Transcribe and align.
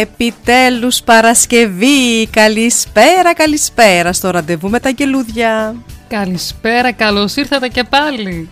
Επιτέλους 0.00 1.02
Παρασκευή! 1.02 2.26
Καλησπέρα, 2.30 3.34
καλησπέρα 3.34 4.12
στο 4.12 4.30
ραντεβού 4.30 4.70
με 4.70 4.80
τα 4.80 4.88
γελούδια. 4.88 5.74
Καλησπέρα, 6.08 6.92
καλώς 6.92 7.36
ήρθατε 7.36 7.68
και 7.68 7.84
πάλι. 7.84 8.48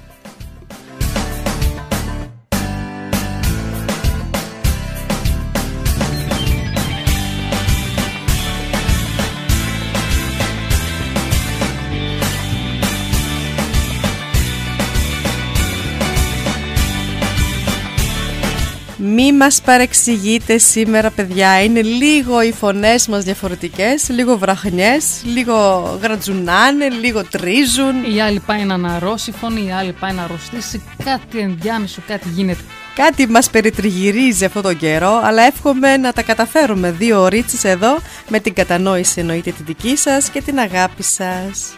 Μη 19.21 19.33
μας 19.33 19.61
παρεξηγείτε 19.61 20.59
σήμερα 20.59 21.11
παιδιά, 21.11 21.63
είναι 21.63 21.83
λίγο 21.83 22.43
οι 22.43 22.53
φωνές 22.53 23.09
μας 23.09 23.25
διαφορετικές, 23.25 24.09
λίγο 24.09 24.39
βραχνιές, 24.39 25.23
λίγο 25.25 25.83
γρατζουνάνε, 26.03 26.89
λίγο 26.89 27.25
τρίζουν. 27.25 28.15
Η 28.15 28.21
άλλη 28.21 28.41
πάει 28.41 28.65
να 28.65 28.75
αναρρώσει 28.75 29.33
φωνή, 29.33 29.67
η 29.67 29.73
άλλη 29.73 29.93
πάει 29.93 30.13
να 30.13 30.23
αρρωστήσει, 30.23 30.83
κάτι 31.05 31.39
ενδιάμεσο, 31.39 32.03
κάτι 32.07 32.29
γίνεται. 32.29 32.61
Κάτι 32.95 33.27
μας 33.27 33.51
περιτριγυρίζει 33.51 34.45
αυτόν 34.45 34.63
τον 34.63 34.77
καιρό, 34.77 35.21
αλλά 35.25 35.43
εύχομαι 35.43 35.97
να 35.97 36.13
τα 36.13 36.23
καταφέρουμε 36.23 36.91
δύο 36.91 37.23
ωρίτσες 37.23 37.65
εδώ, 37.65 37.99
με 38.29 38.41
την 38.41 38.55
κατανόηση 38.55 39.21
εννοείται 39.21 39.51
τη 39.51 39.63
δική 39.63 39.97
σας 39.97 40.29
και 40.29 40.43
την 40.43 40.59
αγάπη 40.59 41.03
σας. 41.03 41.77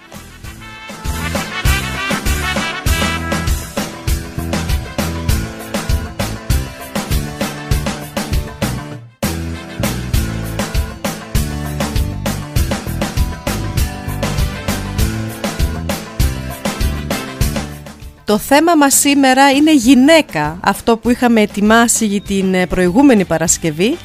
Το 18.31 18.39
θέμα 18.39 18.77
μας 18.77 18.95
σήμερα 18.95 19.51
είναι 19.51 19.75
γυναίκα, 19.75 20.59
αυτό 20.61 20.97
που 20.97 21.11
είχαμε 21.11 21.41
ετοιμάσει 21.41 22.07
για 22.07 22.21
την 22.21 22.55
ε, 22.55 22.67
προηγούμενη 22.67 23.25
Παρασκευή, 23.25 23.97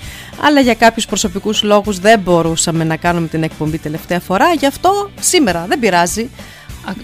αλλά 0.42 0.59
για 0.59 0.73
κάποιους 0.73 1.06
προσωπικούς 1.06 1.64
λόγους 1.64 2.00
δεν 2.00 2.20
μπορούσαμε 2.20 2.84
να 2.84 2.95
κάνουμε 2.95 3.28
την 3.28 3.44
εκπομπή 3.44 3.78
τελευταία 3.78 4.20
φορά, 4.20 4.54
γι' 4.54 4.66
αυτό 4.66 5.09
σήμερα 5.20 5.66
δεν 5.67 5.80
πειράζει. 5.80 6.30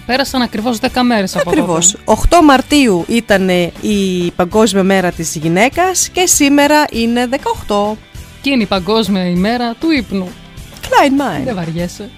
Πέρασαν 0.06 0.42
ακριβώς 0.42 0.78
10 0.80 0.86
μέρες 1.02 1.36
από 1.36 1.50
Ακριβώς. 1.50 1.96
8 2.04 2.14
Μαρτίου 2.44 3.04
ήταν 3.08 3.48
η 3.80 4.30
Παγκόσμια 4.36 4.82
Μέρα 4.82 5.10
της 5.10 5.36
Γυναίκας 5.36 6.08
και 6.08 6.26
σήμερα 6.26 6.84
είναι 6.90 7.28
18. 7.66 7.96
Και 8.40 8.50
είναι 8.50 8.62
η 8.62 8.66
Παγκόσμια 8.66 9.26
ημέρα 9.26 9.74
του 9.80 9.90
ύπνου. 9.90 10.28
Klein 10.82 11.20
Mind. 11.20 11.44
Δεν 11.44 11.54
βαριέσαι. 11.54 12.10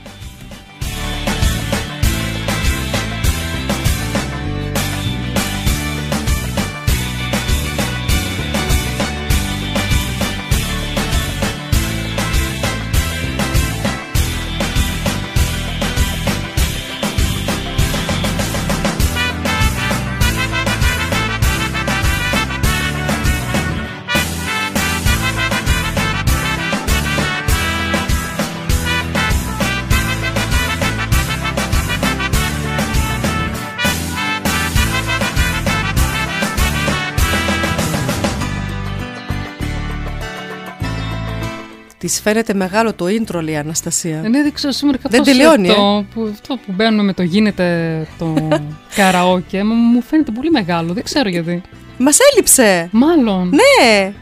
Της 42.04 42.20
φαίνεται 42.20 42.54
μεγάλο 42.54 42.92
το 42.94 43.04
intro, 43.04 43.42
λέει 43.42 43.54
η 43.54 43.56
Αναστασία. 43.56 44.20
Δεν 44.20 44.34
έδειξα 44.34 44.72
σήμερα 44.72 44.98
καθώς 44.98 45.18
Δεν 45.18 45.36
τελειώνει, 45.36 45.68
το, 45.68 46.04
που, 46.14 46.28
αυτό 46.32 46.56
που 46.56 46.72
μπαίνουμε 46.72 47.02
με 47.02 47.12
το 47.12 47.22
γίνεται 47.22 48.06
το 48.18 48.48
καραόκε 48.96 49.62
μα 49.62 49.74
μου 49.74 50.02
φαίνεται 50.02 50.30
πολύ 50.30 50.50
μεγάλο, 50.50 50.92
δεν 50.92 51.02
ξέρω 51.02 51.28
γιατί. 51.28 51.62
Μας 51.98 52.18
έλειψε! 52.32 52.88
Μάλλον, 52.92 53.48
Ναι! 53.48 54.12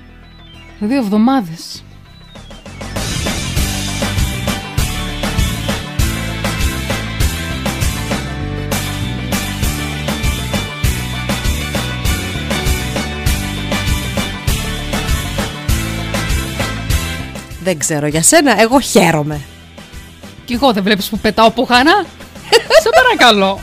δύο 0.79 0.97
εβδομάδες. 0.97 1.85
Δεν 17.63 17.79
ξέρω 17.79 18.07
για 18.07 18.23
σένα, 18.23 18.61
εγώ 18.61 18.81
χαίρομαι. 18.81 19.41
Κι 20.45 20.53
εγώ 20.53 20.73
δεν 20.73 20.83
βλέπεις 20.83 21.09
που 21.09 21.19
πετάω 21.19 21.51
πουχάνα; 21.51 22.07
Σε 22.83 22.89
παρακαλώ. 22.95 23.61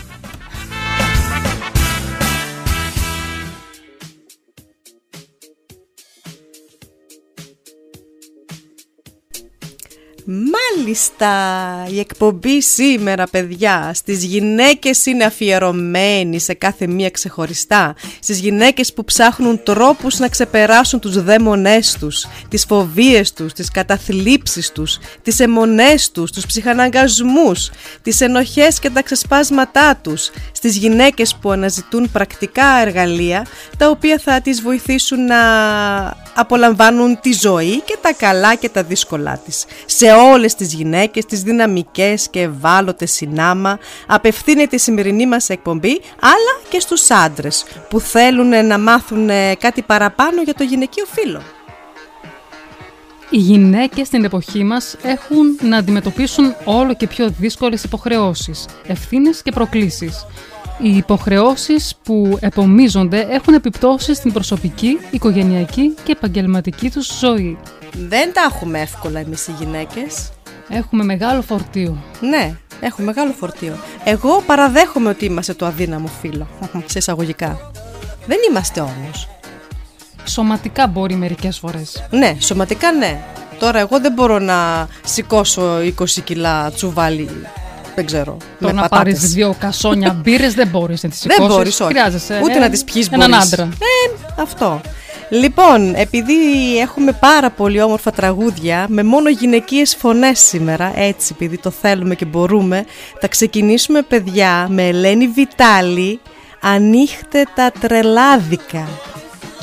Μάλιστα, 10.80 11.30
η 11.92 12.00
εκπομπή 12.00 12.62
σήμερα 12.62 13.24
παιδιά 13.32 13.92
στις 13.94 14.24
γυναίκες 14.24 15.06
είναι 15.06 15.24
αφιερωμένη 15.24 16.40
σε 16.40 16.54
κάθε 16.54 16.88
μία 16.88 17.10
ξεχωριστά 17.10 17.96
Στις 18.20 18.40
γυναίκες 18.40 18.94
που 18.94 19.04
ψάχνουν 19.04 19.64
τρόπους 19.64 20.20
να 20.20 20.28
ξεπεράσουν 20.28 21.00
τους 21.00 21.24
δαίμονές 21.24 21.98
τους 22.00 22.26
Τις 22.50 22.66
φοβίες 22.66 23.34
τους, 23.34 23.54
τις 23.54 23.72
καταθλίψεις 23.72 24.72
τους, 24.72 24.98
τις 25.24 25.40
αιμονές 25.40 26.12
τους, 26.12 26.32
τους 26.32 26.46
ψυχαναγκασμούς 26.46 27.72
Τις 28.02 28.22
ενοχές 28.22 28.80
και 28.80 28.90
τα 28.90 29.02
ξεσπάσματά 29.02 29.96
τους 29.96 30.32
Στις 30.52 30.78
γυναίκες 30.78 31.36
που 31.36 31.52
αναζητούν 31.52 32.12
πρακτικά 32.12 32.82
εργαλεία 32.82 33.46
Τα 33.78 33.90
οποία 33.90 34.20
θα 34.24 34.42
τις 34.42 34.62
βοηθήσουν 34.62 35.26
να 35.26 35.38
απολαμβάνουν 36.40 37.20
τη 37.22 37.34
ζωή 37.34 37.82
και 37.82 37.98
τα 38.02 38.14
καλά 38.14 38.56
και 38.56 38.70
τα 38.70 38.84
δύσκολά 38.84 39.42
της. 39.46 39.66
Σε 39.86 40.12
όλες 40.12 40.56
τις 40.56 40.69
γυναίκες, 40.74 41.26
τις 41.26 41.42
δυναμικές 41.42 42.30
και 42.30 42.42
ευάλωτες 42.42 43.12
συνάμα, 43.12 43.80
απευθύνεται 44.08 44.76
η 44.76 44.80
σημερινή 44.80 45.28
μας 45.28 45.50
εκπομπή, 45.50 46.02
αλλά 46.20 46.62
και 46.70 46.80
στους 46.80 47.12
άντρες 47.12 47.66
που 47.90 48.00
θέλουν 48.00 48.66
να 48.66 48.80
μάθουν 48.80 49.30
ε, 49.30 49.56
κάτι 49.56 49.82
παραπάνω 49.82 50.42
για 50.42 50.54
το 50.54 50.64
γυναικείο 50.64 51.06
φύλλο. 51.06 51.42
Οι 53.32 53.38
γυναίκες 53.38 54.08
στην 54.08 54.24
εποχή 54.24 54.64
μας 54.64 54.96
έχουν 55.04 55.60
να 55.62 55.78
αντιμετωπίσουν 55.78 56.56
όλο 56.64 56.94
και 56.94 57.08
πιο 57.08 57.30
δύσκολες 57.30 57.84
υποχρεώσεις, 57.84 58.66
ευθύνες 58.88 59.42
και 59.42 59.52
προκλήσεις. 59.52 60.26
Οι 60.82 60.96
υποχρεώσεις 60.96 61.96
που 62.04 62.38
επομίζονται 62.42 63.28
έχουν 63.30 63.54
επιπτώσεις 63.54 64.18
στην 64.18 64.34
προσωπική, 64.34 65.00
οικογενειακή 65.12 65.96
και 66.04 66.12
επαγγελματική 66.12 66.92
τους 66.92 67.20
ζωή. 67.20 67.58
Δεν 68.08 68.34
τα 68.34 68.42
έχουμε 68.52 68.82
εύκολα 68.82 69.20
εμείς 69.20 69.48
οι 69.48 69.54
γυναίκες. 69.60 70.32
Έχουμε 70.70 71.04
μεγάλο 71.04 71.42
φορτίο. 71.42 72.04
Ναι, 72.20 72.54
έχουμε 72.82 73.06
μεγάλο 73.06 73.32
φορτίο. 73.40 73.78
Εγώ 74.04 74.44
παραδέχομαι 74.46 75.10
ότι 75.10 75.26
είμαστε 75.26 75.54
το 75.54 75.66
αδύναμο 75.66 76.08
φύλλο, 76.22 76.48
σε 76.86 76.98
εισαγωγικά. 76.98 77.72
Δεν 78.26 78.38
είμαστε 78.50 78.80
όμως. 78.80 79.30
σωματικά 80.26 80.88
μπορεί 80.88 81.16
μερικές 81.16 81.58
φορές. 81.58 82.04
Ναι, 82.10 82.36
σωματικά 82.40 82.92
ναι. 82.92 83.22
Τώρα 83.60 83.80
εγώ 83.80 84.00
δεν 84.00 84.14
μπορώ 84.14 84.40
να 84.40 84.88
σηκώσω 85.06 85.78
20 85.80 86.10
κιλά 86.24 86.72
τσουβάλι. 86.72 87.30
Δεν 87.96 88.06
ξέρω. 88.06 88.38
Το 88.60 88.66
με 88.66 88.72
να 88.72 88.82
πατάτες. 88.82 88.98
πάρεις 88.98 89.34
δύο 89.34 89.56
κασόνια 89.60 90.14
μπύρες 90.14 90.54
δεν 90.54 90.68
μπορείς 90.68 91.04
να 91.04 91.10
τις 91.10 91.20
σηκώσεις. 91.20 91.46
Δεν 91.46 91.56
μπορείς, 91.56 91.80
όχι. 91.80 91.92
Χρειάζεσαι. 91.92 92.40
Ούτε 92.44 92.58
ε, 92.58 92.60
να 92.60 92.70
τις 92.70 92.84
πιεις 92.84 93.08
Έναν 93.08 93.34
άντρα. 93.34 93.64
Ε, 93.64 94.42
αυτό. 94.42 94.82
Λοιπόν, 95.30 95.96
επειδή 95.96 96.34
έχουμε 96.80 97.12
πάρα 97.12 97.50
πολύ 97.50 97.82
όμορφα 97.82 98.12
τραγούδια 98.12 98.86
με 98.90 99.04
μόνο 99.04 99.30
γυναικείες 99.30 99.96
φωνές 99.96 100.40
σήμερα, 100.40 100.92
έτσι 100.96 101.34
επειδή 101.36 101.58
το 101.58 101.70
θέλουμε 101.70 102.16
και 102.16 102.26
μπορούμε, 102.26 102.86
θα 103.20 103.28
ξεκινήσουμε 103.28 104.02
παιδιά 104.02 104.68
με 104.70 104.88
Ελένη 104.88 105.28
Βιτάλη, 105.28 106.20
«Ανοίχτε 106.62 107.44
τα 107.56 107.72
τρελάδικα». 107.80 108.88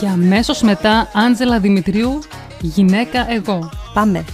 Και 0.00 0.06
αμέσως 0.06 0.62
μετά 0.62 1.10
Άντζελα 1.14 1.58
Δημητρίου, 1.58 2.18
γυναίκα 2.60 3.26
εγώ. 3.30 3.70
Πάμε. 3.94 4.24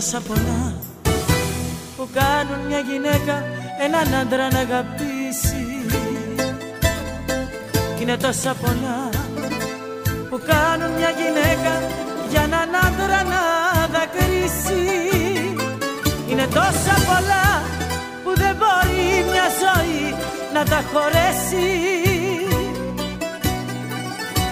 Τόσα 0.00 0.20
πολλά. 0.20 0.74
Που 1.96 2.08
κάνουν 2.12 2.66
μια 2.68 2.78
γυναίκα 2.78 3.44
έναν 3.84 4.20
άντρα 4.20 4.48
να 4.52 4.58
αγαπήσει. 4.58 5.66
Κι 7.96 8.02
είναι 8.02 8.16
τόσα 8.16 8.54
πολλά. 8.62 8.98
Που 10.30 10.40
κάνουν 10.50 10.90
μια 10.98 11.10
γυναίκα 11.20 11.72
για 12.30 12.42
έναν 12.42 12.68
άντρα 12.86 13.20
να 13.32 13.42
δακρύσει. 13.94 14.84
Είναι 16.30 16.46
τόσα 16.46 16.94
πολλά 17.08 17.46
που 18.24 18.30
δεν 18.42 18.54
μπορεί 18.58 19.08
μια 19.30 19.48
ζωή 19.62 20.14
να 20.54 20.64
τα 20.64 20.80
χωρέσει. 20.90 21.68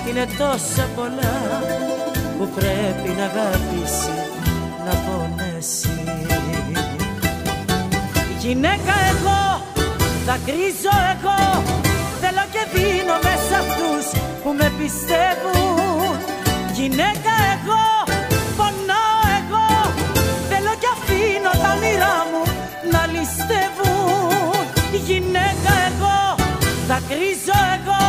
Είναι 0.09 0.27
τόσα 0.39 0.89
πολλά 0.97 1.37
που 2.39 2.49
πρέπει 2.55 3.09
να 3.19 3.25
αγαπήσει 3.25 4.18
Γυναίκα 8.49 8.95
εγώ, 9.13 9.41
δακρύζω 10.27 10.97
εγώ. 11.13 11.41
Θέλω 12.21 12.45
και 12.55 12.63
δίνω 12.75 13.17
μέσα 13.27 13.55
αυτούς 13.65 14.05
που 14.43 14.51
με 14.59 14.69
πιστεύουν. 14.79 16.17
Γυναίκα 16.79 17.35
εγώ, 17.55 17.87
πονάω 18.59 19.21
εγώ. 19.41 19.69
Θέλω 20.51 20.73
και 20.83 20.91
αφήνω 20.97 21.53
τα 21.63 21.71
όνειρά 21.77 22.17
μου 22.31 22.43
να 22.93 23.03
ληστεύουν. 23.13 24.57
Γυναίκα 25.09 25.73
εγώ, 25.89 26.19
δακρύζω 26.89 27.59
εγώ. 27.77 28.05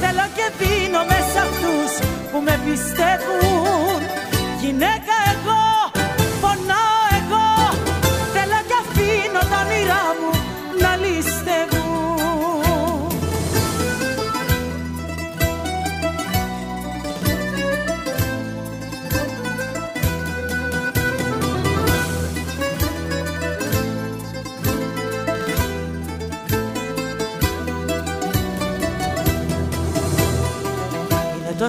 Θέλω 0.00 0.26
και 0.36 0.46
δίνω 0.58 1.02
μέσα 1.12 1.38
αυτούς 1.48 1.90
που 2.30 2.38
με 2.46 2.54
πιστεύουν. 2.66 3.98
Γυναίκα 4.62 5.03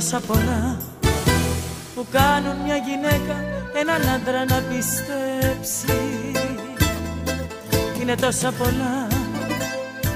τόσα 0.05 0.19
πολλά 0.27 0.77
που 1.95 2.05
κάνουν 2.11 2.57
μια 2.65 2.75
γυναίκα 2.75 3.35
έναν 3.81 4.01
άντρα 4.15 4.45
να 4.45 4.61
πιστέψει. 4.69 5.97
Είναι 8.01 8.15
τόσα 8.15 8.51
πολλά 8.51 9.07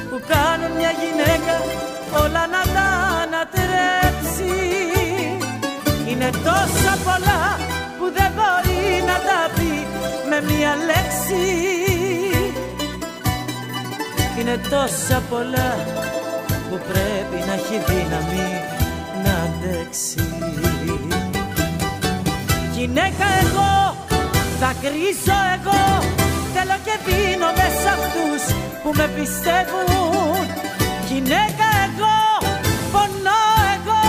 που 0.10 0.22
κάνουν 0.28 0.72
μια 0.78 0.92
γυναίκα 1.02 1.56
όλα 2.24 2.44
να 2.56 2.62
τα 2.76 2.88
ανατρέψει. 3.24 4.54
Είναι 6.10 6.30
τόσα 6.30 6.94
πολλά 7.06 7.42
που 7.98 8.06
δεν 8.18 8.32
μπορεί 8.36 9.04
να 9.10 9.18
τα 9.28 9.40
πει 9.56 9.74
με 10.30 10.54
μια 10.54 10.74
λέξη. 10.90 11.46
Είναι 14.40 14.60
τόσα 14.70 15.22
πολλά 15.30 15.70
που 16.70 16.80
πρέπει 16.88 17.46
να 17.48 17.54
έχει 17.54 17.78
δύναμη. 17.88 18.70
να 18.72 18.79
αντέξει 19.90 20.16
Γυναίκα 22.78 23.28
εγώ, 23.42 23.96
θα 24.60 24.74
κρίσω 24.82 25.38
εγώ. 25.56 25.82
Θέλω 26.54 26.78
και 26.86 26.96
δίνω 27.06 27.50
μέσα 27.60 27.90
αυτούς 27.98 28.44
που 28.84 28.90
με 28.98 29.08
πιστεύουν. 29.16 30.46
Γυναίκα 31.10 31.68
εγώ, 31.88 32.18
πονώ 32.94 33.44
εγώ. 33.76 34.04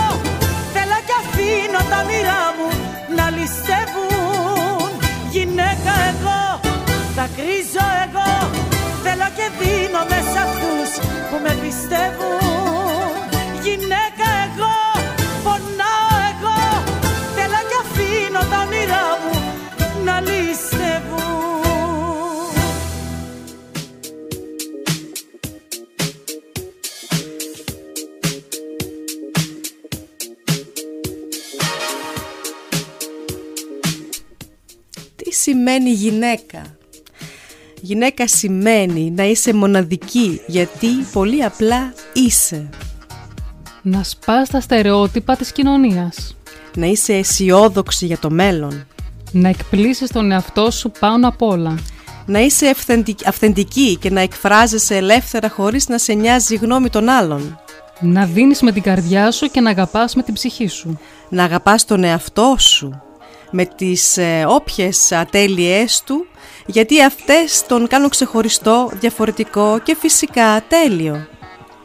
Θέλω 0.73 0.99
και 1.07 1.15
αφήνω 1.21 1.81
τα 1.91 1.99
μοίρα 2.07 2.41
μου 2.57 2.69
να 3.17 3.25
ληστεύουν 3.35 4.91
Γυναίκα 5.31 5.93
εγώ, 6.11 6.41
θα 7.15 7.25
κρίζω 7.37 7.85
εγώ. 8.05 8.31
Θέλω 9.03 9.27
και 9.37 9.47
δίνω 9.59 10.01
μέσα 10.11 10.39
αυτούς 10.47 10.89
που 11.29 11.37
με 11.43 11.53
πιστεύουν 11.63 12.90
σημαίνει 35.61 35.89
γυναίκα. 35.91 36.61
Γυναίκα 37.81 38.27
σημαίνει 38.27 39.11
να 39.15 39.23
είσαι 39.23 39.53
μοναδική 39.53 40.41
γιατί 40.47 40.87
πολύ 41.13 41.43
απλά 41.43 41.93
είσαι. 42.13 42.69
Να 43.81 44.03
σπάς 44.03 44.49
τα 44.49 44.61
στερεότυπα 44.61 45.35
της 45.35 45.51
κοινωνίας. 45.51 46.37
Να 46.75 46.85
είσαι 46.85 47.13
αισιόδοξη 47.13 48.05
για 48.05 48.17
το 48.17 48.29
μέλλον. 48.29 48.85
Να 49.31 49.49
εκπλήσεις 49.49 50.11
τον 50.11 50.31
εαυτό 50.31 50.71
σου 50.71 50.91
πάνω 50.99 51.27
απ' 51.27 51.41
όλα. 51.41 51.75
Να 52.25 52.39
είσαι 52.39 52.67
αυθεντικ- 52.67 53.27
αυθεντική 53.27 53.97
και 53.97 54.09
να 54.09 54.21
εκφράζεσαι 54.21 54.95
ελεύθερα 54.95 55.49
χωρίς 55.49 55.87
να 55.87 55.97
σε 55.97 56.13
νοιάζει 56.13 56.53
η 56.53 56.57
γνώμη 56.57 56.89
των 56.89 57.09
άλλων. 57.09 57.59
Να 57.99 58.25
δίνεις 58.25 58.61
με 58.61 58.71
την 58.71 58.81
καρδιά 58.81 59.31
σου 59.31 59.47
και 59.47 59.61
να 59.61 59.69
αγαπάς 59.69 60.15
με 60.15 60.23
την 60.23 60.33
ψυχή 60.33 60.67
σου. 60.67 60.99
Να 61.29 61.43
αγαπάς 61.43 61.85
τον 61.85 62.03
εαυτό 62.03 62.55
σου 62.59 63.01
με 63.51 63.65
τις 63.65 64.17
ε, 64.17 64.45
όποιες 64.47 65.11
ατέλειές 65.11 66.03
του 66.05 66.25
γιατί 66.65 67.03
αυτές 67.03 67.65
τον 67.67 67.87
κάνουν 67.87 68.09
ξεχωριστό, 68.09 68.91
διαφορετικό 68.99 69.79
και 69.83 69.95
φυσικά 69.99 70.63
τέλειο. 70.67 71.27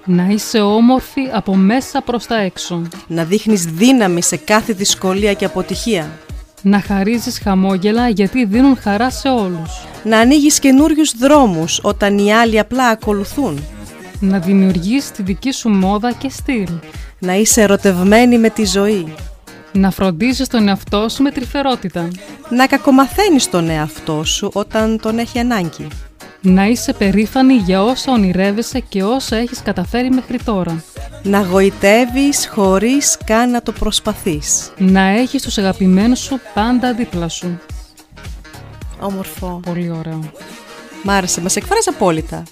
Να 0.04 0.24
είσαι 0.24 0.60
όμορφη 0.60 1.20
από 1.32 1.54
μέσα 1.54 2.02
προς 2.02 2.26
τα 2.26 2.36
έξω 2.36 2.82
Να 3.06 3.24
δείχνεις 3.24 3.64
δύναμη 3.64 4.22
σε 4.22 4.36
κάθε 4.36 4.72
δυσκολία 4.72 5.32
και 5.32 5.44
αποτυχία. 5.44 6.18
Να 6.62 6.80
χαρίζεις 6.80 7.38
χαμόγελα 7.38 8.08
γιατί 8.08 8.44
δίνουν 8.44 8.76
χαρά 8.76 9.10
σε 9.10 9.28
όλους 9.28 9.86
Να 10.02 10.18
ανοίγεις 10.18 10.58
καινούριους 10.58 11.12
δρόμους 11.18 11.80
όταν 11.82 12.18
οι 12.18 12.34
άλλοι 12.34 12.58
απλά 12.58 12.88
ακολουθούν. 12.88 13.64
Να 14.20 14.38
δημιουργείς 14.38 15.10
τη 15.10 15.22
δική 15.22 15.52
σου 15.52 15.68
μόδα 15.68 16.12
και 16.12 16.28
στυλ 16.28 16.68
Να 17.18 17.34
είσαι 17.34 17.62
ερωτευμένη 17.62 18.38
με 18.38 18.50
τη 18.50 18.64
ζωή. 18.64 19.14
Να 19.72 19.90
φροντίζεις 19.90 20.48
τον 20.48 20.68
εαυτό 20.68 21.08
σου 21.08 21.22
με 21.22 21.30
τρυφερότητα 21.30 22.08
Να 22.48 22.66
κακομαθαίνεις 22.66 23.50
τον 23.50 23.70
εαυτό 23.70 24.24
σου 24.24 24.50
όταν 24.52 25.00
τον 25.00 25.18
έχει 25.18 25.38
ανάγκη. 25.38 25.88
Να 26.40 26.66
είσαι 26.66 26.92
περήφανη 26.92 27.54
για 27.54 27.82
όσα 27.82 28.12
ονειρεύεσαι 28.12 28.80
και 28.80 29.02
όσα 29.02 29.36
έχεις 29.36 29.62
καταφέρει 29.62 30.10
μέχρι 30.10 30.38
τώρα 30.44 30.82
Να 31.22 31.40
γοητεύεις 31.40 32.48
χωρίς 32.48 33.18
καν 33.24 33.50
να 33.50 33.62
το 33.62 33.72
προσπαθείς. 33.72 34.72
Να 34.76 35.00
έχεις 35.00 35.42
τους 35.42 35.58
αγαπημένους 35.58 36.18
σου 36.18 36.40
πάντα 36.54 36.92
δίπλα 36.92 37.28
σου 37.28 37.58
Όμορφο. 39.00 39.60
Πολύ 39.64 39.90
ωραίο 39.98 40.30
Μ' 41.02 41.10
άρεσε, 41.10 41.40
μας 41.40 41.56
εκφράζει 41.56 41.88
απόλυτα. 41.88 42.42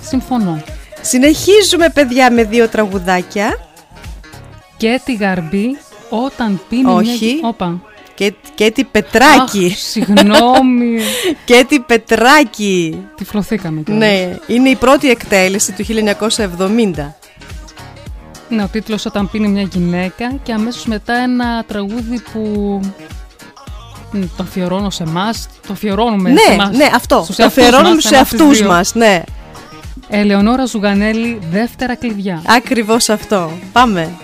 Συμφωνώ 0.00 0.62
Συνεχίζουμε 1.00 1.88
παιδιά 1.88 2.32
με 2.32 2.44
δύο 2.44 2.68
τραγουδάκια 2.68 3.58
Και 4.76 5.00
τη 5.04 5.14
γαρμπή 5.14 5.78
όταν 6.08 6.60
πίνει 6.68 6.82
μια... 6.82 6.92
Όχι. 6.94 7.10
γυ- 7.26 7.44
Όπα 7.44 7.80
και, 8.14 8.34
και 8.54 8.70
τη 8.70 8.84
Πετράκη. 8.84 9.66
Αχ, 9.72 9.78
συγγνώμη 9.78 10.98
και 11.44 11.64
τη 11.68 11.80
Πετράκη. 11.80 12.98
Τυφλωθήκαμε 13.16 13.80
κιόλας. 13.80 14.08
Ναι, 14.08 14.36
είναι 14.46 14.68
η 14.68 14.76
πρώτη 14.76 15.10
εκτέλεση 15.10 15.72
του 15.72 15.84
1970. 15.86 17.12
Είναι 18.50 18.62
ο 18.62 18.68
τίτλος 18.72 19.06
όταν 19.06 19.30
πίνει 19.30 19.48
μια 19.48 19.62
γυναίκα 19.62 20.32
και 20.42 20.52
αμέσως 20.52 20.84
μετά 20.86 21.14
ένα 21.14 21.64
τραγούδι 21.66 22.20
που 22.32 22.40
μ, 24.12 24.20
το 24.36 24.42
αφιερώνω 24.42 24.90
σε 24.90 25.02
εμάς, 25.02 25.48
το 25.66 25.72
αφιερώνουμε 25.72 26.28
σε 26.28 26.48
ναι, 26.48 26.54
εμάς, 26.54 26.76
ναι, 26.76 26.88
αυτό. 26.94 27.20
στους 27.22 27.36
Το 27.36 27.42
εαυτούς 27.42 27.62
αφιερώνουμε 27.64 27.94
μας, 27.94 28.02
σε 28.04 28.14
εμάς 28.14 28.28
τις 28.28 28.40
αυτούς 28.40 28.58
δύο. 28.58 28.68
μας, 28.68 28.94
ναι. 28.94 29.22
Ελεονόρα 30.08 30.64
Ζουγανέλη, 30.64 31.38
δεύτερα 31.50 31.94
κλειδιά. 31.94 32.42
Ακριβώς 32.46 33.08
αυτό. 33.08 33.50
Πάμε. 33.72 34.14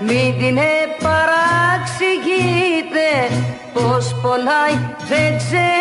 Μην 0.00 0.38
την 0.38 0.58
παραξηγείτε 1.02 1.88
πως 3.72 4.16
πονάει 4.22 4.76
δεν 5.08 5.36
ξέρετε. 5.36 5.72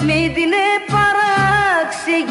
Μην 0.00 0.34
την 0.34 0.52
παραξηγείτε 0.92 2.26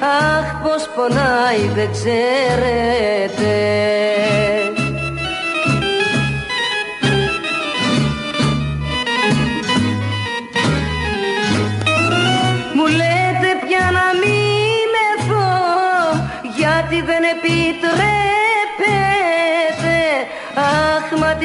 αχ 0.00 0.48
πως 0.62 0.82
πονάει 0.94 1.62
δεν 1.74 1.90
ξέρετε 1.92 3.50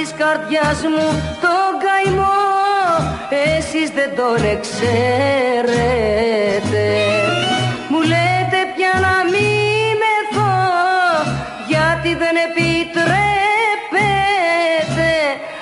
της 0.05 0.13
καρδιάς 0.17 0.81
μου 0.93 1.07
το 1.43 1.55
καημό. 1.85 2.41
Εσείς 3.57 3.89
δεν 3.97 4.09
τον 4.15 4.39
εξαίρετε. 4.53 4.85
Μου 7.89 8.01
λέτε 8.11 8.59
πια 8.75 8.93
να 9.05 9.15
μην 9.31 9.95
μεθώ 10.01 10.57
γιατί 11.67 12.11
δεν 12.21 12.35
επιτρέπετε. 12.47 13.21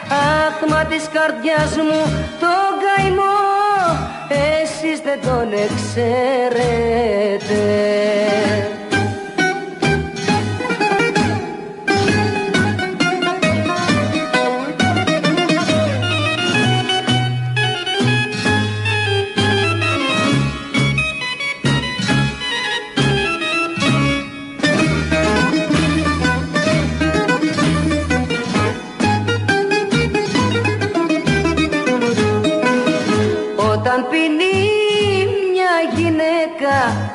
Αχ 0.09 0.57
μα 0.69 0.81
της 0.85 1.05
καρδιάς 1.15 1.73
μου 1.88 2.01
τον 2.43 2.69
καημό. 2.83 3.39
Εσείς 4.62 5.00
δεν 5.07 5.19
τον 5.27 5.47
εξαίρετε 5.65 6.33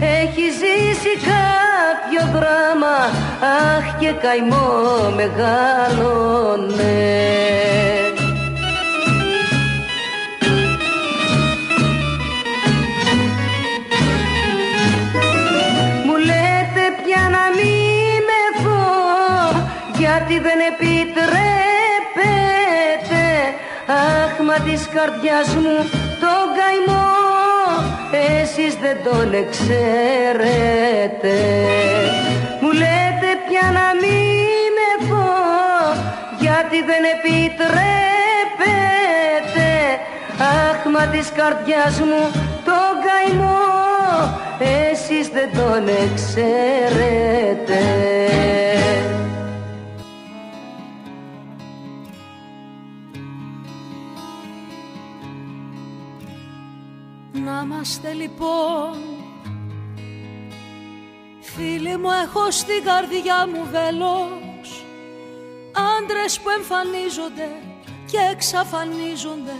Έχει 0.00 0.46
ζήσει 0.50 1.12
κάποιο 1.32 2.22
δράμα 2.32 2.96
αχ 3.40 3.86
και 3.98 4.10
καημό 4.22 5.12
μεγαλώνε 5.16 6.64
γιατί 7.66 7.83
Αχ 24.54 24.60
μα 24.60 24.66
της 24.70 24.88
καρδιάς 24.94 25.48
μου 25.54 25.76
τον 26.22 26.44
καημό. 26.58 27.10
Εσείς 28.40 28.74
δεν 28.74 28.96
τον 29.04 29.32
εξαίρετε. 29.42 31.36
Μου 32.60 32.72
λέτε 32.72 33.30
πια 33.46 33.66
να 33.78 33.86
μην 34.00 34.72
με 34.76 34.90
πω 35.08 35.28
γιατί 36.38 36.78
δεν 36.90 37.02
επιτρέπετε. 37.14 37.58
Αχ 40.38 40.80
μα 40.92 41.04
της 41.06 41.28
καρδιάς 41.36 41.96
μου 42.00 42.22
τον 42.68 42.92
καημό. 43.06 43.64
Εσείς 44.90 45.26
δεν 45.28 45.48
τον 45.58 45.82
εξαίρετε 46.02 47.82
είμαστε 57.64 58.12
λοιπόν. 58.12 58.96
Φίλοι 61.40 61.96
μου 61.96 62.10
έχω 62.24 62.50
στην 62.50 62.84
καρδιά 62.84 63.46
μου 63.46 63.68
βελός 63.70 64.84
Άντρες 65.98 66.40
που 66.40 66.48
εμφανίζονται 66.48 67.48
και 68.10 68.18
εξαφανίζονται. 68.32 69.56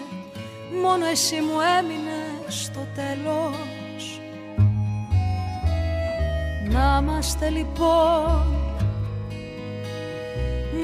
Μόνο 0.82 1.06
εσύ 1.06 1.34
μου 1.40 1.60
έμεινες 1.78 2.62
στο 2.64 2.86
τέλος. 2.94 4.20
Να 6.70 6.98
είμαστε 7.02 7.48
λοιπόν. 7.48 8.46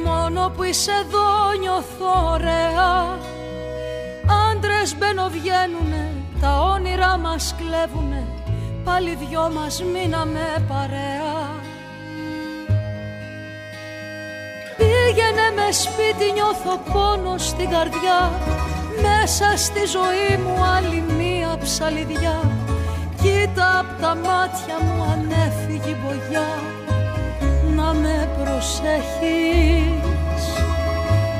Μόνο 0.04 0.52
που 0.56 0.62
είσαι 0.62 0.92
εδώ 0.92 1.58
νιώθω 1.60 2.30
ωραία 2.32 3.18
Άντρες 4.50 4.96
μπαινοβγαίνουνε 4.96 6.04
τα 6.40 6.60
όνειρά 6.60 7.16
μας 7.16 7.54
κλέβουνε 7.58 8.26
Πάλι 8.84 9.14
δυο 9.14 9.50
μας 9.54 9.82
μείναμε 9.92 10.64
παρέα. 10.68 11.38
Πήγαινε 14.76 15.46
με 15.54 15.72
σπίτι 15.72 16.32
νιώθω 16.32 16.74
πόνο 16.92 17.38
στην 17.38 17.70
καρδιά 17.70 18.20
Μέσα 19.04 19.56
στη 19.56 19.82
ζωή 19.96 20.30
μου 20.44 20.64
άλλη 20.76 21.04
μία 21.18 21.58
ψαλιδιά. 21.62 22.40
Κοίτα 23.22 23.78
απ' 23.78 24.00
τα 24.00 24.14
μάτια 24.14 24.76
μου 24.84 25.02
αν 25.12 25.30
έφυγε 25.46 25.90
η 25.90 25.96
μπογιά 26.00 26.48
Να 27.76 27.92
με 27.92 28.28
προσέχεις. 28.38 30.00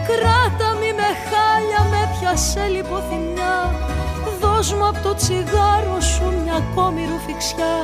Κράτα 0.09 0.69
μη 0.81 0.91
με 1.01 1.11
χάλια 1.29 1.83
με 1.93 2.00
πιασέ 2.31 2.67
λιποθυμιά. 2.67 3.75
Δώσ' 4.41 4.73
μου 4.73 4.87
απ' 4.87 5.03
το 5.03 5.15
τσιγάρο 5.15 6.01
σου 6.01 6.25
μια 6.43 6.55
ακόμη 6.55 7.01
ρουφιξιά. 7.11 7.77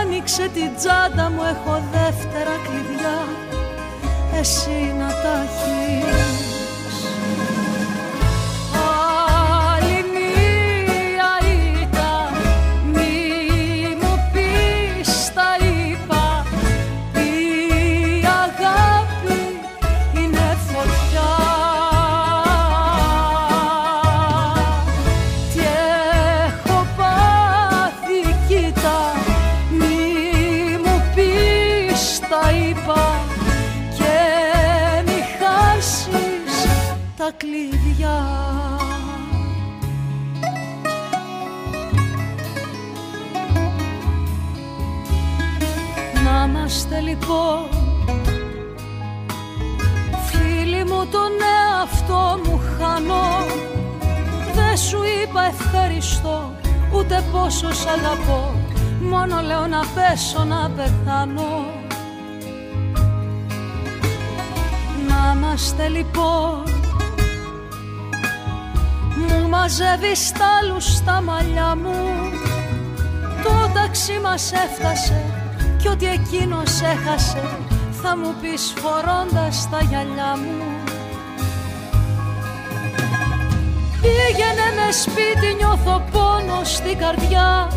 Άνοιξε 0.00 0.48
την 0.48 0.70
τσάντα 0.76 1.30
μου, 1.30 1.42
έχω 1.42 1.82
δεύτερα 1.92 2.54
κλειδιά. 2.64 3.18
Εσύ 4.38 4.94
να 4.98 5.06
τα 5.06 5.34
έχεις 5.42 6.57
είμαστε 47.28 47.68
λοιπόν 47.68 47.68
Φίλοι 50.26 50.84
μου 50.84 51.06
τον 51.10 51.32
εαυτό 51.58 52.40
μου 52.44 52.60
χάνω. 52.78 53.46
Δεν 54.54 54.76
σου 54.76 54.98
είπα 55.22 55.44
ευχαριστώ 55.44 56.52
ούτε 56.94 57.24
πόσο 57.32 57.72
σ' 57.72 57.86
αγαπώ. 57.86 58.54
Μόνο 59.00 59.40
λέω 59.40 59.66
να 59.66 59.80
πέσω 59.94 60.44
να 60.44 60.70
πεθάνω. 60.70 61.64
Να 65.08 65.32
είμαστε 65.36 65.88
λοιπόν. 65.88 66.62
Μου 69.16 69.48
μαζεύεις 69.48 70.26
στάλους 70.26 70.96
στα 70.96 71.20
μαλλιά 71.20 71.76
μου. 71.76 71.96
Το 73.42 73.70
ταξί 73.74 74.18
μας 74.22 74.52
έφτασε 74.52 75.37
κι 75.78 75.88
ό,τι 75.88 76.06
εκείνος 76.06 76.80
έχασε 76.80 77.42
θα 78.02 78.16
μου 78.16 78.34
πεις 78.40 78.74
φορώντας 78.76 79.68
τα 79.70 79.80
γυαλιά 79.88 80.32
μου. 80.42 80.62
Πήγαινε 84.02 84.68
με 84.78 84.92
σπίτι 85.02 85.54
νιώθω 85.58 86.04
πόνο 86.12 86.60
στην 86.64 86.98
καρδιά. 86.98 87.70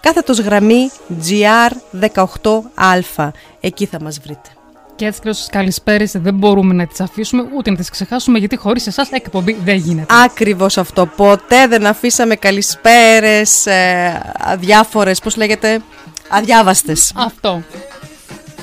κάθετος 0.00 0.38
γραμμή 0.38 0.90
GR18α. 1.28 3.30
Εκεί 3.60 3.86
θα 3.86 4.00
μας 4.00 4.18
βρείτε. 4.18 4.57
Και 4.98 5.06
έτσι 5.06 5.20
και 5.20 5.28
όσες 5.28 5.48
καλησπέρες 5.50 6.12
δεν 6.14 6.34
μπορούμε 6.34 6.74
να 6.74 6.86
τις 6.86 7.00
αφήσουμε 7.00 7.44
ούτε 7.56 7.70
να 7.70 7.76
τις 7.76 7.90
ξεχάσουμε 7.90 8.38
γιατί 8.38 8.56
χωρίς 8.56 8.86
εσάς 8.86 9.10
εκπομπή 9.10 9.56
δεν 9.64 9.76
γίνεται. 9.76 10.14
Ακριβώς 10.24 10.78
αυτό. 10.78 11.06
Ποτέ 11.06 11.66
δεν 11.66 11.86
αφήσαμε 11.86 12.36
καλησπέρες, 12.36 13.66
ε, 13.66 14.22
αδιάφορες, 14.38 15.18
πώς 15.20 15.36
λέγεται, 15.36 15.80
αδιάβαστες. 16.28 17.12
Αυτό. 17.14 17.62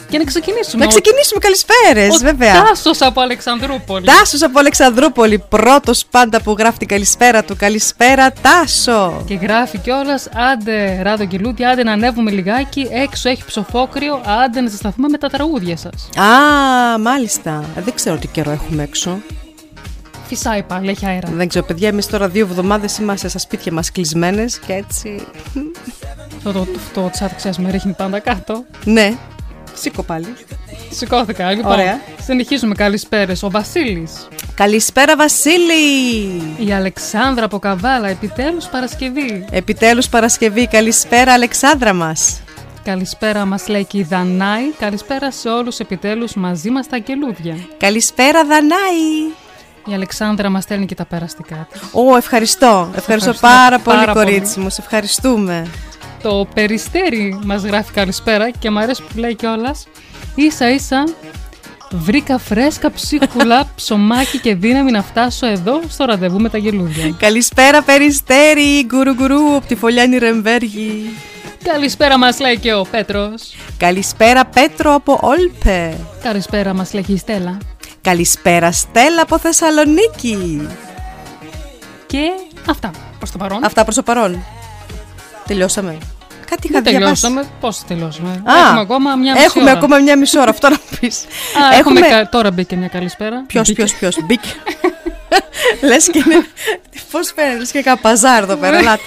Και 0.09 0.17
να 0.17 0.23
ξεκινήσουμε. 0.23 0.83
Να 0.83 0.89
ξεκινήσουμε 0.89 1.39
καλησπέρε, 1.39 2.07
βέβαια. 2.21 2.63
Τάσο 2.63 2.91
από 2.99 3.21
Αλεξανδρούπολη. 3.21 4.05
Τάσο 4.05 4.45
από 4.45 4.59
Αλεξανδρούπολη. 4.59 5.43
Πρώτο 5.49 5.91
πάντα 6.11 6.41
που 6.41 6.55
γράφει 6.57 6.77
την 6.77 6.87
καλησπέρα 6.87 7.43
του. 7.43 7.55
Καλησπέρα, 7.55 8.31
Τάσο. 8.41 9.23
Και 9.27 9.33
γράφει 9.33 9.77
κιόλα, 9.77 10.19
άντε 10.51 11.01
ράδο 11.01 11.25
και 11.25 11.37
λούτια, 11.37 11.69
άντε 11.69 11.83
να 11.83 11.91
ανέβουμε 11.91 12.31
λιγάκι. 12.31 12.87
Έξω 12.91 13.29
έχει 13.29 13.45
ψοφόκριο, 13.45 14.21
άντε 14.43 14.61
να 14.61 14.69
ζεσταθούμε 14.69 15.07
με 15.07 15.17
τα 15.17 15.29
τραγούδια 15.29 15.77
σα. 15.77 16.21
Α, 16.21 16.97
μάλιστα. 16.97 17.63
Δεν 17.75 17.93
ξέρω 17.93 18.17
τι 18.17 18.27
καιρό 18.27 18.51
έχουμε 18.51 18.83
έξω. 18.83 19.17
Φυσάει 20.27 20.63
πάλι, 20.63 20.89
έχει 20.89 21.05
αέρα. 21.05 21.29
Δεν 21.31 21.47
ξέρω, 21.47 21.65
παιδιά, 21.65 21.87
εμεί 21.87 22.03
τώρα 22.03 22.27
δύο 22.27 22.45
εβδομάδε 22.45 22.87
είμαστε 22.99 23.27
στα 23.27 23.39
σπίτια 23.39 23.71
μα 23.71 23.81
κλεισμένε 23.93 24.45
και 24.67 24.73
έτσι. 24.73 25.27
Αυτό 26.37 26.51
το, 26.51 26.67
το, 26.93 27.01
το 27.01 27.11
chat, 27.19 27.29
ξέρει, 27.35 27.55
με 27.57 27.71
ρίχνει 27.71 27.93
πάντα 27.93 28.19
κάτω. 28.19 28.63
Ναι, 28.83 29.17
Σήκω 29.75 30.03
πάλι. 30.03 30.35
Σηκώθηκα. 30.91 31.51
Λοιπόν, 31.51 31.71
Ωραία. 31.71 31.99
συνεχίζουμε. 32.23 32.75
Καλησπέρες. 32.75 33.43
Ο 33.43 33.49
Βασίλης. 33.49 34.27
Καλησπέρα, 34.55 35.15
Βασίλη. 35.15 36.25
Η 36.57 36.71
Αλεξάνδρα 36.73 37.45
από 37.45 37.59
Καβάλα. 37.59 38.07
Επιτέλους 38.07 38.65
Παρασκευή. 38.65 39.45
Επιτέλους 39.51 40.09
Παρασκευή. 40.09 40.67
Καλησπέρα, 40.67 41.33
Αλεξάνδρα 41.33 41.93
μας. 41.93 42.39
Καλησπέρα 42.83 43.45
μας 43.45 43.67
λέει 43.67 43.85
και 43.85 43.97
η 43.97 44.03
Δανάη. 44.03 44.63
Καλησπέρα 44.79 45.31
σε 45.31 45.49
όλους 45.49 45.79
επιτέλους 45.79 46.33
μαζί 46.33 46.69
μας 46.69 46.87
τα 46.87 46.95
αγγελούδια. 46.95 47.55
Καλησπέρα, 47.77 48.45
Δανάη. 48.45 49.31
Η 49.87 49.93
Αλεξάνδρα 49.93 50.49
μας 50.49 50.63
στέλνει 50.63 50.85
και 50.85 50.95
τα 50.95 51.05
περαστικά 51.05 51.67
της. 51.71 51.81
Ω, 51.91 52.15
ευχαριστώ. 52.15 52.89
Ευχαριστώ 52.95 53.33
πάρα 53.33 53.79
πολύ, 53.79 53.97
πάρα 53.97 54.13
πολύ. 54.13 54.25
κορίτσι 54.25 54.59
μου. 54.59 54.69
Σε 54.69 54.81
ευχαριστούμε. 54.81 55.67
Το 56.25 56.47
περιστέρι 56.53 57.39
μας 57.43 57.63
γράφει 57.63 57.91
καλησπέρα 57.91 58.49
και 58.49 58.69
μου 58.69 58.79
αρέσει 58.79 59.01
που 59.01 59.17
λέει 59.19 59.35
κιόλας. 59.35 59.87
σα 60.49 60.69
ίσα 60.69 61.03
βρήκα 61.91 62.37
φρέσκα 62.37 62.91
ψίχουλα, 62.91 63.67
ψωμάκι 63.75 64.39
και 64.39 64.55
δύναμη 64.55 64.91
να 64.91 65.03
φτάσω 65.03 65.47
εδώ 65.47 65.81
στο 65.87 66.05
ραντεβού 66.05 66.39
με 66.39 66.49
τα 66.49 66.57
γελούδια. 66.57 67.15
Καλησπέρα, 67.19 67.81
Περιστέρι. 67.81 68.85
Γκουρου 68.85 69.13
γκουρου 69.13 69.55
από 69.55 69.67
τη 69.67 69.75
Φωλιάνη 69.75 70.17
Ρεμβέργη. 70.17 71.09
Καλησπέρα 71.63 72.17
μας 72.17 72.39
λέει 72.39 72.57
και 72.57 72.73
ο 72.73 72.85
Πέτρος. 72.91 73.55
Καλησπέρα, 73.77 74.45
Πέτρο 74.45 74.93
από 74.93 75.19
Όλπε. 75.21 75.97
Καλησπέρα 76.23 76.73
μας 76.73 76.93
λέει 76.93 77.03
και 77.03 77.11
η 77.11 77.17
Στέλλα. 77.17 77.57
Καλησπέρα, 78.01 78.71
Στέλλα 78.71 79.21
από 79.21 79.39
Θεσσαλονίκη. 79.39 80.67
Και 82.05 82.31
αυτά 82.69 82.91
προς 83.17 83.31
το 83.31 83.37
παρόν. 83.37 83.63
Αυτά 83.63 83.83
προς 83.83 83.95
το 83.95 84.03
παρόν. 84.03 84.43
Τελειώσαμε. 85.47 85.97
Κάτι 86.49 86.67
είχα 86.67 86.81
Δεν 86.81 86.83
διαβάσει. 86.97 87.21
τελειώσαμε. 87.21 87.49
Πώ 87.59 87.69
τελειώσαμε. 87.87 88.29
Α, 88.29 88.53
έχουμε 88.67 88.79
ακόμα 88.79 89.15
μια 89.15 89.33
μισή 89.33 89.45
Έχουμε 89.45 89.63
ώρα. 89.69 89.71
ακόμα 89.77 89.97
μια 89.97 90.17
μισή 90.17 90.39
ώρα, 90.39 90.49
αυτό 90.49 90.69
να 90.69 90.77
πεις. 90.99 91.19
Α, 91.21 91.77
έχουμε... 91.77 92.01
κα- 92.01 92.29
Τώρα 92.29 92.51
μπήκε 92.51 92.75
μια 92.75 92.87
καλησπέρα. 92.87 93.43
Ποιος, 93.47 93.67
Μπήκε. 93.67 93.83
ποιος, 93.83 93.93
ποιος. 93.99 94.25
Μπήκε. 94.25 94.49
Λες 95.89 96.09
και 96.09 96.23
είναι. 96.25 96.45
Πώς 97.11 97.31
φαίνεται, 97.35 97.57
λες 97.57 97.71
και 97.71 97.81
κάνα 97.81 97.97
παζάρ 97.97 98.43
εδώ 98.43 98.55
πέρα. 98.55 98.77
Ελάτε. 98.77 99.01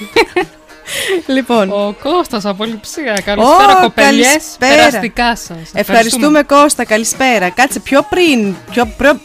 λοιπόν, 1.26 1.70
Ο 1.70 1.94
Κώστας 2.02 2.44
από 2.44 2.64
Λειψία. 2.64 3.20
Καλησπέρα, 3.24 3.78
Ω, 3.78 3.80
κοπελιές. 3.82 4.26
καλησπέρα. 4.26 4.74
Περαστικά 4.74 5.36
σας. 5.36 5.70
ευχαριστούμε 5.72 6.42
Κώστα, 6.42 6.84
καλησπέρα. 6.84 7.50
Κάτσε 7.50 7.80
πιο 7.80 8.02
πριν. 8.08 8.54
Πιο, 8.70 8.86
πιο, 8.98 9.20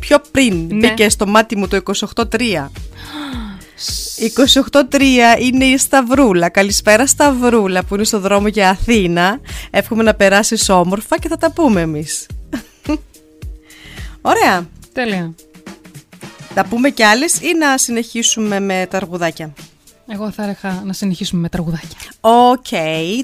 πιο 0.00 0.18
πριν 0.30 0.66
Ναι. 0.70 0.88
μπήκε 0.88 1.08
στο 1.08 1.26
μάτι 1.26 1.56
μου 1.56 1.68
το 1.68 1.76
28-3. 1.76 2.70
28-3 4.70 5.02
είναι 5.38 5.64
η 5.64 5.76
Σταυρούλα. 5.76 6.48
Καλησπέρα 6.48 7.06
Σταυρούλα 7.06 7.84
που 7.84 7.94
είναι 7.94 8.04
στο 8.04 8.20
δρόμο 8.20 8.48
για 8.48 8.68
Αθήνα. 8.68 9.40
Εύχομαι 9.70 10.02
να 10.02 10.14
περάσεις 10.14 10.68
όμορφα 10.68 11.18
και 11.18 11.28
θα 11.28 11.36
τα 11.36 11.50
πούμε 11.50 11.80
εμείς. 11.80 12.26
Ωραία. 14.20 14.68
Τέλεια. 14.92 15.34
Θα 16.54 16.64
πούμε 16.64 16.90
κι 16.90 17.02
άλλες 17.02 17.40
ή 17.40 17.54
να 17.58 17.78
συνεχίσουμε 17.78 18.60
με 18.60 18.86
τα 18.90 18.96
τραγουδάκια. 18.96 19.52
Εγώ 20.12 20.30
θα 20.30 20.42
έλεγα 20.42 20.82
να 20.84 20.92
συνεχίσουμε 20.92 21.40
με 21.40 21.48
τραγουδάκια. 21.48 21.98
Οκ, 22.20 22.66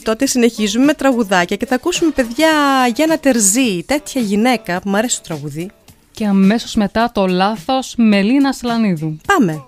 τότε 0.02 0.26
συνεχίζουμε 0.26 0.84
με 0.84 0.94
τραγουδάκια 0.94 1.56
και 1.56 1.66
θα 1.66 1.74
ακούσουμε 1.74 2.10
παιδιά 2.10 2.50
για 2.94 3.04
ένα 3.04 3.18
Τερζή, 3.18 3.84
τέτοια 3.86 4.20
γυναίκα 4.20 4.80
που 4.80 4.88
μου 4.88 4.96
αρέσει 4.96 5.16
το 5.16 5.22
τραγούδι. 5.22 5.70
Και 6.10 6.26
αμέσως 6.26 6.74
μετά 6.74 7.10
το 7.12 7.26
λάθος 7.26 7.94
Μελίνα 7.96 8.52
Ασλανίδου. 8.52 9.16
Πάμε. 9.26 9.64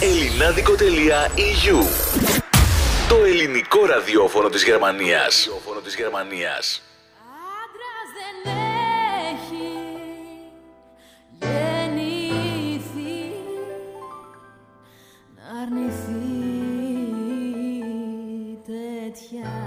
Ελληνάδικο.eu 0.00 1.78
Το 3.08 3.24
ελληνικό 3.24 3.86
ραδιόφωνο 3.86 4.48
της 4.48 4.64
Γερμανίας. 4.64 5.44
Ραδιόφωνο 5.46 5.80
της 5.80 5.94
Γερμανίας. 5.96 6.82
Άντρας 7.62 8.08
δεν 8.18 8.36
έχει 9.34 9.68
γεννηθεί 11.40 12.78
να 15.36 15.42
αρνηθεί 15.62 16.28
τέτοια 18.66 19.57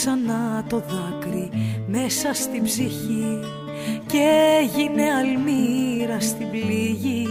ξανά 0.00 0.64
το 0.68 0.82
δάκρυ 0.88 1.50
μέσα 1.86 2.34
στην 2.34 2.62
ψυχή 2.62 3.38
και 4.06 4.28
έγινε 4.62 5.02
αλμύρα 5.18 6.20
στην 6.20 6.50
πληγή. 6.50 7.26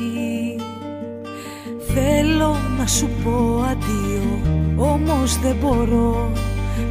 Θέλω 1.94 2.56
να 2.78 2.88
σου 2.88 3.10
πω 3.24 3.66
αντίο, 3.72 4.42
όμως 4.78 5.40
δεν 5.40 5.56
μπορώ. 5.62 6.32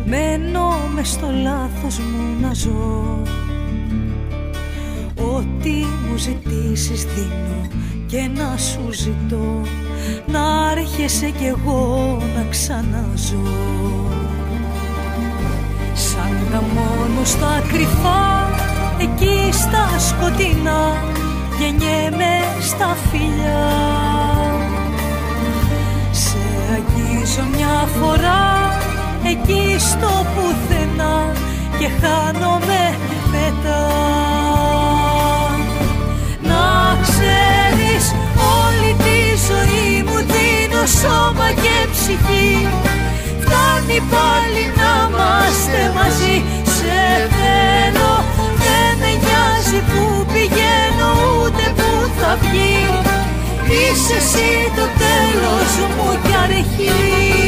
Μένω 0.05 0.75
μες 0.95 1.09
στο 1.09 1.27
λάθος 1.43 1.99
μου 1.99 2.41
να 2.41 2.55
ζω. 2.55 3.23
Ό,τι 5.35 5.71
μου 5.71 6.17
ζητήσεις 6.17 7.05
δίνω 7.05 7.69
και 8.07 8.31
να 8.37 8.57
σου 8.57 8.93
ζητώ. 8.93 9.62
Να 10.27 10.71
έρχεσαι 10.71 11.31
κι 11.31 11.45
εγώ 11.45 12.19
να 12.37 12.51
ξαναζώ 12.51 14.15
στα 17.27 17.62
κρυφά 17.69 18.51
εκεί 18.99 19.53
στα 19.53 19.89
σκοτεινά 19.99 20.97
γεννιέμαι 21.59 22.35
στα 22.61 22.97
φιλιά. 23.11 23.73
Σε 26.11 26.39
αγγίζω 26.75 27.45
μια 27.57 27.89
φορά 27.99 28.79
εκεί 29.25 29.77
στο 29.79 30.27
πουθενά 30.35 31.33
και 31.79 31.89
χάνομαι 32.01 32.95
μετά. 33.31 33.87
Να 36.43 36.97
ξέρεις 37.03 38.15
όλη 38.59 38.97
τη 38.99 39.19
ζωή 39.49 40.03
μου 40.03 40.17
δίνω 40.17 40.87
σώμα 40.87 41.49
και 41.62 41.89
ψυχή. 41.93 42.69
Φτάνει 43.41 44.01
πάλι 44.11 44.65
να 44.77 45.09
είμαστε 45.09 45.93
μαζί 45.95 46.65
νοιάζει 49.66 49.85
που 49.87 50.26
πηγαίνω 50.33 51.11
ούτε 51.42 51.72
που 51.76 52.11
θα 52.20 52.38
βγει. 52.40 52.88
Είσαι 53.68 54.16
εσύ 54.16 54.72
το 54.76 54.87
τέλος 55.02 55.70
μου 55.96 56.18
κι 56.22 56.35
αρχή 56.44 57.45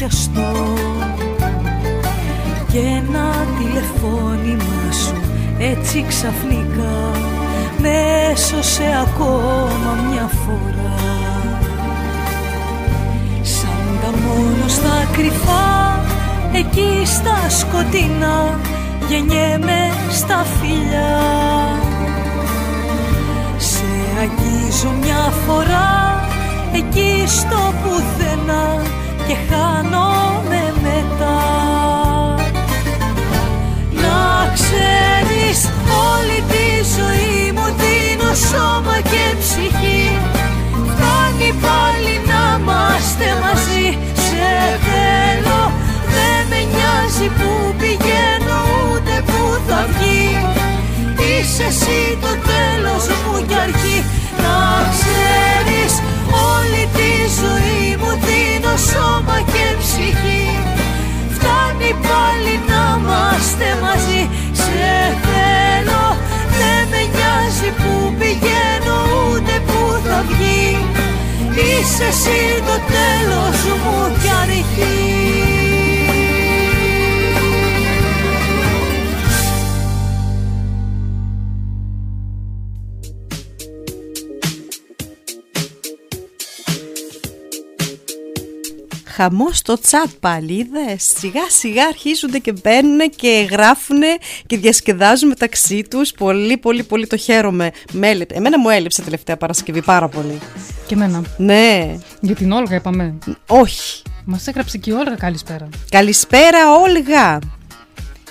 πιαστώ 0.00 0.74
Και 2.72 2.78
ένα 2.78 3.46
τηλεφώνημα 3.58 4.92
σου 4.92 5.14
έτσι 5.58 6.04
ξαφνικά 6.08 7.10
Με 7.80 7.90
έσωσε 8.32 8.84
ακόμα 9.02 9.96
μια 10.10 10.30
φορά. 10.44 10.98
Σαν 13.42 13.98
τα 14.02 14.10
μόνο 14.10 14.68
στα 14.68 15.08
κρυφά 15.12 16.00
εκεί 16.52 17.06
στα 17.06 17.48
σκοτεινά 17.48 18.58
γεννιέμαι 19.08 19.90
στα 20.10 20.44
φιλιά. 20.60 21.18
Σε 23.56 23.84
αγγίζω 24.20 24.94
μια 25.00 25.32
φορά 25.46 26.20
εκεί 26.74 27.24
στο 27.26 27.74
πουθενά 27.82 28.82
και 29.30 29.36
χάνομαι 29.50 30.62
μετά. 30.82 31.40
Να 34.02 34.52
ξέρεις 34.56 35.58
όλη 36.10 36.38
τη 36.52 36.66
ζωή 36.96 37.52
μου 37.54 37.66
δίνω 37.80 38.30
σώμα 38.34 38.96
και 39.12 39.24
ψυχή. 39.40 40.04
Φτάνει 40.88 41.50
πάλι 41.64 42.14
να 42.30 42.42
είμαστε 42.58 43.28
μαζί. 43.42 43.86
Σε 44.26 44.50
θέλω 44.86 45.62
δεν 46.14 46.40
με 46.50 46.60
νοιάζει 46.72 47.28
που 47.38 47.50
πηγαίνω 47.78 48.58
ούτε 48.82 49.14
που 49.26 49.42
θα 49.66 49.80
βγει. 49.92 50.28
Είσαι 51.28 51.64
εσύ 51.72 52.18
το 52.22 52.32
τέλος 52.50 53.04
μου 53.22 53.46
κι 53.48 53.54
αρχή. 53.66 53.98
Να 54.42 54.58
ξέρεις 54.94 55.92
όλη 56.52 56.82
τη 56.96 57.10
ζωή 57.38 57.50
μου 57.50 57.58
δίνω 57.58 57.69
σώμα 58.88 59.36
και 59.52 59.64
ψυχή. 59.80 60.44
Φτάνει 61.34 61.92
πάλι 62.06 62.54
να 62.70 62.82
είμαστε 62.98 63.68
μαζί. 63.84 64.22
Σε 64.52 64.92
θέλω 65.24 66.04
δεν 66.58 66.82
με 66.90 67.02
νοιάζει 67.14 67.70
που 67.80 67.92
πηγαίνω 68.18 68.98
ούτε 69.22 69.54
που 69.66 69.80
θα 70.04 70.18
βγει. 70.28 70.68
Είσαι 71.54 72.04
εσύ 72.04 72.40
το 72.66 72.76
τέλος 72.94 73.58
μου 73.82 73.96
κι 74.22 74.30
αρχή 74.42 75.29
Χαμό 89.22 89.48
στο 89.52 89.80
τσάτ 89.80 90.08
πάλι, 90.20 90.52
είδες. 90.52 91.12
Σιγά 91.18 91.50
σιγά 91.50 91.84
αρχίζονται 91.84 92.38
και 92.38 92.52
μπαίνουν 92.62 93.10
και 93.16 93.48
γράφουν 93.50 94.00
και 94.46 94.56
διασκεδάζουν 94.56 95.28
μεταξύ 95.28 95.86
τους. 95.90 96.12
Πολύ 96.12 96.56
πολύ 96.56 96.82
πολύ 96.82 97.06
το 97.06 97.16
χαίρομαι. 97.16 97.70
Με 97.92 98.08
έλειπε. 98.08 98.34
Εμένα 98.34 98.58
μου 98.58 98.68
έλειψε 98.68 99.02
τελευταία 99.02 99.36
Παρασκευή 99.36 99.82
πάρα 99.82 100.08
πολύ. 100.08 100.38
Και 100.86 100.94
εμένα. 100.94 101.22
Ναι, 101.36 101.96
Για 102.20 102.34
την 102.34 102.52
Όλγα 102.52 102.76
είπαμε. 102.76 103.18
όχι. 103.46 104.02
Μας 104.24 104.46
έγραψε 104.46 104.78
και 104.78 104.90
η 104.90 104.92
Όλγα 104.92 105.14
καλησπέρα. 105.14 105.68
Καλησπέρα 105.90 106.72
Όλγα. 106.72 107.38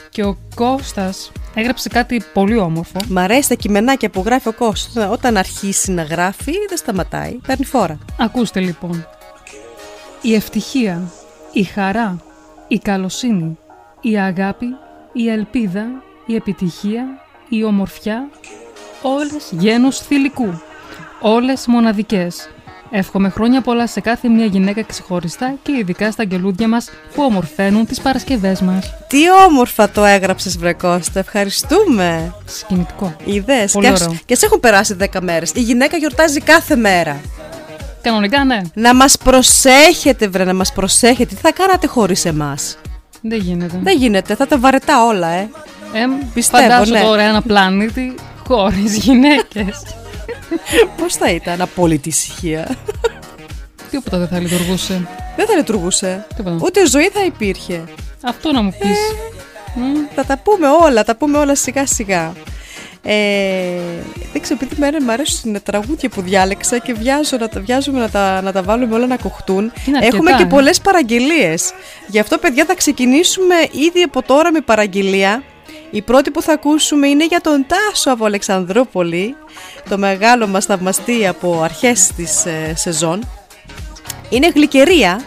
Και 0.09 0.23
ο 0.23 0.37
Κώστας 0.55 1.31
έγραψε 1.53 1.89
κάτι 1.89 2.21
πολύ 2.33 2.57
όμορφο. 2.57 2.97
Μ' 3.07 3.17
αρέσει 3.17 3.49
τα 3.49 3.55
κειμενάκια 3.55 4.09
που 4.09 4.23
γράφει 4.25 4.47
ο 4.47 4.53
Κώστας. 4.53 5.09
Όταν 5.11 5.37
αρχίσει 5.37 5.91
να 5.91 6.03
γράφει 6.03 6.51
δεν 6.67 6.77
σταματάει, 6.77 7.39
παίρνει 7.47 7.65
φόρα. 7.65 7.99
Ακούστε 8.17 8.59
λοιπόν. 8.59 9.07
Η 10.21 10.33
ευτυχία, 10.35 11.01
η 11.51 11.63
χαρά, 11.63 12.17
η 12.67 12.77
καλοσύνη, 12.79 13.57
η 14.01 14.17
αγάπη, 14.19 14.65
η 15.13 15.29
ελπίδα, 15.29 15.85
η 16.25 16.35
επιτυχία, 16.35 17.05
η 17.49 17.63
ομορφιά, 17.63 18.29
όλες 19.01 19.49
γένους 19.51 19.97
θηλυκού. 19.99 20.61
όλες 21.21 21.67
μοναδικές. 21.67 22.49
Εύχομαι 22.91 23.29
χρόνια 23.29 23.61
πολλά 23.61 23.87
σε 23.87 23.99
κάθε 23.99 24.27
μια 24.27 24.45
γυναίκα 24.45 24.83
ξεχωριστά 24.83 25.53
και 25.63 25.71
ειδικά 25.71 26.11
στα 26.11 26.21
αγγελούδια 26.23 26.67
μας 26.67 26.89
που 27.13 27.23
ομορφαίνουν 27.23 27.85
τις 27.85 28.01
Παρασκευές 28.01 28.61
μας. 28.61 28.93
Τι 29.07 29.17
όμορφα 29.47 29.89
το 29.89 30.03
έγραψες 30.05 30.57
βρε 30.57 30.73
Κώστα, 30.73 31.19
ευχαριστούμε. 31.19 32.33
Συγκινητικό. 32.45 33.15
Είδες, 33.25 33.71
Πολύ 33.71 33.85
και, 33.85 33.91
ας- 33.91 34.01
ωραίο. 34.01 34.17
και 34.25 34.35
σε 34.35 34.45
έχουν 34.45 34.59
περάσει 34.59 34.93
10 34.93 35.21
μέρες. 35.21 35.51
Η 35.55 35.61
γυναίκα 35.61 35.97
γιορτάζει 35.97 36.39
κάθε 36.41 36.75
μέρα. 36.75 37.19
Κανονικά 38.01 38.43
ναι, 38.43 38.61
Να 38.73 38.95
μας 38.95 39.17
προσέχετε 39.17 40.27
βρε, 40.27 40.43
να 40.43 40.53
μας 40.53 40.73
προσέχετε. 40.73 41.35
Τι 41.35 41.41
θα 41.41 41.51
κάνατε 41.51 41.87
χωρίς 41.87 42.25
εμάς; 42.25 42.77
δεν 43.21 43.39
γίνεται. 43.39 43.79
Δεν 43.83 43.97
γίνεται, 43.97 44.35
θα 44.35 44.47
τα 44.47 44.57
βαρετά 44.57 45.05
όλα, 45.05 45.27
ε. 45.27 45.49
Ε, 45.93 46.05
Πιστεύω, 46.33 46.63
φαντάσου 46.63 46.91
ναι. 46.91 47.01
τώρα 47.01 47.21
ένα 47.21 47.41
πλανήτη 47.41 48.15
χωρίς 48.47 48.97
γυναίκες. 48.97 49.83
Πώς 50.97 51.15
θα 51.15 51.31
ήταν 51.31 51.61
απόλυτη 51.61 52.09
ησυχία. 52.09 52.77
Τίποτα 53.91 54.17
δεν 54.17 54.27
θα 54.27 54.39
λειτουργούσε. 54.39 55.07
Δεν 55.35 55.47
θα 55.47 55.55
λειτουργούσε. 55.55 56.25
Τίποτα. 56.35 56.57
Ούτε 56.61 56.87
ζωή 56.87 57.09
θα 57.09 57.25
υπήρχε. 57.25 57.83
Αυτό 58.21 58.51
να 58.51 58.61
μου 58.61 58.73
πεις. 58.79 58.97
Μμ. 59.75 59.93
Θα 60.15 60.25
τα 60.25 60.37
πούμε 60.37 60.67
όλα, 60.67 61.03
τα 61.03 61.15
πούμε 61.15 61.37
όλα 61.37 61.55
σιγά 61.55 61.85
σιγά. 61.85 62.33
Ε, 63.01 63.79
δεν 64.31 64.41
ξέρω, 64.41 64.59
επειδή 64.61 64.79
μέρα 64.79 65.03
μου 65.03 65.11
αρέσουν 65.11 65.53
τα 65.53 65.61
τραγούδια 65.61 66.09
που 66.09 66.21
διάλεξα 66.21 66.77
και 66.77 66.93
βιάζω 66.93 67.37
να 67.37 67.49
τα, 67.49 67.59
βιάζομαι 67.59 67.99
να 67.99 68.09
τα, 68.09 68.41
να 68.41 68.51
τα 68.51 68.63
βάλουμε 68.63 68.95
όλα 68.95 69.07
να 69.07 69.17
κοχτούν. 69.17 69.71
Είναι 69.85 69.97
αρκετά, 69.97 70.15
Έχουμε 70.15 70.31
και 70.31 70.43
ε. 70.43 70.45
πολλές 70.45 70.81
παραγγελίες. 70.81 71.71
Γι' 72.07 72.19
αυτό, 72.19 72.37
παιδιά, 72.37 72.65
θα 72.65 72.75
ξεκινήσουμε 72.75 73.55
ήδη 73.71 74.01
από 74.01 74.21
τώρα 74.21 74.51
με 74.51 74.61
παραγγελία. 74.61 75.43
Η 75.91 76.01
πρώτη 76.01 76.31
που 76.31 76.41
θα 76.41 76.53
ακούσουμε 76.53 77.07
είναι 77.07 77.25
για 77.25 77.41
τον 77.41 77.65
Τάσο 77.67 78.11
από 78.11 78.25
Αλεξανδρούπολη, 78.25 79.35
το 79.89 79.97
μεγάλο 79.97 80.47
μας 80.47 80.65
θαυμαστή 80.65 81.27
από 81.27 81.61
αρχές 81.61 82.11
της 82.15 82.45
ε, 82.45 82.73
σεζόν. 82.75 83.27
Είναι 84.29 84.51
γλυκερία, 84.55 85.21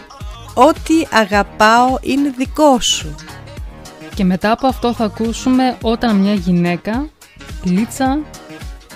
ό,τι 0.53 0.93
αγαπάω 1.11 1.97
είναι 2.01 2.33
δικό 2.37 2.79
σου. 2.79 3.15
Και 4.15 4.23
μετά 4.23 4.51
από 4.51 4.67
αυτό 4.67 4.93
θα 4.93 5.03
ακούσουμε 5.03 5.77
όταν 5.81 6.15
μια 6.15 6.33
γυναίκα, 6.33 7.09
λίτσα, 7.63 8.19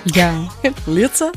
για... 0.04 0.52
Λίτσα. 0.86 1.30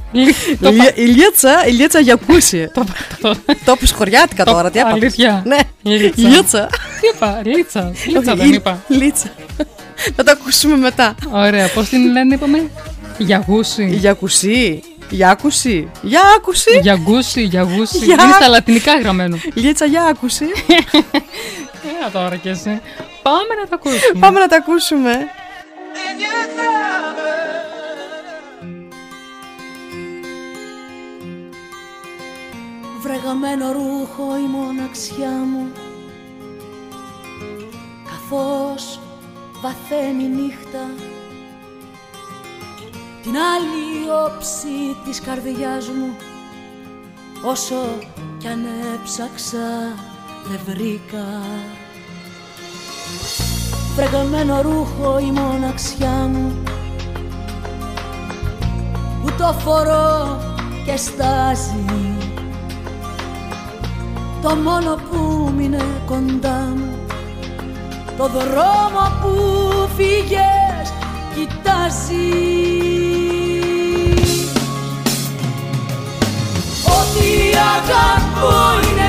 Το 0.60 0.68
Ηλια- 0.68 0.96
Η 0.96 1.02
Λίτσα, 1.04 1.66
η 1.66 1.70
Λίτσα 1.70 2.00
για 2.00 2.14
κούση. 2.26 2.70
Το- 2.74 2.84
το- 3.20 3.36
Το 3.64 3.72
είπες 3.76 3.92
χωριάτικα 3.92 4.44
Το- 4.44 4.52
τώρα, 4.52 4.70
τι 4.70 4.78
έπαθες. 4.78 4.96
αλήθεια. 5.02 5.42
Ναι, 5.46 5.56
Λίτσα. 5.82 6.28
Λίτσα. 6.28 6.66
Τι 7.00 7.06
είπα, 7.14 7.40
λίτσα, 7.44 7.92
λίτσα 8.06 8.34
δεν 8.34 8.46
Η- 8.46 8.54
είπα. 8.54 8.82
Λίτσα. 8.88 9.28
Θα 10.16 10.24
το 10.24 10.30
ακούσουμε 10.30 10.76
μετά. 10.76 11.14
Ωραία, 11.32 11.68
πώς 11.72 11.88
την 11.88 12.12
λένε 12.12 12.34
είπαμε, 12.34 12.70
για 13.18 13.44
γούση. 13.46 13.84
Για 13.86 14.12
κουσί. 14.12 14.82
Για 15.10 15.30
άκουση. 15.30 15.90
Για 16.02 16.20
άκουση. 16.36 16.78
Για 16.82 16.96
γκούση, 17.02 17.42
για 17.42 17.62
γούση. 17.62 17.96
Για- 18.04 18.14
Είναι 18.24 18.32
στα 18.32 18.48
λατινικά 18.48 18.98
γραμμένο. 18.98 19.38
Λίτσα 19.54 19.84
για 19.84 20.02
άκουση. 20.04 20.44
Ε, 22.06 22.10
τώρα 22.12 22.36
κι 22.36 22.48
εσύ. 22.48 22.80
Πάμε 23.22 23.54
να 23.62 23.68
τα 23.68 23.74
ακούσουμε. 23.74 24.20
Πάμε 24.20 24.38
να 24.40 24.46
τα 24.46 24.56
ακούσουμε. 24.56 25.10
Βρεγαμένο 33.00 33.72
ρούχο 33.72 34.38
η 34.38 34.48
μοναξιά 34.48 35.30
μου 35.30 35.72
καθώς 38.04 39.00
βαθαίνει 39.62 40.22
η 40.22 40.28
νύχτα. 40.28 40.90
Την 43.22 43.36
άλλη 43.36 44.10
όψη 44.26 44.96
της 45.04 45.20
καρδιάς 45.20 45.88
μου 45.88 46.16
όσο 47.44 47.98
κι 48.38 48.48
αν 48.48 48.64
έψαξα 48.94 49.94
δεν 50.48 50.60
βρήκα 50.66 51.42
βρεγαμένο 53.96 54.60
ρούχο 54.62 55.18
η 55.18 55.30
μοναξιά 55.30 56.30
μου 56.32 56.62
που 59.22 59.32
το 59.38 59.54
φορώ 59.64 60.38
και 60.84 60.96
στάζει. 60.96 62.16
Το 64.42 64.54
μόνο 64.54 64.94
που 64.94 65.52
μείνε 65.56 65.84
κοντά 66.06 66.72
μου 66.76 66.90
το 68.20 68.28
δρόμο 68.28 69.04
που 69.20 69.32
φύγες 69.96 70.92
κοιτάζει. 71.34 72.30
Ό,τι 76.84 77.28
αγαπώ 77.76 78.88
είναι 78.88 78.99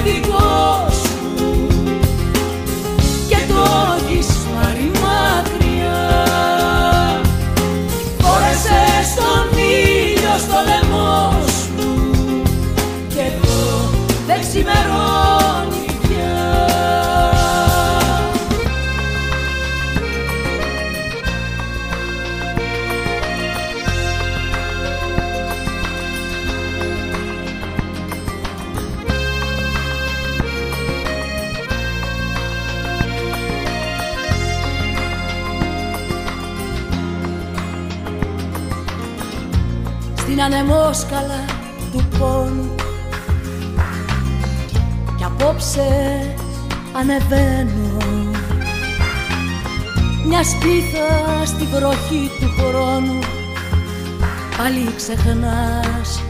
στην 40.42 40.54
ανεμόσκαλα 40.54 41.46
του 41.92 42.04
πόνου. 42.20 42.76
Κι 45.18 45.24
απόψε 45.24 45.88
ανεβαίνω. 46.94 47.98
Μια 50.28 50.44
σπίθα 50.44 51.46
στη 51.46 51.66
βροχή 51.66 52.32
του 52.40 52.50
χρόνου. 52.58 53.20
Πάλι 54.58 54.94
ξεχνάς 54.96 56.22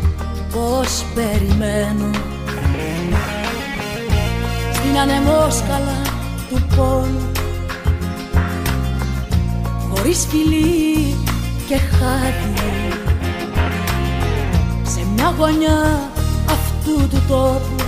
πως 0.51 1.05
περιμένω. 1.15 2.09
Στην 4.73 4.97
ανεμόσκαλα 4.97 6.01
του 6.49 6.61
πόνου. 6.75 7.31
Χωρίς 9.89 10.27
φιλί 10.29 11.15
και 11.67 11.77
χάδι 11.77 12.51
σε 12.57 12.80
μια 15.21 15.33
γωνιά 15.37 16.09
αυτού 16.45 17.07
του 17.07 17.23
τόπου. 17.27 17.83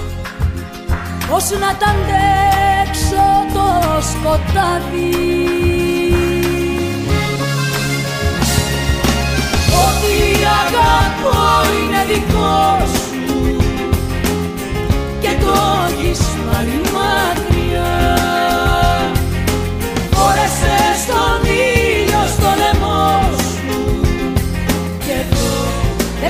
Ως 1.36 1.50
να 1.60 1.76
τ' 1.78 1.88
αντέξω 1.92 3.26
το 3.54 3.68
σκοτάδι. 4.10 5.16
Ό,τι 9.84 10.16
αγαπώ 10.62 11.70
είναι 11.80 12.06
δικό 12.14 12.86
σου. 12.96 13.56
Και 15.22 15.30
το 15.46 15.83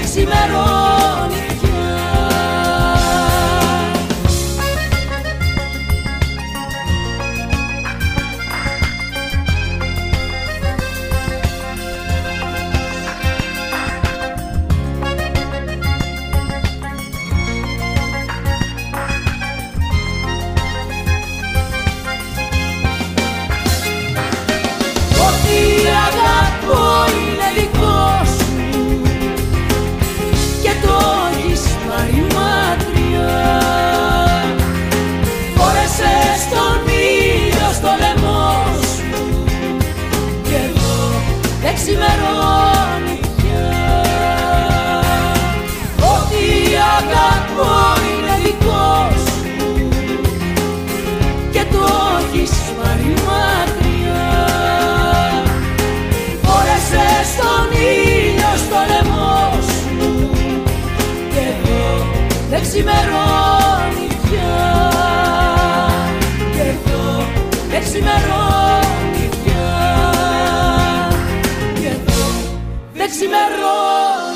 ξημερώνει 0.04 1.43
ξημερώνει 62.74 64.08
πια. 64.24 64.54
Και 66.54 66.62
εδώ 66.62 67.28
δεν 67.70 67.82
ξημερώνει 67.84 69.30
πια. 69.44 69.70
Και 71.74 71.88
εδώ 71.88 72.26
δεν 72.94 73.10
ξημερώνει 73.10 74.33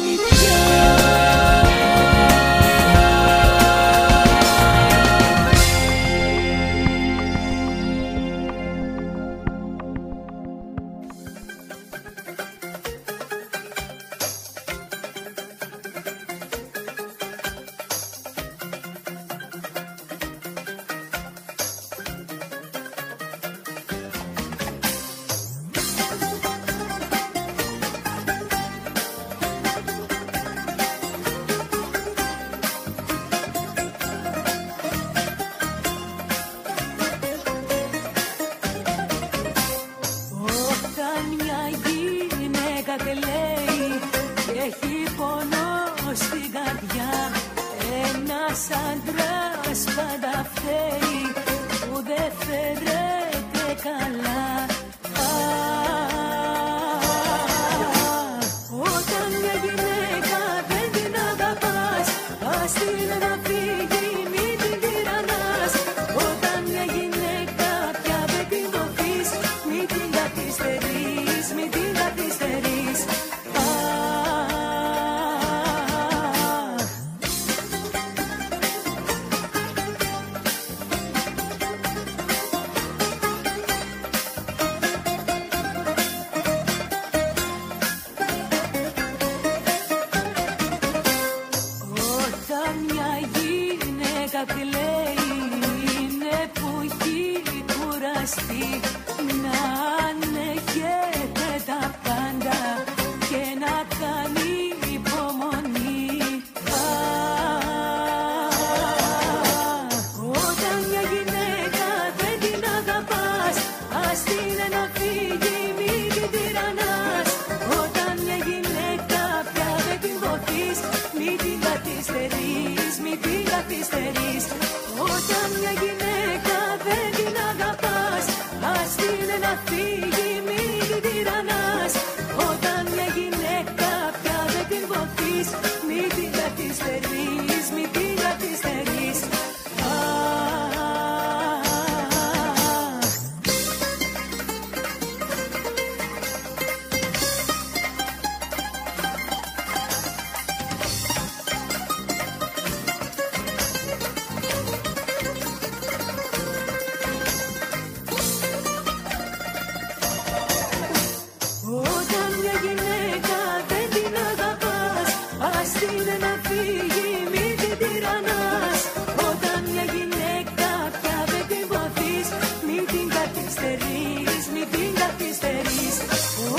Ας 165.87 165.93
την 165.93 166.19
να 166.23 166.33
φύγει 166.47 167.11
μην 167.31 167.51
την 167.61 167.75
τυραννάς 167.79 168.81
Όταν 169.29 169.59
μια 169.71 169.85
γυναίκα 169.93 170.69
πια 170.95 171.17
δεν 171.31 171.43
την 171.51 171.63
βοηθείς 171.71 172.27
Μην 172.67 172.83
την 172.91 173.05
καθυστερείς, 173.15 174.43
μην 174.53 174.67
την 174.73 174.91
καθυστερείς. 175.01 175.95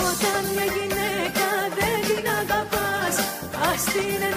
Όταν 0.06 0.40
μια 0.54 0.66
γυναίκα 0.76 1.48
δεν 1.78 1.98
την 2.08 2.24
αγαπάς 2.40 3.14
Ας 3.70 3.82
την 3.92 4.27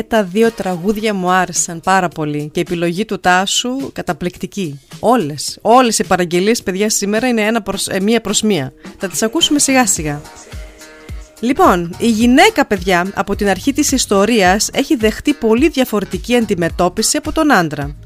Και 0.00 0.06
τα 0.08 0.24
δύο 0.24 0.50
τραγούδια 0.50 1.14
μου 1.14 1.30
άρεσαν 1.30 1.80
πάρα 1.80 2.08
πολύ 2.08 2.50
και 2.52 2.60
η 2.60 2.64
επιλογή 2.66 3.04
του 3.04 3.20
Τάσου 3.20 3.92
καταπληκτική. 3.92 4.80
Όλες, 5.00 5.58
όλες 5.60 5.98
οι 5.98 6.04
παραγγελίες 6.04 6.62
παιδιά 6.62 6.90
σήμερα 6.90 7.28
είναι 7.28 7.42
ένα 7.42 7.62
προς, 7.62 7.86
ε, 7.88 8.00
μία 8.00 8.20
προς 8.20 8.42
μία. 8.42 8.72
Θα 8.98 9.08
τις 9.08 9.22
ακούσουμε 9.22 9.58
σιγά 9.58 9.86
σιγά. 9.86 10.20
Λοιπόν, 11.40 11.94
η 11.98 12.08
γυναίκα 12.08 12.66
παιδιά 12.66 13.10
από 13.14 13.36
την 13.36 13.48
αρχή 13.48 13.72
της 13.72 13.92
ιστορίας 13.92 14.70
έχει 14.72 14.96
δεχτεί 14.96 15.34
πολύ 15.34 15.68
διαφορετική 15.68 16.36
αντιμετώπιση 16.36 17.16
από 17.16 17.32
τον 17.32 17.52
άντρα. 17.52 17.96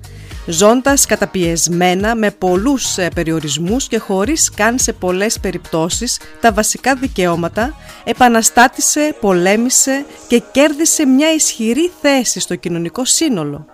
Ζώντας 0.46 1.06
καταπιεσμένα 1.06 2.14
με 2.14 2.30
πολλούς 2.30 2.98
ε, 2.98 3.08
περιορισμούς 3.14 3.88
και 3.88 3.98
χωρίς 3.98 4.50
καν 4.50 4.78
σε 4.78 4.92
πολλές 4.92 5.40
περιπτώσεις 5.40 6.18
τα 6.40 6.52
βασικά 6.52 6.94
δικαιώματα, 6.94 7.74
επαναστάτησε, 8.04 9.16
πολέμησε 9.20 10.04
και 10.28 10.42
κέρδισε 10.52 11.06
μια 11.06 11.32
ισχυρή 11.34 11.90
θέση 12.00 12.40
στο 12.40 12.54
κοινωνικό 12.56 13.04
σύνολο. 13.04 13.66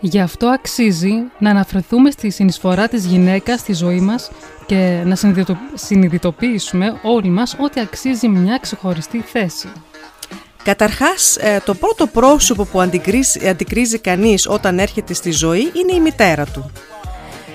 Γι' 0.00 0.20
αυτό 0.20 0.46
αξίζει 0.46 1.14
να 1.38 1.50
αναφερθούμε 1.50 2.10
στη 2.10 2.30
συνεισφορά 2.30 2.88
της 2.88 3.04
γυναίκας 3.06 3.60
στη 3.60 3.72
ζωή 3.74 4.00
μας 4.00 4.30
και 4.66 5.02
να 5.04 5.14
συνειδητο- 5.14 5.58
συνειδητοποιήσουμε 5.74 7.00
όλοι 7.02 7.28
μας 7.28 7.56
ότι 7.58 7.80
αξίζει 7.80 8.28
μια 8.28 8.58
ξεχωριστή 8.60 9.20
θέση. 9.20 9.68
Καταρχάς, 10.62 11.36
ε, 11.36 11.62
το 11.64 11.74
πρώτο 11.74 12.06
πρόσωπο 12.06 12.64
που 12.64 12.80
αντικρίζει, 12.80 13.48
αντικρίζει 13.48 13.98
κανείς 13.98 14.46
όταν 14.46 14.78
έρχεται 14.78 15.14
στη 15.14 15.30
ζωή 15.30 15.60
είναι 15.60 15.92
η 15.96 16.00
μητέρα 16.00 16.44
του. 16.44 16.70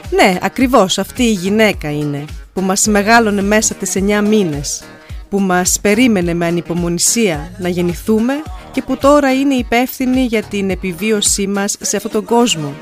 Ναι, 0.09 0.37
ακριβώς 0.41 0.97
αυτή 0.97 1.23
η 1.23 1.31
γυναίκα 1.31 1.91
είναι 1.91 2.25
που 2.53 2.61
μας 2.61 2.87
μεγάλωνε 2.87 3.41
μέσα 3.41 3.75
τις 3.75 3.95
9 3.95 4.21
μήνες, 4.21 4.83
που 5.29 5.39
μας 5.39 5.79
περίμενε 5.81 6.33
με 6.33 6.45
ανυπομονησία 6.45 7.51
να 7.57 7.69
γεννηθούμε 7.69 8.33
και 8.71 8.81
που 8.81 8.97
τώρα 8.97 9.33
είναι 9.33 9.53
υπεύθυνη 9.53 10.25
για 10.25 10.43
την 10.43 10.69
επιβίωσή 10.69 11.47
μας 11.47 11.75
σε 11.81 11.95
αυτόν 11.95 12.11
τον 12.11 12.25
κόσμο. 12.25 12.73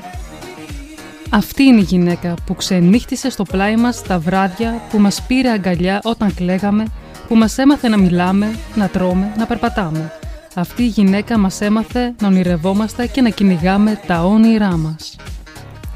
Αυτή 1.30 1.62
είναι 1.62 1.80
η 1.80 1.84
γυναίκα 1.84 2.34
που 2.46 2.54
ξενύχτησε 2.54 3.30
στο 3.30 3.42
πλάι 3.42 3.76
μας 3.76 4.02
τα 4.02 4.18
βράδια, 4.18 4.82
που 4.90 4.98
μας 4.98 5.22
πήρε 5.22 5.50
αγκαλιά 5.50 6.00
όταν 6.02 6.34
κλαίγαμε, 6.34 6.84
που 7.28 7.34
μας 7.36 7.58
έμαθε 7.58 7.88
να 7.88 7.96
μιλάμε, 7.98 8.54
να 8.74 8.88
τρώμε, 8.88 9.32
να 9.36 9.46
περπατάμε. 9.46 10.12
Αυτή 10.54 10.82
η 10.82 10.86
γυναίκα 10.86 11.38
μας 11.38 11.60
έμαθε 11.60 12.14
να 12.20 12.26
ονειρευόμαστε 12.28 13.06
και 13.06 13.20
να 13.20 13.28
κυνηγάμε 13.28 14.00
τα 14.06 14.24
όνειρά 14.24 14.76
μας. 14.76 15.16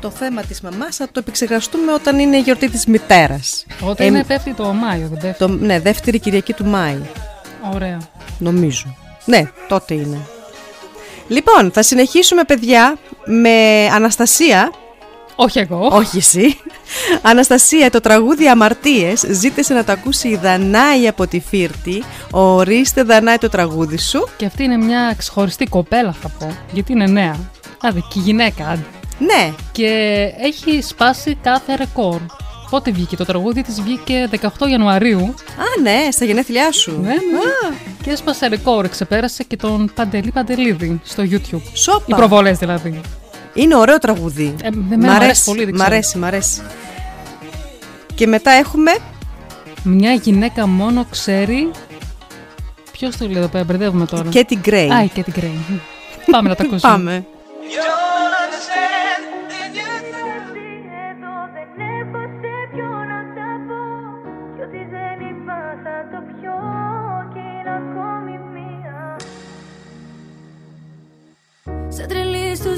το 0.00 0.10
θέμα 0.10 0.42
της 0.42 0.60
μαμάς 0.60 0.96
θα 0.96 1.04
το 1.04 1.18
επεξεργαστούμε 1.18 1.92
όταν 1.92 2.18
είναι 2.18 2.36
η 2.36 2.40
γιορτή 2.40 2.70
της 2.70 2.86
μητέρας. 2.86 3.66
Όταν 3.80 4.06
Ε, 4.06 4.08
είναι 4.08 4.24
πέφτει 4.24 4.54
το 4.54 4.72
Μάιο, 4.72 5.08
δεν 5.08 5.18
πέφτει. 5.20 5.38
Το, 5.38 5.48
ναι, 5.48 5.80
δεύτερη 5.80 6.18
Κυριακή 6.18 6.52
του 6.52 6.64
Μάη, 6.64 6.96
Ωραία. 7.74 7.98
νομίζω. 8.38 8.96
Ναι, 9.24 9.42
τότε 9.68 9.94
είναι. 9.94 10.18
Λοιπόν, 11.28 11.70
θα 11.72 11.82
συνεχίσουμε 11.82 12.44
παιδιά 12.44 12.96
με 13.24 13.86
Αναστασία 13.94 14.72
Όχι 15.36 15.58
εγώ. 15.58 15.88
Όχι 15.92 16.16
εσύ. 16.16 16.58
Αναστασία, 17.22 17.90
το 17.90 18.00
τραγούδι 18.00 18.48
Αμαρτίες 18.48 19.24
ζήτησε 19.30 19.74
να 19.74 19.84
το 19.84 19.92
ακούσει 19.92 20.28
η 20.28 20.36
Δανάη 20.36 21.08
από 21.08 21.26
τη 21.26 21.40
Φύρτη. 21.40 22.02
Ορίστε 22.30 23.02
Δανάη 23.02 23.36
το 23.38 23.48
τραγούδι 23.48 23.98
σου. 23.98 24.28
Και 24.36 24.46
αυτή 24.46 24.62
είναι 24.64 24.76
μια 24.76 25.14
ξεχωριστή 25.18 25.66
κοπέλα, 25.66 26.14
θα 26.22 26.28
πω. 26.38 26.56
Γιατί 26.72 26.92
είναι 26.92 27.06
νέα. 27.06 27.36
Δηλαδή, 27.80 28.04
και 28.12 28.18
γυναίκα. 28.20 28.64
άντε. 28.68 28.84
Ναι, 29.18 29.52
Και 29.72 29.88
έχει 30.40 30.82
σπάσει 30.82 31.38
κάθε 31.42 31.74
ρεκόρ. 31.76 32.20
Πότε 32.70 32.90
βγήκε 32.90 33.16
το 33.16 33.24
τραγούδι 33.24 33.62
της 33.62 33.82
βγήκε 33.82 34.28
18 34.40 34.68
Ιανουαρίου. 34.70 35.34
α 35.58 35.80
ναι, 35.82 36.08
στα 36.10 36.24
γενέθλιά 36.24 36.72
σου. 36.72 36.98
Ναι, 37.00 37.08
ναι. 37.08 37.76
Και 38.02 38.10
έσπασε 38.10 38.46
ρεκόρ. 38.46 38.88
Ξεπέρασε 38.88 39.42
και 39.44 39.56
τον 39.56 39.90
Παντελή 39.94 40.30
Παντελίδη 40.30 41.00
στο 41.04 41.22
YouTube. 41.22 41.62
Οι 41.72 41.76
Σόπα. 41.76 42.16
προβολές 42.16 42.58
δηλαδή. 42.58 43.00
Είναι 43.54 43.76
ωραίο 43.76 43.98
τραγούδι. 43.98 44.54
Ε, 44.62 44.66
εμένα 44.66 44.96
μου 45.06 45.10
αρέσει 45.10 45.44
πολύ, 45.44 45.64
δεν 45.64 45.74
μ' 45.74 45.76
ξέρω. 45.76 45.90
αρέσει, 45.92 46.18
μ' 46.18 46.24
αρέσει. 46.24 46.62
Και 48.14 48.26
μετά 48.26 48.50
έχουμε 48.50 48.96
Μια 49.82 50.12
γυναίκα 50.12 50.66
μόνο 50.66 51.06
ξέρει. 51.10 51.70
Ποιος 52.92 53.16
το 53.16 53.24
λέει 53.26 53.36
εδώ 53.36 53.46
πέρα, 53.48 53.64
μπερδεύουμε 53.64 54.06
τώρα. 54.06 54.28
και 54.28 54.44
την 54.44 54.58
Γκρέι. 54.60 54.90
Α, 54.90 55.02
η 55.02 55.08
Κέτι 55.08 55.30
Γκρέι. 55.30 55.58
Πάμε 56.30 56.48
να 56.48 56.54
τα 56.54 56.62
ακούσουμε. 56.66 56.92
Πάμε. 56.92 57.26
Εδώ 57.70 57.96
δεν 71.94 71.98
έχω 71.98 71.98
σε 71.98 72.06
ποιο 72.06 72.27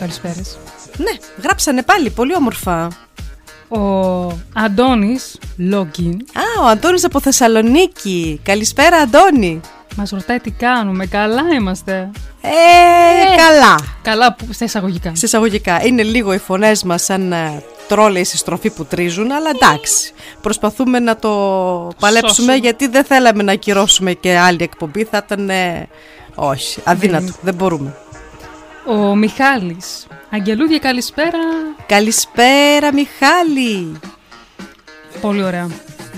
καινούργιες 0.00 0.20
καλησπέρες. 0.20 0.58
Ναι, 0.96 1.10
γράψανε 1.42 1.82
πάλι, 1.82 2.10
πολύ 2.10 2.34
όμορφα. 2.36 2.88
Ο 3.68 3.80
Αντώνης 4.54 5.38
Λόγκιν 5.56 6.12
Α, 6.34 6.62
ο 6.64 6.66
Αντώνης 6.66 7.04
από 7.04 7.20
Θεσσαλονίκη. 7.20 8.40
Καλησπέρα, 8.42 8.96
Αντώνη. 8.96 9.60
μας 9.96 10.10
ρωτάει 10.10 10.38
τι 10.38 10.50
κάνουμε. 10.50 11.06
Καλά 11.06 11.42
είμαστε. 11.54 12.10
Ε, 12.42 13.36
καλά. 13.36 13.76
Καλά 14.02 14.34
που, 14.34 14.46
στα 14.52 14.64
εισαγωγικά. 14.64 15.12
Σε 15.14 15.26
εισαγωγικά. 15.26 15.84
Είναι 15.84 16.02
λίγο 16.02 16.32
οι 16.32 16.38
φωνές 16.38 16.82
μας 16.82 17.02
σαν 17.02 17.32
ε, 17.32 17.62
τρόλες 17.88 18.28
στη 18.28 18.36
στροφή 18.36 18.70
που 18.70 18.84
τρίζουν, 18.84 19.32
αλλά 19.32 19.50
εντάξει. 19.50 20.12
Προσπαθούμε 20.40 20.98
να 20.98 21.16
το 21.16 21.28
παλέψουμε 21.98 22.32
Σώσουμε. 22.34 22.54
γιατί 22.54 22.86
δεν 22.88 23.04
θέλαμε 23.04 23.42
να 23.42 23.52
ακυρώσουμε 23.52 24.12
και 24.12 24.36
άλλη 24.38 24.62
εκπομπή. 24.62 25.04
Θα 25.04 25.22
ήταν. 25.26 25.50
ε, 25.50 25.88
όχι, 26.34 26.80
αδύνατο. 26.84 27.32
Δεν 27.42 27.54
μπορούμε. 27.54 27.96
Ο 28.90 29.16
Μιχάλης. 29.16 30.06
Αγγελούδια 30.30 30.78
καλησπέρα. 30.78 31.38
Καλησπέρα, 31.86 32.92
Μιχάλη. 32.92 34.00
Πολύ 35.20 35.42
ωραία. 35.42 35.68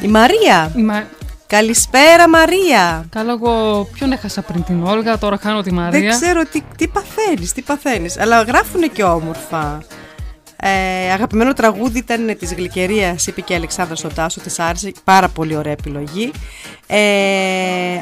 Η 0.01 0.07
Μαρία. 0.09 0.73
Η 0.77 0.83
Μα- 0.83 1.07
Καλησπέρα, 1.47 2.29
Μαρία. 2.29 3.05
Καλά, 3.11 3.33
εγώ 3.33 3.85
ποιον 3.93 4.13
έχασα 4.13 4.43
πριν 4.43 4.65
την 4.65 4.83
Όλγα, 4.85 5.19
τώρα 5.19 5.39
χάνω 5.43 5.63
τη 5.63 5.73
Μαρία. 5.73 6.01
Δεν 6.01 6.11
ξέρω 6.11 6.45
τι, 6.45 6.63
τι 6.77 6.89
παθαίνεις, 6.89 7.53
τι 7.53 7.63
παθαίνεις. 7.63 8.19
Αλλά 8.19 8.43
γράφουνε 8.43 8.87
και 8.87 9.03
όμορφα. 9.03 9.83
Ε, 10.65 11.13
αγαπημένο 11.13 11.53
τραγούδι 11.53 11.99
ήταν 11.99 12.37
της 12.39 12.55
Γλυκερίας, 12.55 13.27
είπε 13.27 13.41
και 13.41 13.53
η 13.53 13.57
Αλεξάνδρα 13.57 13.95
στο 13.97 14.09
Τάσο, 14.09 14.41
της 14.41 14.59
άρεσε. 14.59 14.93
Πάρα 15.05 15.29
πολύ 15.29 15.57
ωραία 15.57 15.73
επιλογή. 15.73 16.31
Ε, 16.87 16.99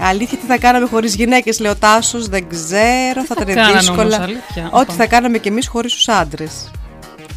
αλήθεια, 0.02 0.38
τι 0.38 0.46
θα 0.46 0.58
κάναμε 0.58 0.86
χωρίς 0.86 1.14
γυναίκες, 1.14 1.58
λέει 1.61 1.70
ο 1.72 1.76
Τάσος, 1.76 2.28
δεν 2.28 2.48
ξέρω, 2.48 3.24
θα, 3.24 3.34
θα 3.34 3.42
ήταν 3.42 3.54
κάνανε 3.54 3.78
δύσκολα. 3.78 4.02
όμως, 4.02 4.18
αλήθεια, 4.18 4.64
Ό,τι 4.70 4.82
όπα. 4.82 4.92
θα 4.92 5.06
κάναμε 5.06 5.38
κι 5.38 5.48
εμείς 5.48 5.66
χωρίς 5.68 5.92
τους 5.94 6.08
άντρες. 6.08 6.70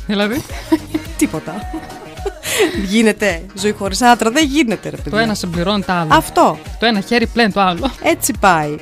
Δηλαδή, 0.07 0.41
Τίποτα. 1.17 1.69
γίνεται 2.85 3.45
ζωή 3.55 3.71
χωρίς 3.71 4.01
άντρα, 4.01 4.29
δεν 4.31 4.45
γίνεται 4.45 4.89
ρε 4.89 4.95
το 4.95 5.01
παιδιά. 5.03 5.19
ένα 5.21 5.33
συμπληρώνει 5.33 5.83
το 5.83 5.91
άλλο. 5.93 6.09
Αυτό. 6.13 6.57
Το 6.79 6.85
ένα 6.85 6.99
χέρι 6.99 7.27
πλέον 7.27 7.51
το 7.51 7.61
άλλο. 7.61 7.91
Έτσι 8.03 8.33
πάει. 8.39 8.75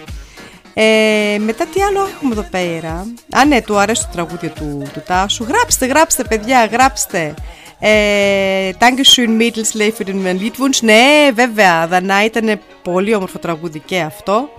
Ε, 0.73 1.37
μετά 1.45 1.65
τι 1.65 1.81
άλλο 1.81 2.07
έχουμε 2.15 2.31
εδώ 2.31 2.45
πέρα; 2.51 3.07
Α, 3.35 3.45
ναι, 3.45 3.61
του 3.61 3.77
αρέσει 3.77 4.01
το 4.01 4.09
τραγούδι 4.11 4.47
του, 4.49 4.83
του 4.93 5.01
Τάσου. 5.05 5.43
Γράψτε, 5.43 5.85
γράψτε, 5.85 6.23
παιδιά, 6.23 6.65
γράψτε. 6.65 7.33
Ε, 7.79 8.69
Dankeschön 8.79 9.41
Mädels 9.41 9.71
λέει 9.73 9.93
für 9.97 10.03
den 10.05 10.25
Liedwunsch. 10.39 10.79
Ναι, 10.81 11.29
βέβαια, 11.33 11.87
Δανά 11.87 12.25
ήταν 12.25 12.59
πολύ 12.81 13.15
όμορφο 13.15 13.39
τραγούδι 13.39 13.79
και 13.79 13.99
αυτό. 13.99 14.49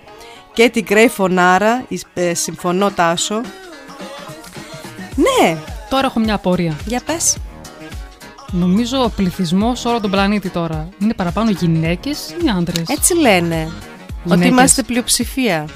Και 0.53 0.69
την 0.71 0.85
Grey 0.89 1.07
Φωνάρα, 1.11 1.85
ε, 2.15 2.35
συμφωνώ 2.35 2.91
Τάσο. 2.91 3.41
Ναι, 5.15 5.57
Τώρα 5.91 6.07
έχω 6.07 6.21
μια 6.21 6.35
απορία. 6.35 6.77
για 6.87 7.01
πες. 7.07 7.37
Νομίζω 8.51 9.03
ο 9.05 9.09
πληθυσμός 9.17 9.81
σε 9.81 9.89
όλο 9.89 10.01
τον 10.01 10.11
πλανήτη 10.11 10.49
τώρα 10.49 10.89
είναι 11.03 11.15
παραπάνω 11.15 11.51
γυναίκες 11.51 12.29
ή 12.45 12.49
άντρες; 12.57 12.89
Έτσι 12.89 13.15
λένε. 13.15 13.63
Ότι 13.65 14.29
Γυναίκες. 14.35 14.49
είμαστε 14.51 14.83
πλειοψηφία. 14.83 15.67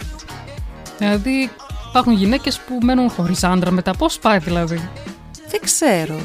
Δηλαδή 0.98 1.50
υπάρχουν 1.88 2.12
γυναίκες 2.12 2.58
που 2.58 2.78
μένουν 2.82 3.10
χωρίς 3.10 3.44
άντρα 3.44 3.70
μετά. 3.70 3.92
Πώς 3.92 4.18
πάει 4.18 4.38
δηλαδή; 4.38 4.88
Δεν 5.50 5.60
ξέρω. 5.64 6.16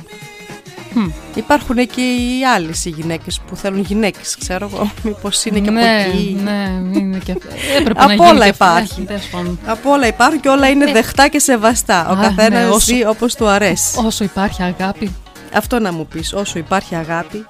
Μμ. 0.93 1.09
Υπάρχουν 1.36 1.76
και 1.88 2.01
οι 2.01 2.45
άλλες 2.55 2.86
οι 2.86 2.89
γυναίκες 2.89 3.39
που 3.47 3.55
θέλουν 3.55 3.80
γυναίκες, 3.80 4.38
ξέρω 4.39 4.69
εγώ. 4.74 4.91
Μήπως 5.03 5.45
είναι 5.45 5.59
και 5.59 5.69
ναι, 5.72 5.82
από 5.82 6.09
εκεί. 6.09 6.39
ναι, 6.43 6.69
είναι 6.99 7.17
και 7.24 7.32
αυτό. 7.32 7.47
Έπρεπε 7.80 7.99
Από 8.01 8.07
να 8.07 8.13
γίνει 8.13 8.30
όλα 8.30 8.43
και 8.43 8.49
αυτό. 8.49 8.65
υπάρχει. 8.65 8.99
Ναι, 8.99 9.05
τέλος 9.05 9.28
πάντων. 9.28 9.59
Από 9.65 9.91
όλα 9.91 10.07
υπάρχουν 10.07 10.39
και 10.39 10.49
όλα 10.49 10.69
είναι 10.69 10.91
δεχτά 10.91 11.28
και 11.28 11.39
σεβαστά. 11.39 12.07
Ο 12.09 12.11
Α, 12.11 12.15
καθένας 12.22 12.49
ναι, 12.63 12.69
όσο- 12.69 12.80
ζει 12.95 13.05
όπως 13.05 13.36
του 13.36 13.47
αρέσει. 13.47 13.99
Όσο 14.05 14.24
υπάρχει 14.24 14.63
αγάπη. 14.63 15.15
Αυτό 15.53 15.80
να 15.80 15.93
μου 15.93 16.07
πεις, 16.07 16.34
όσο 16.34 16.59
υπάρχει 16.59 16.95
αγάπη. 16.95 17.45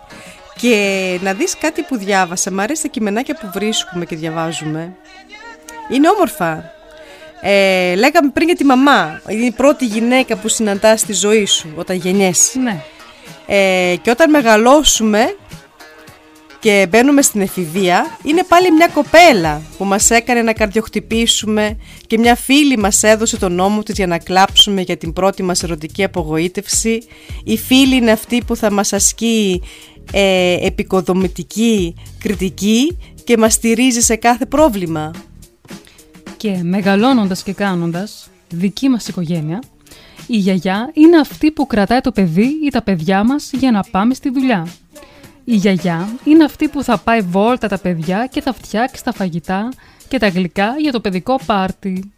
Και 0.55 1.19
να 1.24 1.34
δεις 1.34 1.55
κάτι 1.61 1.82
που 1.82 1.97
διάβασα. 1.97 2.51
Μ' 2.51 2.59
αρέσει 2.59 2.82
τα 2.82 2.88
κειμενάκια 2.88 3.36
που 3.36 3.49
βρίσκουμε 3.53 4.05
και 4.05 4.15
διαβάζουμε. 4.15 4.93
Είναι 5.91 6.09
όμορφα. 6.09 6.72
Ε, 7.41 7.95
λέγαμε 7.95 8.29
πριν 8.33 8.47
για 8.47 8.55
τη 8.55 8.63
μαμά. 8.63 9.21
Είναι 9.27 9.45
η 9.45 9.51
πρώτη 9.51 9.85
γυναίκα 9.85 10.35
που 10.35 10.47
συναντάς 10.47 10.99
στη 10.99 11.13
ζωή 11.13 11.45
σου 11.45 11.69
όταν 11.75 11.95
γεννιέσαι. 11.95 12.59
Ναι. 12.59 12.81
Ε, 13.45 13.95
και 14.01 14.09
όταν 14.09 14.29
μεγαλώσουμε 14.29 15.35
και 16.59 16.87
μπαίνουμε 16.89 17.21
στην 17.21 17.41
εφηβεία, 17.41 18.17
είναι 18.23 18.43
πάλι 18.43 18.71
μια 18.71 18.87
κοπέλα 18.87 19.61
που 19.77 19.85
μας 19.85 20.09
έκανε 20.09 20.41
να 20.41 20.53
καρδιοχτυπήσουμε 20.53 21.77
και 22.07 22.17
μια 22.17 22.35
φίλη 22.35 22.77
μας 22.77 23.03
έδωσε 23.03 23.37
τον 23.37 23.53
νόμο 23.53 23.83
της 23.83 23.95
για 23.95 24.07
να 24.07 24.17
κλάψουμε 24.17 24.81
για 24.81 24.97
την 24.97 25.13
πρώτη 25.13 25.43
μας 25.43 25.63
ερωτική 25.63 26.03
απογοήτευση. 26.03 27.03
Η 27.43 27.57
φίλη 27.57 27.95
είναι 27.95 28.11
αυτή 28.11 28.43
που 28.47 28.55
θα 28.55 28.71
μας 28.71 28.93
ασκεί 28.93 29.61
ε, 30.11 30.65
επικοδομητική 30.65 31.95
κριτική 32.17 32.97
και 33.23 33.37
μας 33.37 33.53
στηρίζει 33.53 34.01
σε 34.01 34.15
κάθε 34.15 34.45
πρόβλημα. 34.45 35.11
Και 36.41 36.59
μεγαλώνοντας 36.63 37.43
και 37.43 37.53
κάνοντας 37.53 38.29
δική 38.49 38.89
μας 38.89 39.07
οικογένεια, 39.07 39.59
η 40.27 40.37
γιαγιά 40.37 40.91
είναι 40.93 41.17
αυτή 41.17 41.51
που 41.51 41.67
κρατάει 41.67 41.99
το 42.01 42.11
παιδί 42.11 42.59
ή 42.65 42.69
τα 42.71 42.81
παιδιά 42.81 43.23
μας 43.23 43.51
για 43.53 43.71
να 43.71 43.83
πάμε 43.91 44.13
στη 44.13 44.29
δουλειά. 44.29 44.67
Η 45.43 45.55
γιαγιά 45.55 46.09
είναι 46.23 46.43
αυτή 46.43 46.67
που 46.67 46.83
θα 46.83 46.97
πάει 46.97 47.21
βόλτα 47.21 47.67
τα 47.67 47.77
παιδιά 47.77 48.27
και 48.31 48.41
θα 48.41 48.53
φτιάξει 48.53 49.03
τα 49.03 49.13
φαγητά 49.13 49.69
και 50.07 50.17
τα 50.17 50.27
γλυκά 50.27 50.75
για 50.79 50.91
το 50.91 50.99
παιδικό 50.99 51.39
πάρτι. 51.45 52.11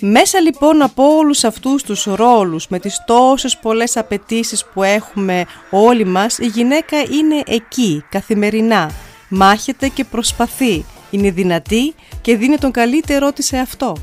Μέσα 0.00 0.40
λοιπόν 0.40 0.82
από 0.82 1.16
όλους 1.16 1.44
αυτούς 1.44 1.82
τους 1.82 2.04
ρόλους 2.04 2.68
με 2.68 2.78
τις 2.78 3.02
τόσες 3.06 3.58
πολλές 3.58 3.96
απαιτήσεις 3.96 4.64
που 4.64 4.82
έχουμε 4.82 5.44
όλοι 5.70 6.04
μας 6.04 6.38
η 6.38 6.46
γυναίκα 6.46 6.98
είναι 6.98 7.42
εκεί 7.46 8.04
καθημερινά, 8.10 8.90
μάχεται 9.28 9.88
και 9.88 10.04
προσπαθεί, 10.04 10.84
είναι 11.10 11.30
δυνατή 11.30 11.94
και 12.20 12.36
δίνει 12.36 12.56
τον 12.56 12.70
καλύτερό 12.70 13.32
της 13.32 13.46
σε 13.46 13.56
αυτό. 13.56 13.96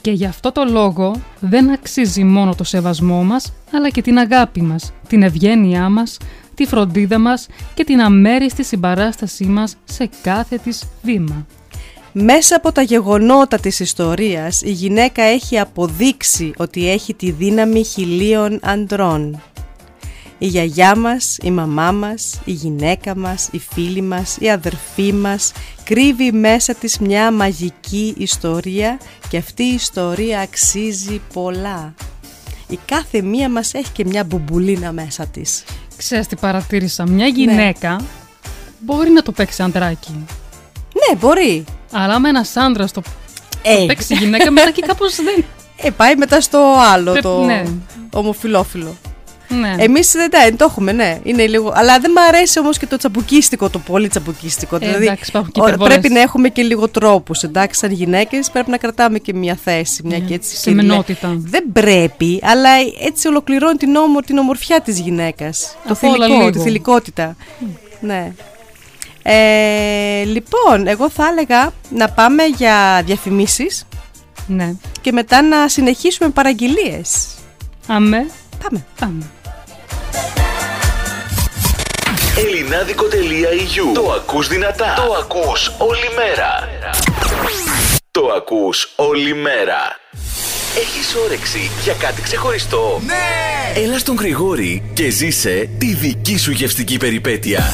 Και 0.00 0.10
γι' 0.10 0.26
αυτό 0.26 0.52
το 0.52 0.64
λόγο 0.64 1.20
δεν 1.40 1.70
αξίζει 1.70 2.24
μόνο 2.24 2.54
το 2.54 2.64
σεβασμό 2.64 3.22
μας, 3.24 3.52
αλλά 3.72 3.88
και 3.88 4.02
την 4.02 4.18
αγάπη 4.18 4.62
μας, 4.62 4.92
την 5.08 5.22
ευγένειά 5.22 5.88
μας, 5.88 6.18
τη 6.54 6.66
φροντίδα 6.66 7.18
μας 7.18 7.46
και 7.74 7.84
την 7.84 8.00
αμέριστη 8.00 8.64
συμπαράστασή 8.64 9.44
μας 9.44 9.76
σε 9.84 10.10
κάθε 10.22 10.56
της 10.56 10.82
βήμα. 11.02 11.46
Μέσα 12.12 12.56
από 12.56 12.72
τα 12.72 12.82
γεγονότα 12.82 13.58
της 13.58 13.80
ιστορίας 13.80 14.62
η 14.62 14.70
γυναίκα 14.70 15.22
έχει 15.22 15.58
αποδείξει 15.58 16.52
ότι 16.56 16.90
έχει 16.90 17.14
τη 17.14 17.30
δύναμη 17.30 17.84
χιλίων 17.84 18.58
αντρών. 18.62 19.42
Η 20.38 20.46
γιαγιά 20.46 20.96
μας, 20.96 21.36
η 21.42 21.50
μαμά 21.50 21.92
μας, 21.92 22.40
η 22.44 22.52
γυναίκα 22.52 23.16
μας, 23.16 23.48
η 23.52 23.58
φίλη 23.72 24.02
μας, 24.02 24.36
η 24.40 24.50
αδερφή 24.50 25.12
μας 25.12 25.52
κρύβει 25.84 26.32
μέσα 26.32 26.74
της 26.74 26.98
μια 26.98 27.32
μαγική 27.32 28.14
ιστορία 28.18 28.98
και 29.28 29.36
αυτή 29.36 29.62
η 29.62 29.74
ιστορία 29.74 30.40
αξίζει 30.40 31.20
πολλά. 31.32 31.94
Η 32.68 32.78
κάθε 32.84 33.22
μία 33.22 33.48
μας 33.48 33.74
έχει 33.74 33.90
και 33.92 34.04
μια 34.04 34.24
μπουμπουλίνα 34.24 34.92
μέσα 34.92 35.26
της. 35.26 35.64
Ξέρεις 35.96 36.26
τι 36.26 36.36
παρατήρησα, 36.36 37.06
μια 37.08 37.26
γυναίκα 37.26 38.00
μπορεί 38.80 39.10
να 39.10 39.22
το 39.22 39.32
παίξει 39.32 39.62
αντράκι. 39.62 40.12
Ναι, 40.94 41.16
μπορεί. 41.16 41.64
Αλλά 41.92 42.18
με 42.18 42.28
ένας 42.28 42.56
άντρα 42.56 42.86
το, 42.88 43.02
Ε. 43.62 43.76
το 43.78 43.86
παίξει 43.86 44.14
γυναίκα, 44.14 44.50
μετά 44.50 44.70
και 44.70 44.82
κάπως 44.86 45.16
δεν. 45.16 45.44
Ε, 45.76 45.90
πάει 45.90 46.14
μετά 46.16 46.40
στο 46.40 46.74
άλλο, 46.92 47.10
Πρέπει- 47.10 47.22
το 47.26 47.44
ναι. 47.44 47.64
ομοφιλόφιλο. 48.12 48.96
Ναι. 49.48 49.74
Εμείς 49.78 50.12
δεν 50.12 50.30
τα- 50.30 50.56
το 50.56 50.64
έχουμε, 50.70 50.92
ναι. 50.92 51.20
Είναι 51.22 51.46
λίγο... 51.46 51.72
Αλλά 51.74 51.98
δεν 51.98 52.10
μ' 52.10 52.18
αρέσει 52.18 52.58
όμως 52.58 52.78
και 52.78 52.86
το 52.86 52.96
τσαμπουκίστικο, 52.96 53.70
το 53.70 53.78
πολύ 53.78 54.08
τσαμπουκίστικο. 54.08 54.76
Ε, 54.80 54.94
εντάξει, 54.94 55.24
υπάρχουν 55.28 55.52
και 55.52 55.60
ο- 55.60 55.66
υπερβολές. 55.66 55.98
πρέπει 55.98 56.14
να 56.14 56.20
έχουμε 56.20 56.48
και 56.48 56.62
λίγο 56.62 56.88
τρόπους. 56.88 57.42
Εντάξει, 57.42 57.78
σαν 57.80 57.90
γυναίκες 57.92 58.50
πρέπει 58.50 58.70
να 58.70 58.76
κρατάμε 58.76 59.18
και 59.18 59.34
μια 59.34 59.58
θέση. 59.64 60.02
Μια 60.04 60.18
και 60.18 60.34
έτσι 60.34 60.56
σε 60.56 60.70
μενότητα. 60.70 61.34
Δεν 61.38 61.64
πρέπει, 61.72 62.40
αλλά 62.42 62.68
έτσι 63.00 63.28
ολοκληρώνει 63.28 63.76
την, 63.76 63.96
όμο, 63.96 64.20
την 64.20 64.38
ομορφιά 64.38 64.80
της 64.80 64.98
γυναίκας. 65.00 65.76
Το 65.88 65.92
Από 65.92 66.08
όλα 66.08 66.24
θηλυκό, 66.24 66.38
λίγο. 66.38 66.50
τη 66.50 66.58
θηλυκότητα. 66.58 67.36
Ναι. 68.00 68.32
Ε, 69.22 70.24
λοιπόν, 70.24 70.86
εγώ 70.86 71.10
θα 71.10 71.26
έλεγα 71.30 71.72
να 71.90 72.08
πάμε 72.08 72.42
για 72.44 73.02
διαφημίσεις 73.06 73.84
Ναι. 74.46 74.74
και 75.00 75.12
μετά 75.12 75.42
να 75.42 75.68
συνεχίσουμε 75.68 76.28
παραγγελίες. 76.28 77.26
Αμέ. 77.86 78.26
Πάμε. 78.68 78.86
Πάμε. 79.00 79.30
Ελληνάδικο.eu 82.36 83.94
Το 83.94 84.12
ακούς 84.12 84.48
δυνατά. 84.48 84.94
Το 84.96 85.12
ακούς 85.12 85.72
όλη 85.78 86.08
μέρα. 86.16 86.68
Το 88.10 88.26
ακούς 88.36 88.92
όλη 88.96 89.34
μέρα. 89.34 89.98
Έχεις 90.76 91.14
όρεξη 91.24 91.70
για 91.84 91.94
κάτι 91.94 92.22
ξεχωριστό; 92.22 93.00
Ναι! 93.06 93.80
Έλα 93.80 93.98
στον 93.98 94.16
Γρηγόρη 94.16 94.90
και 94.94 95.10
ζήσε 95.10 95.68
τη 95.78 95.94
δική 95.94 96.38
σου 96.38 96.50
γευστική 96.50 96.96
περιπέτεια. 96.96 97.64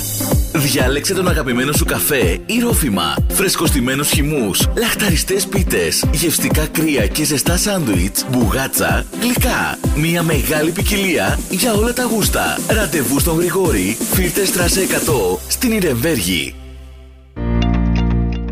Διάλεξε 0.62 1.14
τον 1.14 1.28
αγαπημένο 1.28 1.72
σου 1.72 1.84
καφέ 1.84 2.38
ή 2.46 2.58
ρόφημα, 2.58 3.16
φρεσκοστημένους 3.28 4.10
χυμούς, 4.10 4.68
λαχταριστές 4.76 5.46
πίτες, 5.46 6.04
γευστικά 6.12 6.66
κρύα 6.66 7.06
και 7.06 7.24
ζεστά 7.24 7.56
σάντουιτς, 7.56 8.26
μπουγάτσα, 8.30 9.06
γλυκά. 9.20 9.78
Μια 9.96 10.22
μεγάλη 10.22 10.70
ποικιλία 10.70 11.38
για 11.50 11.72
όλα 11.72 11.92
τα 11.92 12.02
γούστα. 12.02 12.58
Ραντεβού 12.68 13.20
στον 13.20 13.38
Γρηγόρη, 13.38 13.96
Φίρτε 14.12 14.44
Στράσε 14.44 14.80
100, 14.80 15.38
στην 15.48 15.72
Ιρεμβέργη. 15.72 16.61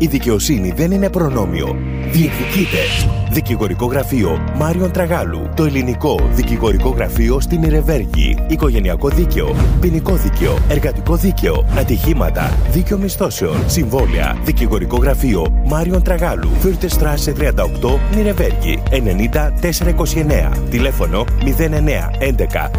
Η 0.01 0.07
δικαιοσύνη 0.07 0.71
δεν 0.71 0.91
είναι 0.91 1.09
προνόμιο. 1.09 1.75
Διεκδικείτε. 2.11 2.77
Δικηγορικό 3.31 3.85
γραφείο 3.85 4.51
Μάριον 4.55 4.91
Τραγάλου. 4.91 5.49
Το 5.55 5.63
ελληνικό 5.63 6.29
δικηγορικό 6.31 6.89
γραφείο 6.89 7.39
στην 7.39 7.63
Ιρεβέργη. 7.63 8.37
Οικογενειακό 8.49 9.09
δίκαιο. 9.09 9.55
Ποινικό 9.79 10.15
δίκαιο. 10.15 10.57
Εργατικό 10.69 11.15
δίκαιο. 11.15 11.65
Ατυχήματα. 11.77 12.57
Δίκαιο 12.71 12.97
μισθώσεων. 12.97 13.69
Συμβόλαια. 13.69 14.37
Δικηγορικό 14.43 14.97
γραφείο 14.97 15.61
Μάριον 15.65 16.03
Τραγάλου. 16.03 16.49
Φύρτε 16.59 16.87
Στράσε 16.87 17.33
38 17.39 17.43
Νιρεβέργη. 18.15 18.83
90 18.89 19.51
429. 19.61 20.51
Τηλέφωνο 20.69 21.25
09 21.43 22.09
11 22.19 22.71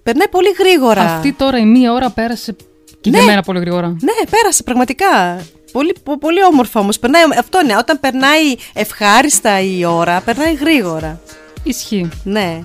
Περνάει 0.04 0.28
πολύ 0.30 0.50
γρήγορα. 0.60 1.02
Αυτή 1.02 1.34
τώρα 1.34 1.58
η 1.58 1.66
μία 1.66 1.94
ώρα 1.94 2.10
πέρασε 2.10 2.56
και 3.02 3.10
Ναι. 3.10 3.18
για 3.18 3.26
μένα 3.26 3.42
πολύ 3.42 3.60
γρήγορα. 3.60 3.88
Ναι, 3.88 4.30
πέρασε 4.30 4.64
πραγματικά. 4.64 5.46
Πολύ, 5.78 5.96
πο- 6.04 6.18
πολύ 6.18 6.44
όμορφα 6.44 6.80
όμως. 6.80 7.00
Αυτό 7.40 7.62
είναι. 7.64 7.76
Όταν 7.78 8.00
περνάει 8.00 8.56
ευχάριστα 8.74 9.60
η 9.62 9.86
ώρα, 9.86 10.22
περνάει 10.22 10.54
γρήγορα. 10.54 11.20
Ισχύει. 11.64 12.10
Ναι. 12.24 12.60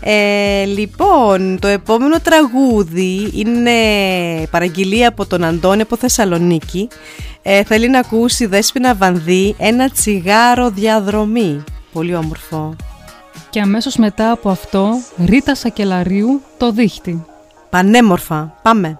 Ε, 0.00 0.64
λοιπόν, 0.64 1.58
το 1.60 1.66
επόμενο 1.66 2.20
τραγούδι 2.20 3.30
είναι 3.34 3.72
παραγγελία 4.50 5.08
από 5.08 5.26
τον 5.26 5.44
Αντώνη 5.44 5.80
από 5.80 5.96
Θεσσαλονίκη. 5.96 6.88
Ε, 7.42 7.62
θέλει 7.64 7.88
να 7.88 7.98
ακούσει 7.98 8.46
Δέσποινα 8.46 8.94
Βανδύ 8.94 9.54
ένα 9.58 9.90
τσιγάρο 9.90 10.70
διαδρομή. 10.70 11.64
Πολύ 11.92 12.14
όμορφο. 12.14 12.76
Και 13.50 13.60
αμέσως 13.60 13.96
μετά 13.96 14.30
από 14.30 14.48
αυτό, 14.50 14.90
Ρίτα 15.26 15.54
Σακελαρίου, 15.54 16.42
το 16.58 16.70
δίχτυ. 16.72 17.24
Πανέμορφα. 17.70 18.54
Πάμε. 18.62 18.98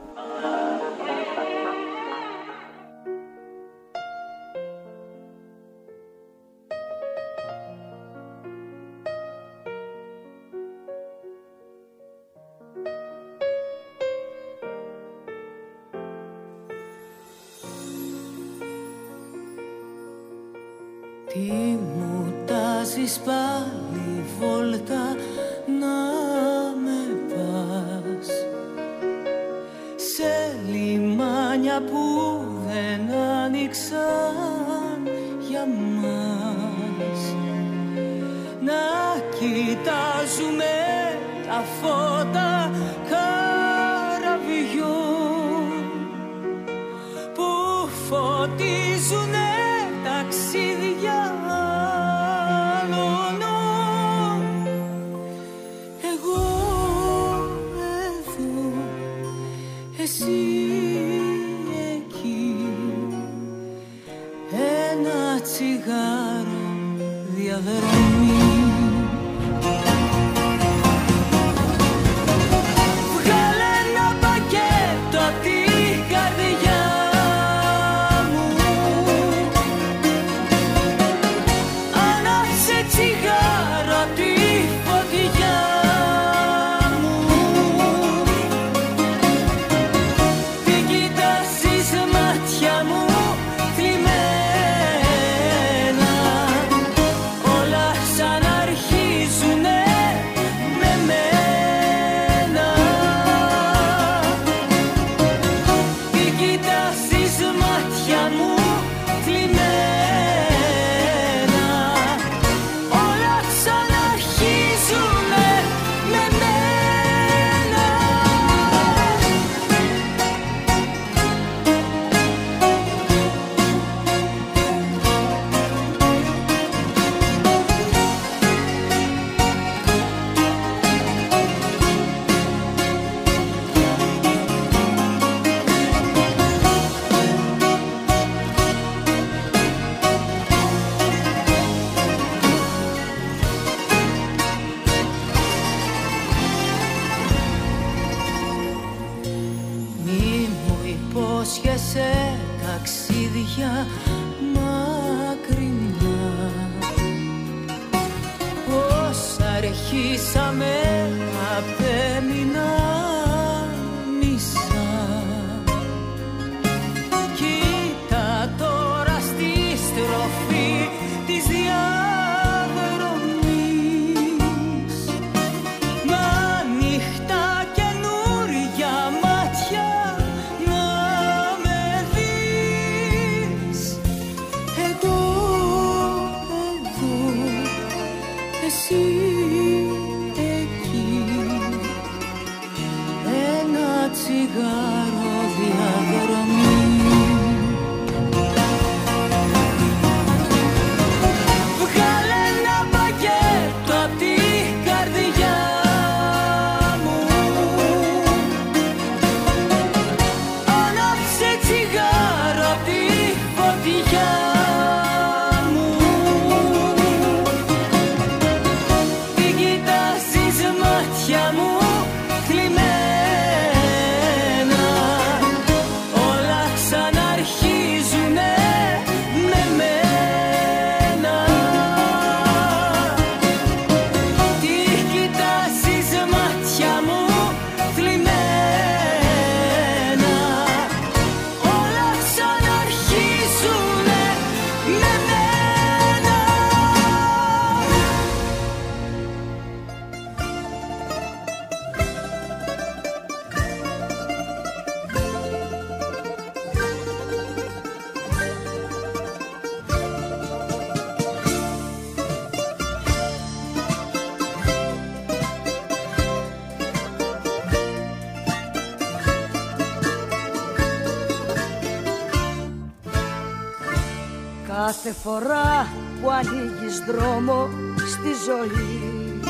Κάθε 275.12 275.28
φορά 275.28 275.88
που 276.20 276.30
ανοίγεις 276.30 276.98
δρόμο 277.06 277.68
στη 277.96 278.30
ζωή. 278.46 279.40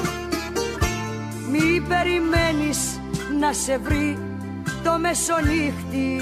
Μη 1.50 1.80
περιμένεις 1.88 3.00
να 3.40 3.52
σε 3.52 3.78
βρει 3.78 4.18
το 4.84 4.98
μεσονύχτη. 4.98 6.20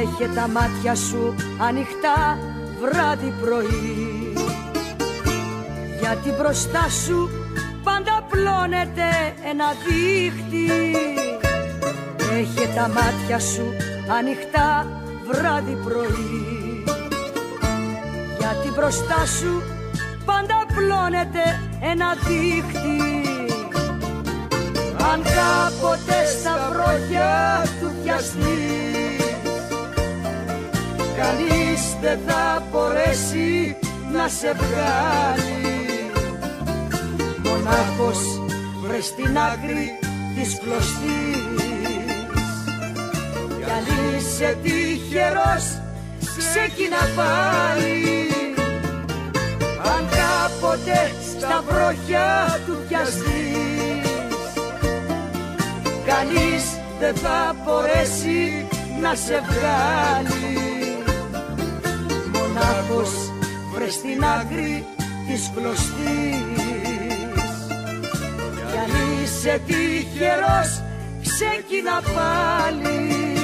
Έχε 0.00 0.30
τα 0.34 0.48
μάτια 0.48 0.94
σου 0.94 1.34
ανοιχτά 1.58 2.38
βράδυ 2.80 3.34
πρωί. 3.40 4.32
Γιατί 6.00 6.30
μπροστά 6.30 6.88
σου 6.88 7.30
πάντα 7.84 8.26
πλώνεται 8.30 9.08
ένα 9.50 9.64
δίχτυ. 9.86 10.96
Έχε 12.32 12.68
τα 12.74 12.88
μάτια 12.88 13.38
σου 13.38 13.72
ανοιχτά 14.18 14.86
βράδυ 15.30 15.78
πρωί 15.84 16.65
γιατί 18.46 18.70
μπροστά 18.76 19.26
σου 19.38 19.62
πάντα 20.24 20.66
πλώνεται 20.74 21.44
ένα 21.92 22.14
δίχτυ. 22.26 23.00
Αν 25.10 25.22
κάποτε 25.22 26.18
στα 26.38 26.70
βροχιά 26.72 27.62
του 27.80 27.94
πιαστείς 28.02 29.24
Κανείς 31.16 31.96
δεν 32.00 32.18
θα 32.26 32.62
μπορέσει 32.70 33.76
να 34.12 34.28
σε 34.28 34.52
βγάλει. 34.52 36.10
Μονάχος 37.44 38.20
βρες 38.82 39.04
στην 39.04 39.38
άκρη 39.38 39.98
της 40.36 40.58
κλωστής. 40.60 41.62
Κι 43.58 43.70
αν 43.76 44.16
είσαι 44.16 44.58
τυχερός 44.62 45.80
ξεκινά 46.38 47.02
πάλι 47.16 48.25
Αν 49.94 50.08
κάποτε 50.08 51.12
στα 51.38 51.64
βροχιά 51.68 52.60
του 52.66 52.76
πιαστείς 52.88 53.86
Κανείς 56.06 56.64
δεν 57.00 57.14
θα 57.14 57.56
μπορέσει 57.64 58.66
να 59.00 59.14
σε 59.14 59.42
βγάλει. 59.48 60.58
Μονάχος 62.32 63.10
βρες 63.74 63.92
στην 63.92 64.24
άκρη 64.24 64.84
της 65.28 65.50
κλωστής. 65.54 66.44
Κι 68.70 68.78
αν 68.78 69.22
είσαι 69.22 69.60
τυχερός 69.66 70.82
ξεκινά 71.22 72.00
πάλι 72.14 73.35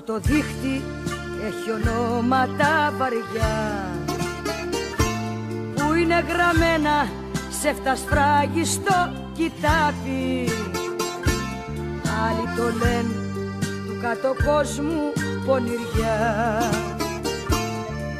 Αυτό 0.00 0.12
το 0.12 0.20
δίχτυ 0.20 0.82
έχει 1.46 1.70
ονόματα 1.70 2.94
βαριά 2.98 3.88
Που 5.74 5.94
είναι 5.94 6.24
γραμμένα 6.28 7.08
σε 7.60 7.72
φτασφράγιστο 7.72 9.12
κοιτάπι 9.32 10.48
Άλλοι 12.24 12.46
το 12.56 12.62
λένε 12.62 13.14
του 13.86 13.98
κάτω 14.02 14.34
κόσμου 14.44 15.12
πονηριά 15.46 16.18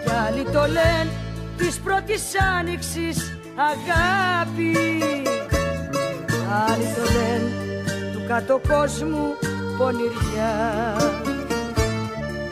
Κι 0.04 0.10
άλλοι 0.26 0.44
το 0.44 0.60
λένε 0.60 1.10
της 1.56 1.78
πρώτης 1.78 2.22
άνοιξης 2.58 3.38
αγάπη. 3.54 4.76
Άλλοι 6.68 6.84
το 6.96 7.12
λένε 7.12 7.50
του 8.12 8.22
κάτω 8.28 8.60
κόσμου 8.68 9.34
πονηριά 9.78 11.19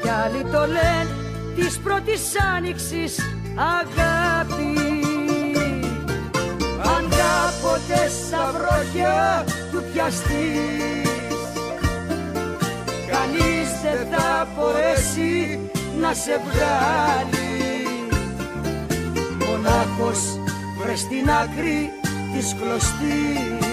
Κι 0.09 0.15
άλλοι 0.15 0.45
το 0.53 0.67
λένε 0.67 1.15
της 1.57 1.79
πρώτης 1.79 2.23
άνοιξης 2.57 3.19
αγάπη. 3.77 4.75
Αν 6.97 7.09
κάποτε 7.19 8.09
στα 8.09 8.53
βροχιά 8.53 9.45
του 9.73 9.83
πιαστείς 9.93 11.09
Κανείς 13.11 13.71
δεν 13.83 14.07
θα 14.11 14.49
μπορέσει 14.55 15.61
να 16.01 16.15
σε 16.15 16.41
βγάλει. 16.45 17.87
Μονάχος 19.47 20.21
βρες 20.79 21.01
στην 21.01 21.31
άκρη 21.31 21.91
της 22.35 22.57
κλωστής. 22.61 23.69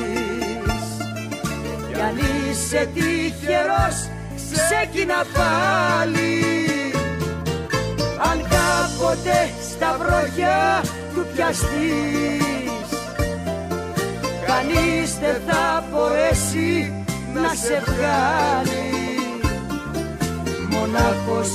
Κι 1.88 2.02
αν 2.02 2.18
είσαι 2.18 2.90
τυχερός 2.94 4.15
ξεκίνα 4.58 5.20
πάλι. 5.36 6.44
Αν 8.32 8.38
κάποτε 8.54 9.38
στα 9.72 9.98
βροχιά 10.00 10.84
του 11.14 11.26
πιαστείς 11.34 12.46
Κανείς 14.48 15.18
δεν 15.20 15.42
θα 15.48 15.84
μπορέσει 15.92 16.94
να 17.34 17.54
σε 17.54 17.84
βγάλει. 17.86 18.90
Μονάχος 20.70 21.50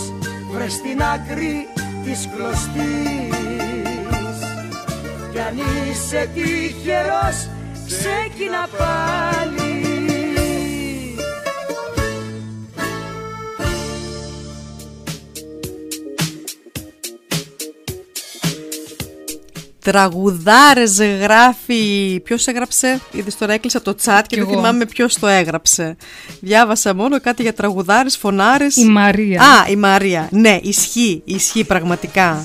βρες 0.53 0.72
στην 0.72 1.03
άκρη 1.03 1.68
της 2.05 2.28
κλωστής. 2.34 3.38
Κι 5.32 5.38
αν 5.38 5.57
είσαι 5.57 6.28
τυχερός 6.34 7.48
ξεκίνα 7.86 8.68
πάλι 8.78 9.59
Τραγουδάρες 19.85 20.99
γράφει. 21.20 22.20
Ποιος 22.24 22.47
έγραψε, 22.47 23.01
είδες 23.12 23.37
τώρα 23.37 23.53
έκλεισα 23.53 23.78
από 23.78 23.95
το 23.95 23.97
chat 24.05 24.20
και 24.26 24.26
Κι 24.26 24.35
δεν 24.41 24.45
εγώ. 24.49 24.57
θυμάμαι 24.57 24.85
ποιος 24.87 25.18
το 25.18 25.26
έγραψε. 25.26 25.97
Διάβασα 26.41 26.95
μόνο 26.95 27.20
κάτι 27.20 27.43
για 27.43 27.55
τραγουδάρες, 27.55 28.16
φωνάρες. 28.16 28.76
Η 28.76 28.85
Μαρία. 28.85 29.43
Α, 29.43 29.70
η 29.70 29.76
Μαρία. 29.76 30.28
Ναι, 30.31 30.59
ισχύει, 30.62 31.22
ισχύει 31.24 31.64
πραγματικά. 31.64 32.45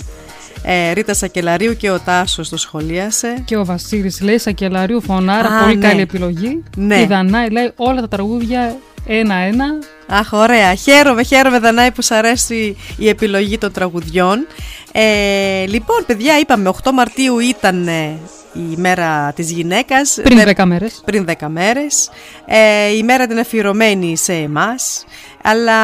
Ε, 0.64 0.92
Ρίτα 0.92 1.14
Σακελαρίου 1.14 1.76
και 1.78 1.90
ο 1.90 2.00
Τάσος 2.00 2.50
το 2.50 2.58
σχολίασε. 2.58 3.42
Και 3.46 3.58
ο 3.58 3.66
Βασίλης 3.66 4.22
λέει 4.22 4.38
Σακελαρίου 4.38 5.02
φωνάρα, 5.02 5.48
Α, 5.48 5.64
πολύ 5.64 5.78
ναι. 5.78 5.88
καλή 5.88 6.02
επιλογή. 6.02 6.64
Ναι. 6.78 7.02
Η 7.02 7.06
Δανάη 7.06 7.50
λέει 7.50 7.72
όλα 7.76 8.02
τα 8.02 8.08
τραγούδια 8.08 8.78
ένα-ένα. 9.08 9.66
Αχ, 10.08 10.32
ωραία. 10.34 10.76
Χαίρομαι, 10.76 11.24
χαίρομαι, 11.24 11.60
Δανάη, 11.60 11.92
που 11.92 12.02
σ' 12.02 12.12
αρέσει 12.12 12.78
η 12.98 13.10
επιλογή 13.10 13.58
των 13.58 13.72
τραγουδιών. 13.72 14.48
Ε, 14.92 15.66
λοιπόν, 15.68 16.04
παιδιά, 16.06 16.40
είπαμε, 16.40 16.70
8 16.84 16.92
Μαρτίου 16.94 17.40
ήταν 17.40 17.88
ε, 17.88 18.18
η 18.54 18.76
μέρα 18.78 19.34
της 19.36 19.52
γυναίκας. 19.52 20.20
Πριν 20.24 20.38
Δεν- 20.38 20.48
10 20.58 20.66
μέρες. 20.66 21.02
Πριν 21.06 21.26
10 21.26 21.48
μέρες. 21.50 22.10
Ε, 22.46 22.88
η 22.96 23.04
μέρα 23.04 23.24
ήταν 23.24 23.38
αφιερωμένη 23.38 24.18
σε 24.18 24.34
εμάς. 24.34 25.06
Αλλά 25.44 25.78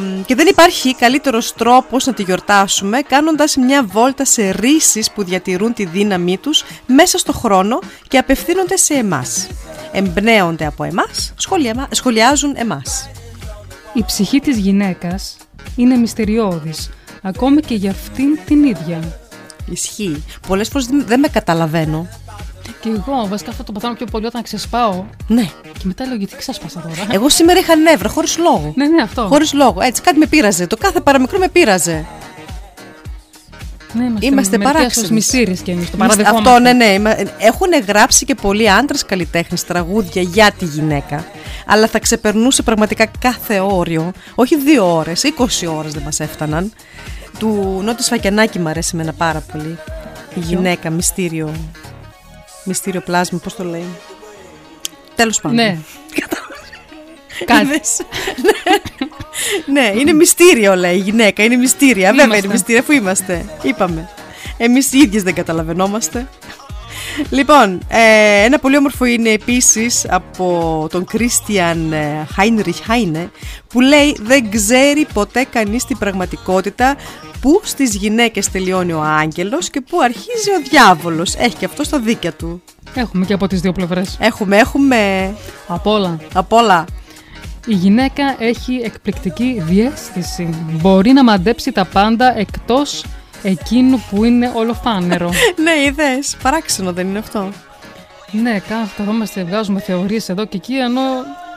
μ, 0.00 0.22
και 0.26 0.34
δεν 0.34 0.46
υπάρχει 0.46 0.94
καλύτερος 0.94 1.54
τρόπος 1.54 2.06
να 2.06 2.12
τη 2.14 2.22
γιορτάσουμε 2.22 3.00
κάνοντας 3.00 3.56
μια 3.56 3.84
βόλτα 3.84 4.24
σε 4.24 4.50
ρίσεις 4.50 5.10
που 5.10 5.24
διατηρούν 5.24 5.72
τη 5.74 5.84
δύναμή 5.84 6.36
τους 6.38 6.64
μέσα 6.86 7.18
στο 7.18 7.32
χρόνο 7.32 7.78
και 8.08 8.18
απευθύνονται 8.18 8.76
σε 8.76 8.94
εμάς. 8.94 9.46
Εμπνέονται 9.92 10.66
από 10.66 10.84
εμάς, 10.84 11.32
σχολια- 11.36 11.88
σχολιάζουν 11.90 12.54
εμάς. 12.56 13.08
Η 13.96 14.02
ψυχή 14.06 14.40
της 14.40 14.56
γυναίκας 14.58 15.36
είναι 15.76 15.96
μυστηριώδης, 15.96 16.90
ακόμη 17.22 17.60
και 17.60 17.74
για 17.74 17.90
αυτήν 17.90 18.38
την 18.46 18.64
ίδια. 18.64 19.00
Ισχύει. 19.70 20.24
Πολλές 20.46 20.68
φορές 20.68 20.86
δεν- 20.86 21.04
δεν 21.06 21.20
με 21.20 21.28
καταλαβαίνω. 21.28 22.06
Και 22.80 22.88
εγώ 22.88 23.26
βασικά 23.28 23.50
αυτό 23.50 23.64
το 23.64 23.72
παθαίνω 23.72 23.94
πιο 23.94 24.06
πολύ 24.06 24.26
όταν 24.26 24.42
ξεσπάω. 24.42 25.04
Ναι. 25.28 25.42
Και 25.72 25.82
μετά 25.84 26.06
λέω 26.06 26.16
γιατί 26.16 26.36
ξέσπασα 26.36 26.80
τώρα; 26.80 27.06
Εγώ 27.10 27.28
σήμερα 27.28 27.58
είχα 27.58 27.76
νεύρα, 27.76 28.08
χωρίς 28.08 28.38
λόγο. 28.38 28.72
Ναι, 28.76 28.86
ναι, 28.88 29.02
αυτό. 29.02 29.26
Χωρίς 29.26 29.52
λόγο. 29.52 29.80
Έτσι, 29.80 30.02
κάτι 30.02 30.18
με 30.18 30.26
πείραζε. 30.26 30.66
Το 30.66 30.76
κάθε 30.76 31.00
παραμικρό 31.00 31.38
με 31.38 31.48
πείραζε. 31.48 32.06
Ναι, 33.96 34.04
είμαστε, 34.04 34.26
Είμαστε 34.26 34.56
μερικές 34.58 34.72
παράξενοι. 34.76 35.04
ως 35.06 35.10
μυστήριες 35.12 35.60
και 35.60 35.70
εμείς 35.72 35.90
το 35.90 35.96
Μυς- 35.96 36.08
παραδεχόμαστε. 36.08 36.48
Αυτό, 36.50 36.62
ναι, 36.62 36.72
ναι. 36.72 36.84
Είμα- 36.84 37.16
Έχουν 37.38 37.68
γράψει 37.88 38.24
και 38.24 38.34
πολλοί 38.34 38.70
άντρες 38.70 39.04
καλλιτέχνες 39.04 39.64
τραγούδια 39.64 40.22
για 40.22 40.50
τη 40.58 40.64
γυναίκα. 40.64 41.24
Αλλά 41.66 41.86
θα 41.86 41.98
ξεπερνούσε 41.98 42.62
πραγματικά 42.62 43.06
κάθε 43.18 43.60
όριο. 43.60 44.12
Όχι 44.34 44.56
δύο 44.56 44.96
ώρες, 44.96 45.22
20 45.22 45.66
ώρες 45.66 45.92
δεν 45.92 46.02
μας 46.02 46.20
έφταναν. 46.20 46.72
Του 47.38 47.80
Νότι 47.84 48.02
Σφακιανάκη 48.02 48.58
μου 48.58 48.68
αρέσει 48.68 48.90
εμένα 48.94 49.12
πάρα 49.12 49.42
πολύ. 49.52 49.78
Η 50.34 50.40
γυναίκα, 50.40 50.90
μυστήριο. 50.90 51.52
Μυστήριο 52.64 53.00
πλάσμα, 53.00 53.38
πώς 53.38 53.56
το 53.56 53.64
λέει. 53.64 53.84
Τέλος 55.14 55.40
πάντων. 55.40 55.56
Ναι. 55.56 55.76
Κάτι. 57.44 57.66
Είδες. 57.66 58.00
ναι, 59.66 59.80
ναι, 59.80 60.00
είναι 60.00 60.12
μυστήριο 60.12 60.74
λέει 60.74 60.94
η 60.94 60.98
γυναίκα, 60.98 61.42
είναι 61.44 61.56
μυστήρια. 61.56 62.10
Βέβαια 62.10 62.24
Είμαστε. 62.24 62.44
είναι 62.44 62.52
μυστήρια, 62.52 62.80
αφού 62.80 62.92
είμαστε. 62.92 63.44
Είπαμε. 63.62 64.08
Εμείς 64.56 64.92
οι 64.92 64.98
ίδιες 64.98 65.22
δεν 65.22 65.34
καταλαβαίνόμαστε. 65.34 66.28
Λοιπόν, 67.30 67.80
ε, 67.88 68.44
ένα 68.44 68.58
πολύ 68.58 68.76
όμορφο 68.76 69.04
είναι 69.04 69.28
επίσης 69.30 70.06
από 70.10 70.86
τον 70.90 71.04
Κρίστιαν 71.04 71.94
Χάινριχ 72.34 72.76
Χάινε 72.84 73.30
που 73.68 73.80
λέει 73.80 74.16
δεν 74.22 74.50
ξέρει 74.50 75.06
ποτέ 75.12 75.46
κανείς 75.52 75.84
την 75.84 75.98
πραγματικότητα 75.98 76.96
που 77.40 77.60
στις 77.64 77.94
γυναίκες 77.94 78.50
τελειώνει 78.50 78.92
ο 78.92 79.02
άγγελος 79.02 79.70
και 79.70 79.80
που 79.80 80.00
αρχίζει 80.00 80.50
ο 80.58 80.60
διάβολος. 80.70 81.34
Έχει 81.34 81.56
και 81.56 81.64
αυτό 81.64 81.84
στα 81.84 81.98
δίκια 81.98 82.32
του. 82.32 82.62
Έχουμε 82.94 83.24
και 83.24 83.32
από 83.32 83.46
τις 83.46 83.60
δύο 83.60 83.72
πλευρές. 83.72 84.16
Έχουμε, 84.20 84.56
έχουμε 84.56 85.32
Από 85.66 85.92
όλα. 85.92 86.18
απ' 86.34 86.52
όλα. 86.52 86.84
Η 87.68 87.74
γυναίκα 87.74 88.36
έχει 88.38 88.80
εκπληκτική 88.84 89.62
διέστηση. 89.66 90.48
Μπορεί 90.70 91.12
να 91.12 91.24
μαντέψει 91.24 91.72
τα 91.72 91.84
πάντα 91.84 92.38
εκτός 92.38 93.04
εκείνου 93.42 94.02
που 94.10 94.24
είναι 94.24 94.52
ολοφάνερο. 94.54 95.30
ναι, 95.64 95.72
είδες, 95.86 96.36
παράξενο 96.42 96.92
δεν 96.92 97.08
είναι 97.08 97.18
αυτό. 97.18 97.48
ναι, 98.30 98.58
κα- 98.68 98.90
καθόμαστε, 98.96 99.44
βγάζουμε 99.44 99.80
θεωρίες 99.80 100.28
εδώ 100.28 100.44
και 100.46 100.56
εκεί, 100.56 100.74
ενώ... 100.74 101.00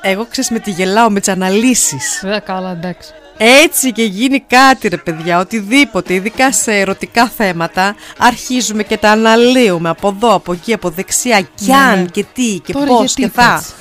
Εγώ 0.02 0.26
ξέρεις 0.30 0.50
με 0.50 0.60
τη 0.60 0.72
γελάω 0.72 1.10
με 1.10 1.20
τις 1.20 1.30
αναλύσεις. 1.30 2.20
Βέβαια, 2.24 2.40
καλά, 2.40 2.72
εντάξει. 2.72 3.12
Έτσι 3.38 3.92
και 3.92 4.04
γίνει 4.04 4.40
κάτι 4.48 4.88
ρε 4.88 4.98
παιδιά, 4.98 5.40
οτιδήποτε, 5.40 6.14
ειδικά 6.14 6.52
σε 6.52 6.72
ερωτικά 6.80 7.28
θέματα, 7.28 7.96
αρχίζουμε 8.18 8.84
και 8.84 8.98
τα 8.98 9.12
αναλύουμε 9.12 9.90
από 9.90 10.08
εδώ, 10.08 10.34
από 10.34 10.54
εκεί, 10.54 10.74
από 10.74 10.90
δεξιά, 10.90 11.42
κι 11.42 11.66
Ναι, 11.66 11.76
αν 11.76 12.00
ναι. 12.00 12.06
και 12.06 12.26
τι 12.34 12.60
και 12.66 12.74
Τώρα 12.74 12.86
πώς 12.86 13.00
γιατί 13.00 13.14
και 13.14 13.26
είπε 13.26 13.42
θα. 13.42 13.56
έτσι; 13.58 13.72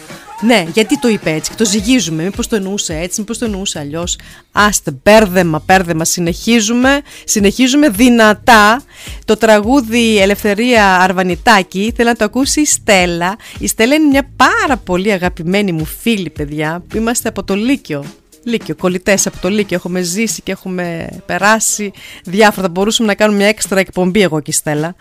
Ναι, 0.40 0.64
γιατί 0.72 0.98
το 0.98 1.08
είπε 1.08 1.30
έτσι 1.30 1.50
και 1.50 1.56
το 1.56 1.64
ζυγίζουμε. 1.64 2.22
Μήπως 2.22 2.46
το 2.46 2.56
εννοούσε 2.56 2.98
έτσι, 2.98 3.20
μήπως 3.20 3.38
το 3.38 3.44
εννοούσε 3.44 3.78
αλλιώς. 3.78 4.18
Άστε, 4.52 4.90
μπέρδεμα, 5.02 5.62
μπέρδεμα. 5.66 6.04
Συνεχίζουμε, 6.04 7.00
συνεχίζουμε 7.24 7.88
δυνατά. 7.88 8.82
Το 9.24 9.36
τραγούδι 9.36 10.18
Ελευθερία 10.18 10.96
Αρβανιτάκη 10.96 11.92
θέλει 11.96 12.08
να 12.08 12.16
το 12.16 12.24
ακούσει 12.24 12.60
η 12.60 12.64
Στέλλα. 12.64 13.36
Η 13.58 13.66
Στέλλα 13.66 13.94
είναι 13.94 14.06
μια 14.06 14.30
πάρα 14.36 14.76
πολύ 14.76 15.12
αγαπημένη 15.12 15.72
μου 15.72 15.84
φίλη, 15.84 16.30
παιδιά. 16.30 16.82
Είμαστε 16.94 17.28
από 17.28 17.44
το 17.44 17.54
Λύκειο. 17.54 18.04
Λύκειο, 18.42 18.74
κολλητές 18.76 19.26
από 19.26 19.38
το 19.40 19.48
Λύκειο. 19.48 19.76
Έχουμε 19.76 20.00
ζήσει 20.00 20.42
και 20.42 20.52
έχουμε 20.52 21.08
περάσει 21.26 21.92
διάφορα. 22.24 22.66
Θα 22.66 22.72
μπορούσαμε 22.72 23.08
να 23.08 23.14
κάνουμε 23.14 23.38
μια 23.38 23.48
έξτρα 23.48 23.80
εκπομπή 23.80 24.22
εγώ 24.22 24.40
και 24.40 24.50
η 24.50 24.54
Στέλλα. 24.54 24.94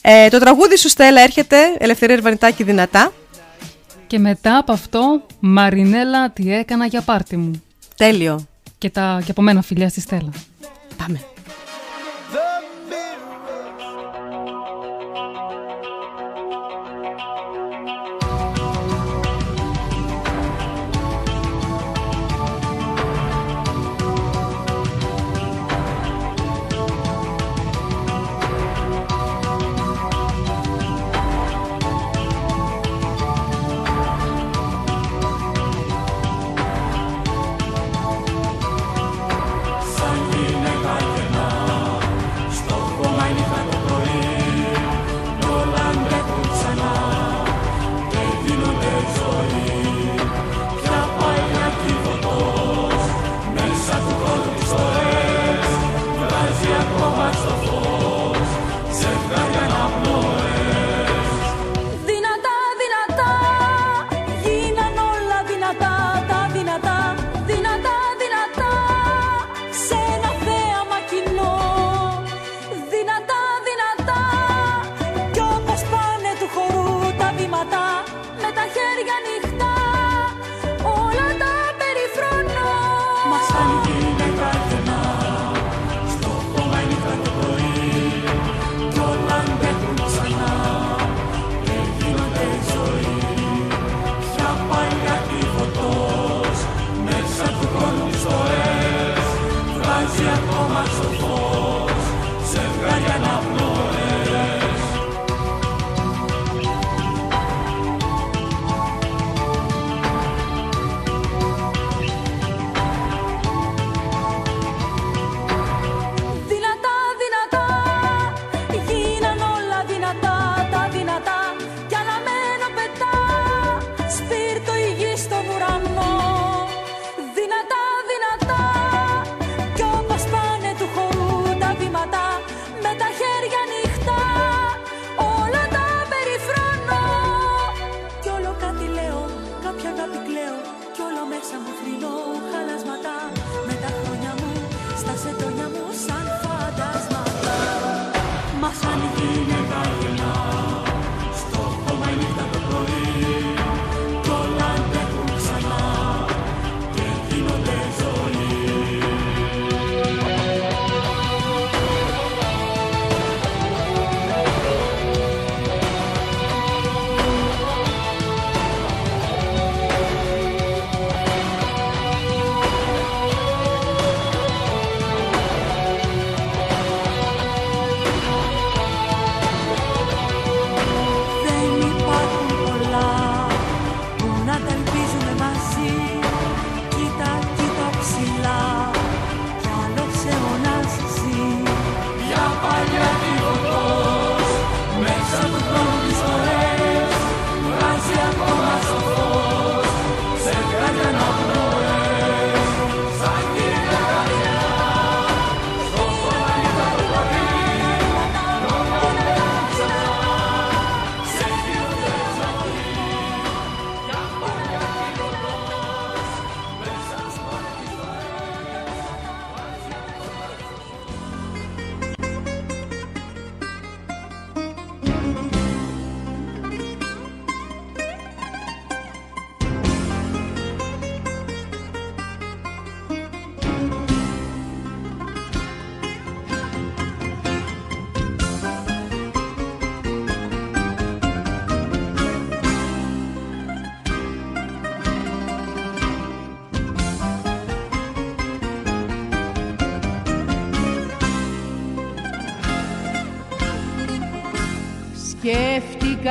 Ε, 0.00 0.28
το 0.28 0.38
τραγούδι 0.38 0.76
σου, 0.76 0.88
Στέλλα, 0.88 1.20
έρχεται. 1.20 1.56
Ελευθερία 1.78 2.14
Αρβανιτάκη 2.14 2.62
δυνατά. 2.62 3.12
Και 4.14 4.20
μετά 4.20 4.58
από 4.58 4.72
αυτό, 4.72 5.22
Μαρινέλα, 5.40 6.30
τι 6.30 6.52
έκανα 6.52 6.86
για 6.86 7.00
πάρτι 7.00 7.36
μου. 7.36 7.62
Τέλειο. 7.96 8.46
Και, 8.78 8.90
τα, 8.90 9.22
και 9.24 9.30
από 9.30 9.42
μένα 9.42 9.62
φιλιά 9.62 9.88
στη 9.88 10.00
Στέλλα. 10.00 10.32
Πάμε. 10.96 11.20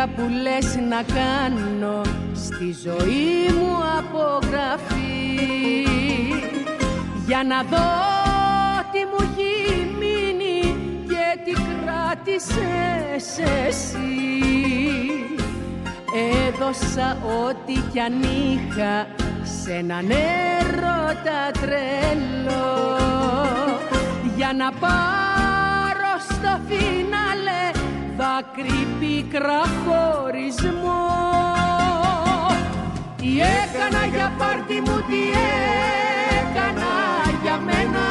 Σκέφτηκα 0.03 0.21
που 0.21 0.29
λες 0.41 0.75
να 0.89 1.01
κάνω 1.13 2.01
στη 2.33 2.75
ζωή 2.83 3.59
μου 3.59 3.77
απογραφή. 3.97 5.03
Για 7.25 7.43
να 7.43 7.61
δω 7.63 7.91
τι 8.91 8.99
μου 8.99 9.29
έχει 9.31 9.95
μείνει 9.99 10.75
και 11.07 11.39
τι 11.45 11.51
κράτησες 11.51 13.39
εσύ. 13.67 13.97
Έδωσα 16.47 17.17
ό,τι 17.47 17.73
κι 17.91 17.99
αν 17.99 18.21
είχα 18.21 19.07
σε 19.43 19.73
έναν 19.73 20.09
έρωτα 20.09 21.51
τρελό. 21.61 22.97
Για 24.35 24.53
να 24.57 24.71
πάρω 24.71 25.12
δάκρυ 28.43 28.87
πίκρα 28.99 29.61
χωρισμό. 29.85 31.05
Τι 33.17 33.39
έκανα 33.39 34.05
για 34.05 34.31
πάρτι 34.37 34.73
μου, 34.73 34.97
τι 35.07 35.21
έκανα 36.39 36.91
για 37.43 37.57
μένα. 37.57 38.05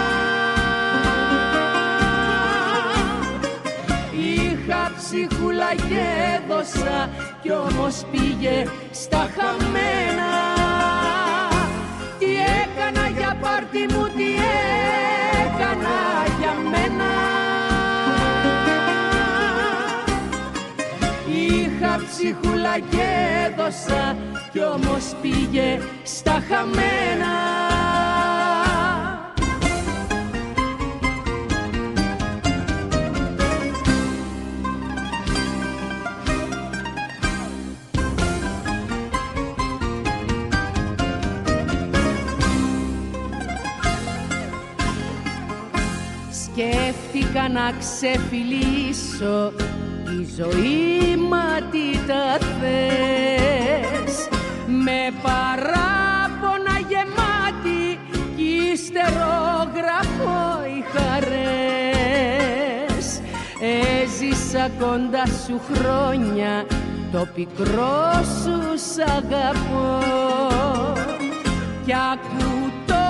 Είχα 4.13 4.93
ψυχούλα 4.97 5.75
και 5.75 6.03
έδωσα 6.35 7.09
κι 7.43 7.51
όμως 7.51 8.05
πήγε 8.11 8.67
στα 8.93 9.29
χαμένα. 9.37 10.31
Τι 12.19 12.27
έκανα 12.27 13.09
για 13.19 13.37
πάρτι 13.41 13.95
μου, 13.95 14.07
τι 14.17 14.33
έκανα 14.33 14.82
ψυχούλα 22.23 22.79
και 22.79 23.03
έδωσα 23.47 24.17
κι 24.53 24.63
όμως 24.63 25.15
πήγε 25.23 25.79
στα 26.03 26.43
χαμένα. 26.49 27.33
Σκέφτηκα 46.31 47.49
να 47.49 47.73
ξεφυλίσω 47.79 49.53
τη 50.23 50.29
ζωή 50.43 51.17
μα 51.17 51.49
τι 51.71 51.87
τα 52.07 52.39
θες. 52.39 54.15
Με 54.67 55.01
παράπονα 55.23 56.75
γεμάτη 56.89 57.85
κι 58.37 58.51
ύστερο 58.73 59.37
γράφω 59.75 60.41
οι 60.65 60.81
χαρές. 60.93 62.01
Έζησα 64.03 64.65
κοντά 64.79 65.27
σου 65.47 65.57
χρόνια 65.73 66.55
το 67.13 67.23
πικρό 67.35 68.11
σου 68.43 68.57
σ' 68.75 68.99
αγαπώ. 69.17 69.91
Κι 71.85 71.95
ακού 72.13 72.53
το 72.87 73.05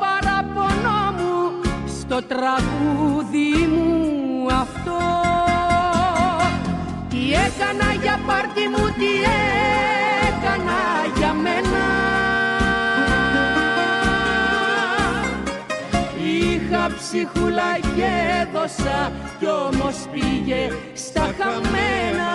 παραπονό 0.00 1.02
μου 1.16 1.40
στο 1.86 2.18
τραγούδι 2.22 3.52
μου 3.66 4.46
αυτό. 4.46 5.00
Τι 5.46 5.51
έκανα 7.32 7.92
για 8.02 8.20
πάρτι 8.26 8.68
μου, 8.68 8.84
τι 8.98 9.10
έκανα 10.28 10.80
για 11.16 11.32
μένα. 11.32 11.84
Είχα 16.24 16.90
ψυχούλα 16.98 17.78
και 17.96 18.10
έδωσα 18.40 19.12
κι 19.38 19.46
όμως 19.46 19.96
πήγε 20.12 20.68
στα 20.94 21.34
χαμένα. 21.38 22.30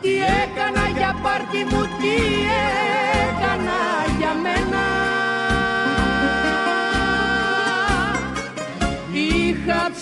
Τι 0.00 0.12
έκανα 0.14 0.88
για 0.98 1.16
πάρτι 1.22 1.64
μου, 1.70 1.82
τι 1.82 2.14
έκανα 3.28 3.80
για 4.18 4.32
μένα 4.42 4.99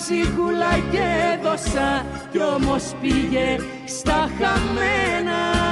ψυχούλα 0.08 0.78
και 0.90 0.98
έδωσα 1.32 2.06
κι 2.30 2.38
όμως 2.38 2.94
πήγε 3.00 3.56
στα 3.86 4.30
χαμένα 4.38 5.66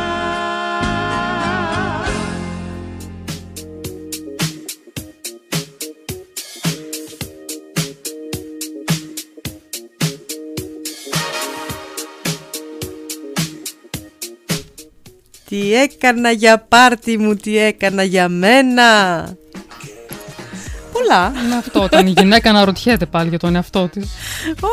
Τι 15.49 15.75
έκανα 15.75 16.31
για 16.31 16.59
πάρτι 16.59 17.19
μου, 17.19 17.37
τι 17.37 17.59
έκανα 17.59 18.03
για 18.03 18.29
μένα. 18.29 18.85
Πολλά. 20.99 21.33
Είναι 21.45 21.55
αυτό, 21.55 21.83
όταν 21.83 22.07
η 22.07 22.11
γυναίκα 22.11 22.51
αναρωτιέται 22.51 23.07
πάλι 23.07 23.29
για 23.29 23.39
τον 23.39 23.55
εαυτό 23.55 23.89
της. 23.89 24.09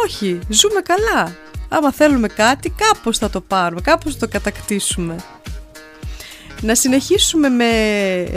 Όχι, 0.06 0.40
ζούμε 0.50 0.82
καλά. 0.82 1.36
Άμα 1.70 1.92
θέλουμε 1.92 2.28
κάτι, 2.28 2.70
κάπως 2.70 3.18
θα 3.18 3.30
το 3.30 3.42
πάρουμε, 3.42 3.82
κάπως 3.82 4.14
θα 4.14 4.20
το 4.20 4.28
κατακτήσουμε. 4.28 5.16
Να 6.62 6.76
συνεχίσουμε 6.76 7.50
με 7.50 7.72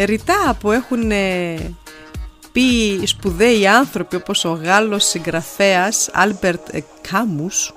ρητά 0.04 0.56
που 0.60 0.70
έχουν 0.70 1.10
ε, 1.10 1.54
πει 2.52 3.00
σπουδαίοι 3.04 3.66
άνθρωποι 3.66 4.16
όπως 4.16 4.44
ο 4.44 4.60
Γάλλος 4.62 5.04
συγγραφέας 5.04 6.08
Άλμπερτ 6.12 6.68
Κάμους 7.10 7.72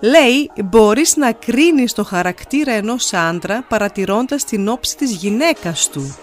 Λέει 0.00 0.50
μπορείς 0.64 1.16
να 1.16 1.32
κρίνεις 1.32 1.92
το 1.92 2.04
χαρακτήρα 2.04 2.72
ενός 2.72 3.12
άντρα 3.12 3.64
παρατηρώντας 3.68 4.44
την 4.44 4.68
όψη 4.68 4.96
της 4.96 5.10
γυναίκας 5.12 5.88
του. 5.88 6.16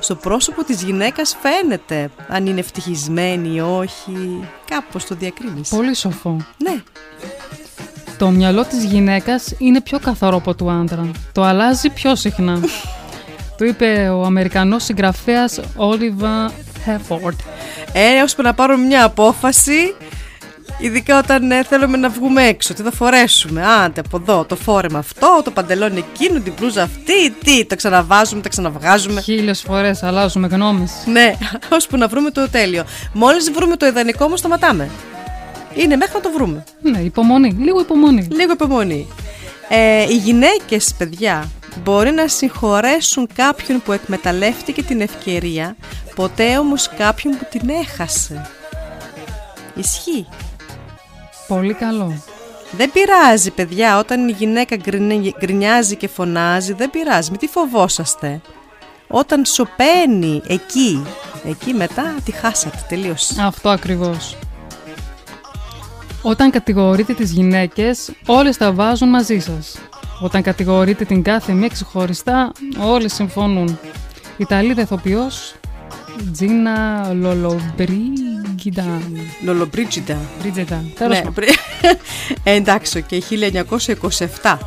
Στο 0.00 0.14
πρόσωπο 0.14 0.64
της 0.64 0.82
γυναίκας 0.82 1.36
φαίνεται 1.40 2.10
αν 2.28 2.46
είναι 2.46 2.60
ευτυχισμένη 2.60 3.54
ή 3.54 3.60
όχι. 3.60 4.44
Κάπως 4.70 5.06
το 5.06 5.14
διακρίνεις. 5.14 5.68
Πολύ 5.68 5.94
σοφό. 5.94 6.36
Ναι. 6.64 6.82
Το 8.18 8.30
μυαλό 8.30 8.64
της 8.64 8.84
γυναίκας 8.84 9.54
είναι 9.58 9.80
πιο 9.80 9.98
καθαρό 9.98 10.36
από 10.36 10.54
του 10.54 10.70
άντρα. 10.70 11.10
Το 11.32 11.42
αλλάζει 11.42 11.90
πιο 11.90 12.16
συχνά. 12.16 12.60
το 13.58 13.64
είπε 13.64 14.08
ο 14.08 14.24
Αμερικανός 14.24 14.84
συγγραφέας 14.84 15.60
Oliver 15.76 16.50
Hefford. 16.86 17.36
Ε, 17.92 18.22
ώσπου 18.22 18.42
να 18.42 18.54
πάρουμε 18.54 18.86
μια 18.86 19.04
απόφαση 19.04 19.94
Ειδικά 20.78 21.18
όταν 21.18 21.50
ε, 21.50 21.62
θέλουμε 21.62 21.96
να 21.96 22.08
βγούμε 22.08 22.42
έξω, 22.42 22.74
τι 22.74 22.82
θα 22.82 22.90
φορέσουμε. 22.90 23.66
Άντε 23.66 24.00
από 24.00 24.16
εδώ, 24.16 24.44
το 24.44 24.56
φόρεμα 24.56 24.98
αυτό, 24.98 25.40
το 25.44 25.50
παντελόνι 25.50 26.04
εκείνο, 26.12 26.40
την 26.40 26.54
πλούζα 26.54 26.82
αυτή, 26.82 27.30
τι, 27.30 27.64
τα 27.64 27.76
ξαναβάζουμε, 27.76 28.42
τα 28.42 28.48
ξαναβγάζουμε. 28.48 29.20
Χίλιες 29.20 29.62
φορές 29.62 30.02
αλλάζουμε 30.02 30.46
γνώμη. 30.46 30.88
Ναι, 31.06 31.34
ώσπου 31.76 31.96
να 31.96 32.08
βρούμε 32.08 32.30
το 32.30 32.50
τέλειο. 32.50 32.84
Μόλις 33.12 33.50
βρούμε 33.50 33.76
το 33.76 33.86
ιδανικό 33.86 34.24
όμως, 34.24 34.38
σταματάμε. 34.38 34.90
Είναι 35.74 35.96
μέχρι 35.96 36.14
να 36.14 36.20
το 36.20 36.30
βρούμε. 36.30 36.64
Ναι, 36.82 36.98
υπομονή. 36.98 37.56
Λίγο 37.58 37.80
υπομονή. 37.80 38.28
Λίγο 38.30 38.52
υπομονή. 38.52 39.06
Ε, 39.68 40.02
οι 40.02 40.16
γυναίκες, 40.16 40.94
παιδιά, 40.98 41.50
μπορεί 41.84 42.10
να 42.10 42.28
συγχωρέσουν 42.28 43.28
κάποιον 43.34 43.82
που 43.82 43.92
εκμεταλλεύτηκε 43.92 44.82
την 44.82 45.00
ευκαιρία, 45.00 45.76
ποτέ 46.14 46.58
όμως 46.58 46.90
κάποιον 46.96 47.38
που 47.38 47.46
την 47.50 47.68
έχασε. 47.68 48.50
Ισχύει. 49.74 50.26
Πολύ 51.48 51.74
καλό. 51.74 52.22
Δεν 52.76 52.92
πειράζει, 52.92 53.50
παιδιά, 53.50 53.98
όταν 53.98 54.28
η 54.28 54.32
γυναίκα 54.32 54.76
γκρινιάζει 55.38 55.96
και 55.96 56.08
φωνάζει, 56.08 56.72
δεν 56.72 56.90
πειράζει, 56.90 57.30
μην 57.30 57.38
τη 57.38 57.46
φοβόσαστε. 57.46 58.40
Όταν 59.08 59.44
σωπαίνει 59.44 60.42
εκεί, 60.46 61.06
εκεί 61.44 61.72
μετά 61.72 62.14
τη 62.24 62.32
χάσατε 62.32 62.84
τελείως. 62.88 63.38
Αυτό 63.38 63.68
ακριβώς. 63.68 64.36
Όταν 66.22 66.50
κατηγορείτε 66.50 67.14
τις 67.14 67.32
γυναίκες, 67.32 68.12
όλες 68.26 68.56
τα 68.56 68.72
βάζουν 68.72 69.08
μαζί 69.08 69.38
σας. 69.38 69.78
Όταν 70.20 70.42
κατηγορείτε 70.42 71.04
την 71.04 71.22
κάθε 71.22 71.52
μία 71.52 71.68
ξεχωριστά, 71.68 72.52
όλες 72.78 73.12
συμφωνούν. 73.14 73.78
Ιταλίδα 74.36 74.82
ηθοποιός, 74.82 75.54
Τζίνα 76.32 77.08
Λολομπρίγκιντα. 77.12 78.84
Λολομπρίτζιντα. 79.44 80.18
Μπρίτζετα. 80.40 80.84
Ναι, 81.08 81.22
ε, 82.44 82.52
εντάξει, 82.54 83.02
και 83.02 83.22
1927. 84.42 84.58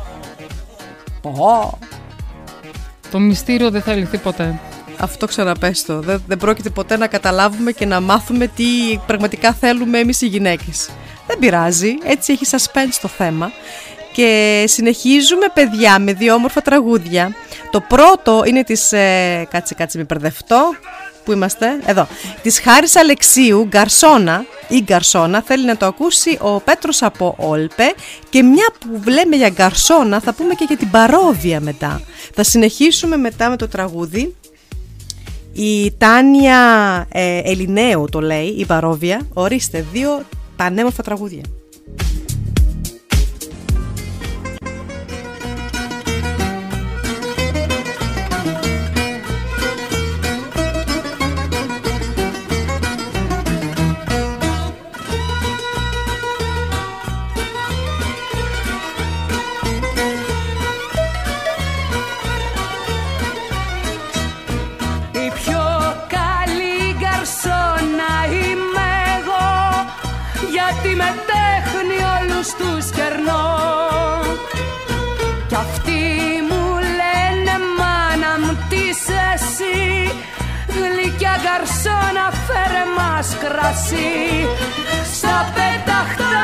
Πω. 1.22 1.78
Το 3.10 3.18
μυστήριο 3.18 3.70
δεν 3.70 3.82
θα 3.82 3.94
λυθεί 3.94 4.18
ποτέ. 4.18 4.60
Αυτό 4.98 5.26
ξαναπέστο. 5.26 6.00
Δεν, 6.00 6.22
δεν 6.26 6.38
πρόκειται 6.38 6.70
ποτέ 6.70 6.96
να 6.96 7.06
καταλάβουμε 7.06 7.72
και 7.72 7.86
να 7.86 8.00
μάθουμε 8.00 8.46
τι 8.46 8.64
πραγματικά 9.06 9.52
θέλουμε 9.52 9.98
εμείς 9.98 10.20
οι 10.20 10.26
γυναίκες. 10.26 10.88
Δεν 11.26 11.38
πειράζει, 11.38 11.94
έτσι 12.04 12.32
έχει 12.32 12.44
suspense 12.50 12.98
το 13.02 13.08
θέμα. 13.08 13.50
και 14.12 14.64
συνεχίζουμε 14.68 15.46
παιδιά 15.54 15.98
με 15.98 16.12
δύο 16.12 16.34
όμορφα 16.34 16.62
τραγούδια. 16.62 17.34
Το 17.70 17.80
πρώτο 17.80 18.42
είναι 18.46 18.64
της, 18.64 18.92
ε, 18.92 19.46
κάτσε 19.50 19.74
κάτσε 19.74 19.98
με 19.98 20.04
περδευτώ, 20.04 20.74
Πού 21.24 21.32
είμαστε, 21.32 21.80
εδώ. 21.84 22.08
Της 22.42 22.60
Χάρης 22.60 22.96
Αλεξίου, 22.96 23.66
Γκαρσόνα 23.68 24.44
ή 24.68 24.82
Γκαρσόνα, 24.82 25.42
θέλει 25.42 25.64
να 25.64 25.76
το 25.76 25.86
ακούσει 25.86 26.38
ο 26.40 26.60
Πέτρος 26.60 27.02
από 27.02 27.34
Όλπε 27.38 27.94
και 28.30 28.42
μια 28.42 28.66
που 28.80 29.00
βλέμε 29.00 29.36
για 29.36 29.48
Γκαρσόνα 29.48 30.20
θα 30.20 30.32
πούμε 30.32 30.54
και 30.54 30.64
για 30.68 30.76
την 30.76 30.90
Παρόβια 30.90 31.60
μετά. 31.60 32.00
Θα 32.34 32.42
συνεχίσουμε 32.42 33.16
μετά 33.16 33.48
με 33.48 33.56
το 33.56 33.68
τραγούδι. 33.68 34.34
Η 35.52 35.92
Τάνια 35.92 36.58
ε, 37.12 37.38
Ελληναίου 37.44 38.04
το 38.10 38.20
λέει, 38.20 38.46
η 38.46 38.64
Παρόβια. 38.64 39.20
Ορίστε, 39.32 39.84
δύο 39.92 40.22
πανέμορφα 40.56 41.02
τραγούδια. 41.02 41.42
Κρασί. 83.42 84.20
Στα 85.16 85.38
πέταχτα 85.54 86.38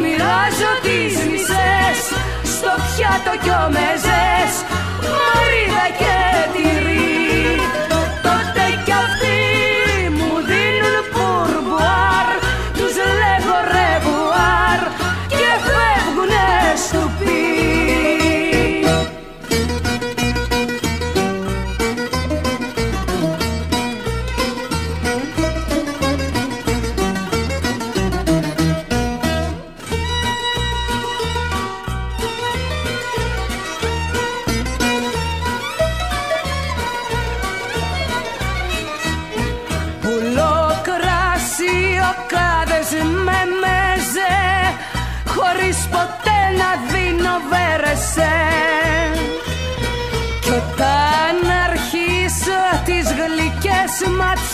μοιράζω 0.00 0.72
τις 0.84 1.14
μισές 1.30 1.98
Στο 2.54 2.72
πιάτο 2.86 3.32
κι 3.42 3.52
ο 3.62 3.64
μεζές 3.76 4.52
Μαρίδα 5.16 5.86
και 6.00 6.16
τυρί 6.54 6.89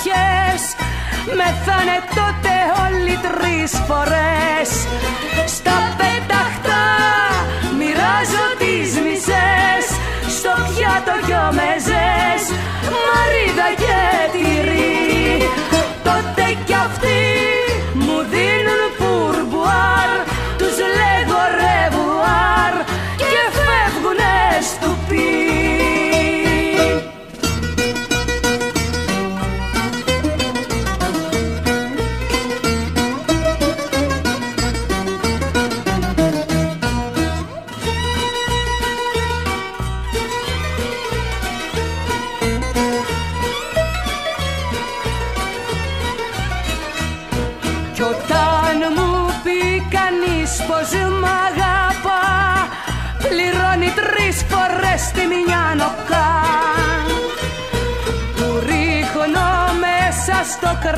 ματιές 0.07 0.63
Μεθάνε 1.37 1.99
τότε 2.15 2.55
όλοι 2.85 3.19
τρεις 3.27 3.73
φορές. 3.87 4.71
Στα 5.55 5.79
πέταχτα 5.99 6.83
μοιράζω 7.79 8.47
τις 8.59 8.91
μισές. 9.05 9.85
Στο 10.37 10.53
πιάτο 10.67 11.15
δυο 11.27 11.45
μεζές 11.59 12.43
Μαρίδα 13.05 13.69
και 13.83 13.99
τυρί 14.33 15.49
Τότε 16.05 16.57
κι 16.67 16.75
αυτοί 16.75 17.36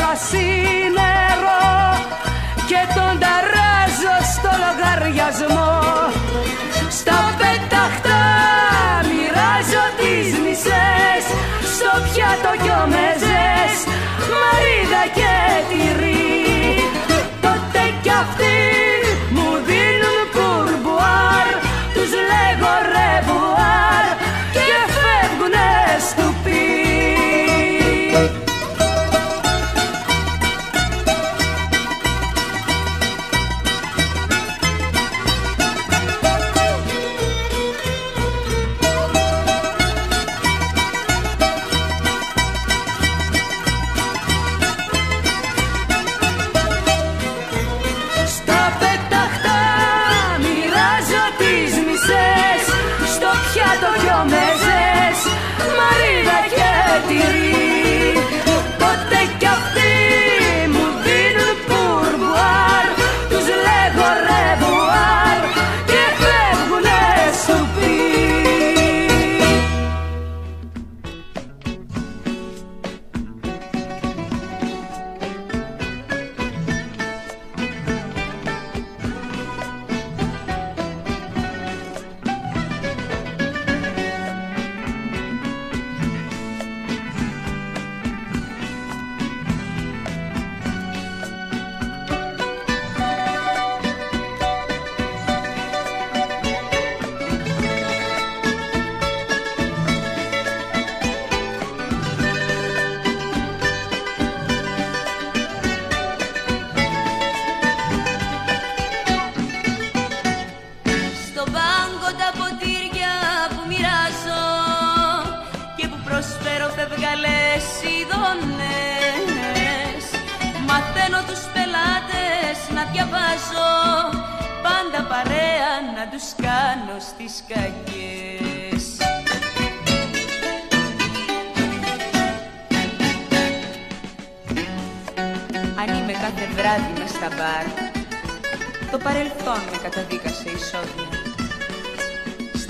στο 0.09 0.17
κρασί 0.17 0.91
νερό 0.97 1.69
Και 2.69 2.81
τον 2.95 3.19
ταράζω 3.23 4.17
στο 4.35 4.51
λογαριασμό. 4.65 5.73
Στα 6.99 7.19
πέταχτα 7.39 8.21
μοιράζω 9.09 9.85
τις 9.99 10.29
μισές 10.45 11.25
Στο 11.75 11.91
πιάτο 12.05 12.53
κι 12.63 12.71
ο 12.81 12.85
μεζές 12.95 13.75
Μαρίδα 14.33 15.05
και 15.19 15.35
τυρί 15.69 16.35
Τότε 17.41 17.83
κι 18.03 18.11
αυτοί 18.11 18.78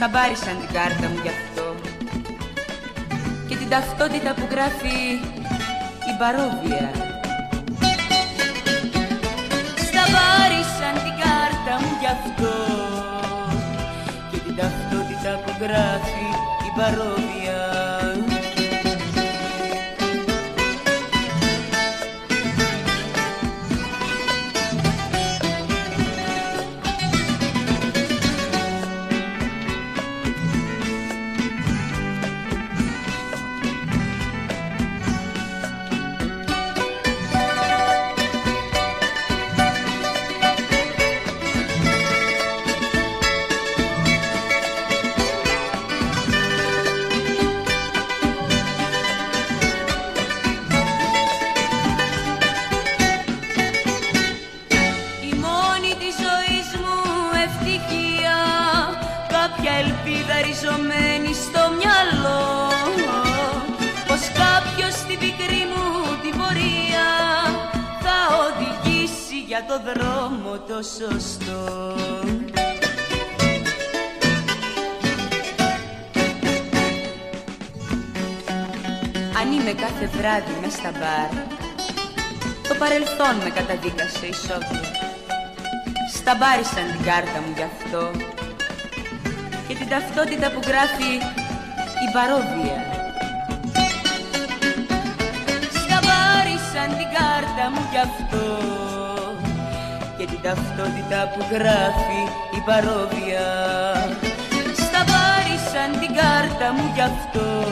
Σταμπάρισαν 0.00 0.56
την 0.60 0.70
κάρτα 0.76 1.08
μου 1.08 1.18
γι' 1.22 1.28
αυτό. 1.38 1.74
Και 3.48 3.56
την 3.56 3.68
ταυτότητα 3.68 4.34
που 4.34 4.46
γράφει 4.50 4.96
η 6.10 6.12
παρόβια. 6.18 6.86
Σταμπάρισαν 9.88 10.94
την 11.04 11.14
κάρτα 11.22 11.74
μου 11.82 11.92
γι' 12.00 12.10
αυτό. 12.16 12.54
Και 14.30 14.38
την 14.38 14.56
ταυτότητα 14.56 15.30
που 15.42 15.52
γράφει 15.62 16.26
η 16.68 16.70
παρόβια 16.78 17.47
το 69.68 69.80
δρόμο 69.88 70.58
το 70.68 70.74
σωστό. 70.74 71.94
Αν 79.40 79.52
είμαι 79.52 79.72
κάθε 79.72 80.06
βράδυ 80.06 80.58
μες 80.60 80.72
στα 80.72 80.90
μπαρ 80.90 81.30
το 82.68 82.74
παρελθόν 82.78 83.34
με 83.44 83.50
καταδίκασε 83.50 84.26
ισόβια 84.26 84.80
Σταμπάρισαν 86.14 86.86
την 86.92 87.04
κάρτα 87.04 87.38
μου 87.44 87.52
γι' 87.56 87.66
αυτό 87.72 88.10
Και 89.68 89.74
την 89.74 89.88
ταυτότητα 89.88 90.50
που 90.50 90.60
γράφει 90.66 91.12
η 92.04 92.08
παρόβια. 92.12 92.78
Σταμπάρισαν 95.80 96.88
την 96.98 97.08
κάρτα 97.16 97.64
μου 97.72 97.82
γι' 97.92 97.98
αυτό 97.98 98.77
Και 100.42 100.48
την 100.48 100.54
ταυτότητα 100.54 101.32
που 101.34 101.44
γράφει 101.50 102.22
η 102.56 102.60
παρόβια 102.66 103.46
Σταμπάρισαν 104.72 106.00
την 106.00 106.14
κάρτα 106.14 106.72
μου 106.72 106.90
γι' 106.94 107.00
αυτό 107.00 107.66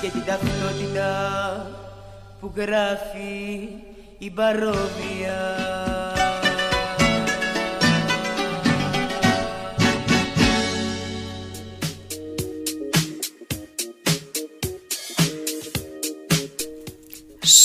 Και 0.00 0.08
την 0.10 0.24
ταυτότητα 0.24 1.10
που 2.40 2.52
γράφει 2.56 3.68
η 4.18 4.30
παρόβια. 4.30 5.91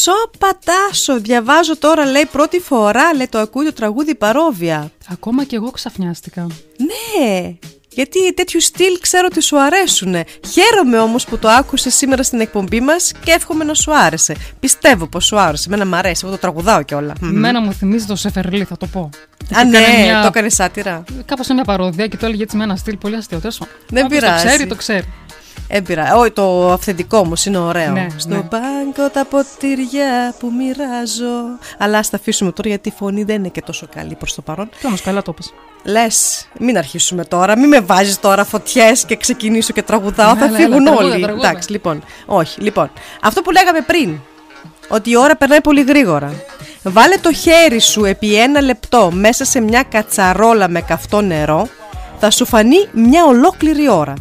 Σοπατάσο, 0.08 1.20
διαβάζω 1.20 1.78
τώρα 1.78 2.06
λέει 2.06 2.26
πρώτη 2.32 2.60
φορά 2.60 3.14
λέει 3.14 3.28
το 3.28 3.38
ακούει 3.38 3.66
το 3.66 3.74
τραγούδι 3.74 4.16
παρόβια. 4.16 4.92
Ακόμα 5.12 5.44
και 5.44 5.56
εγώ 5.56 5.72
ξαφνιάστηκα. 5.72 6.48
Ναι, 6.78 7.54
γιατί 7.90 8.34
τέτοιου 8.34 8.62
στυλ 8.62 9.00
ξέρω 9.02 9.28
ότι 9.32 9.42
σου 9.42 9.60
αρέσουν. 9.60 10.16
Χαίρομαι 10.52 11.00
όμως 11.00 11.26
που 11.26 11.38
το 11.38 11.50
άκουσες 11.50 11.96
σήμερα 11.96 12.24
στην 12.24 12.40
εκπομπή 12.40 12.82
μας 12.82 13.12
και 13.24 13.32
εύχομαι 13.32 13.64
να 13.64 13.74
σου 13.74 13.96
άρεσε. 13.96 14.36
Πιστεύω 14.60 15.08
πως 15.08 15.26
σου 15.26 15.40
άρεσε. 15.40 15.64
Εμένα 15.68 15.86
μου 15.86 15.96
αρέσει, 15.96 16.22
εγώ 16.24 16.34
το 16.34 16.40
τραγουδάω 16.40 16.84
κιόλα. 16.84 17.14
Εμένα 17.22 17.62
μου 17.62 17.74
θυμίζει 17.74 18.06
το 18.06 18.16
Σεφερλί, 18.16 18.64
θα 18.64 18.78
το 18.78 18.86
πω. 18.86 19.10
Α, 19.56 19.64
ναι, 19.64 19.80
μια... 20.04 20.22
το 20.22 20.28
έκανες 20.28 20.54
σάτυρα. 20.54 21.04
Κάπως 21.26 21.46
σε 21.46 21.54
μια 21.54 21.64
παροδία 21.64 22.08
και 22.08 22.18
το 22.18 22.26
έλεγε 22.26 22.44
έτσι 22.44 22.58
με 22.58 22.64
ένα 22.64 22.76
στυλ 22.76 22.98
πολύ 22.98 23.16
αστείο. 23.16 23.40
Δεν 23.40 24.06
Όποιος 24.06 24.08
πειράζει. 24.08 24.44
Το 24.44 24.50
ξέρει, 24.50 24.68
το 24.68 24.76
ξέρει. 24.76 25.14
Έμπειρα. 25.68 26.16
Όχι, 26.16 26.32
το 26.32 26.72
αυθεντικό 26.72 27.18
όμως 27.18 27.46
είναι 27.46 27.58
ωραίο. 27.58 27.92
Ναι, 27.92 28.08
Στο 28.18 28.30
ναι. 28.30 28.36
μπάνκο 28.36 29.10
τα 29.14 29.26
ποτήρια 29.26 30.34
που 30.40 30.52
μοιράζω. 30.58 31.60
Αλλά 31.78 31.98
ας 31.98 32.10
τα 32.10 32.18
αφήσουμε 32.18 32.52
τώρα 32.52 32.70
γιατί 32.70 32.90
η 32.90 32.94
φωνή 32.98 33.24
δεν 33.24 33.36
είναι 33.36 33.48
και 33.48 33.62
τόσο 33.62 33.88
καλή 33.96 34.16
προς 34.16 34.34
το 34.36 34.42
παρόν. 34.42 34.70
Και 34.80 34.88
όμω 34.88 34.96
καλά 35.04 35.22
το 35.22 35.34
πες. 35.34 35.54
Λες, 35.84 36.48
μην 36.60 36.78
αρχίσουμε 36.78 37.26
τώρα, 37.26 37.58
μην 37.58 37.68
με 37.68 37.80
βάζεις 37.80 38.20
τώρα 38.20 38.44
φωτιές 38.44 39.06
και 39.06 39.16
ξεκινήσω 39.16 39.74
και 39.74 39.82
τραγουδάω. 39.82 40.34
Ναι, 40.34 40.40
θα 40.40 40.46
έλα, 40.46 40.58
φύγουν 40.58 40.88
έλα, 40.88 40.96
όλοι. 40.96 40.98
τραγούδα, 41.00 41.26
τραγούδα. 41.26 41.48
Εντάξει, 41.48 41.72
λοιπόν. 41.72 42.04
Όχι, 42.26 42.62
λοιπόν. 42.62 42.92
Αυτό 43.22 43.42
που 43.42 43.52
λέγαμε 43.52 43.82
πριν. 43.82 44.18
Ότι 44.88 45.10
η 45.10 45.18
ώρα 45.18 45.36
περνάει 45.36 45.62
πολύ 45.62 45.82
γρήγορα. 45.84 46.34
Βάλε 46.84 47.16
το 47.18 47.34
χέρι 47.34 47.80
σου 47.80 48.06
επί 48.06 48.36
ένα 48.36 48.62
λεπτό 48.62 49.12
μέσα 49.14 49.46
σε 49.46 49.60
μια 49.60 49.84
κατσαρόλα 49.84 50.68
με 50.70 50.82
καυτό 50.82 51.22
νερό. 51.22 51.68
Θα 52.20 52.32
σου 52.32 52.46
φανεί 52.46 52.88
μια 52.92 53.26
ολόκληρη 53.26 53.90
ώρα. 53.90 54.14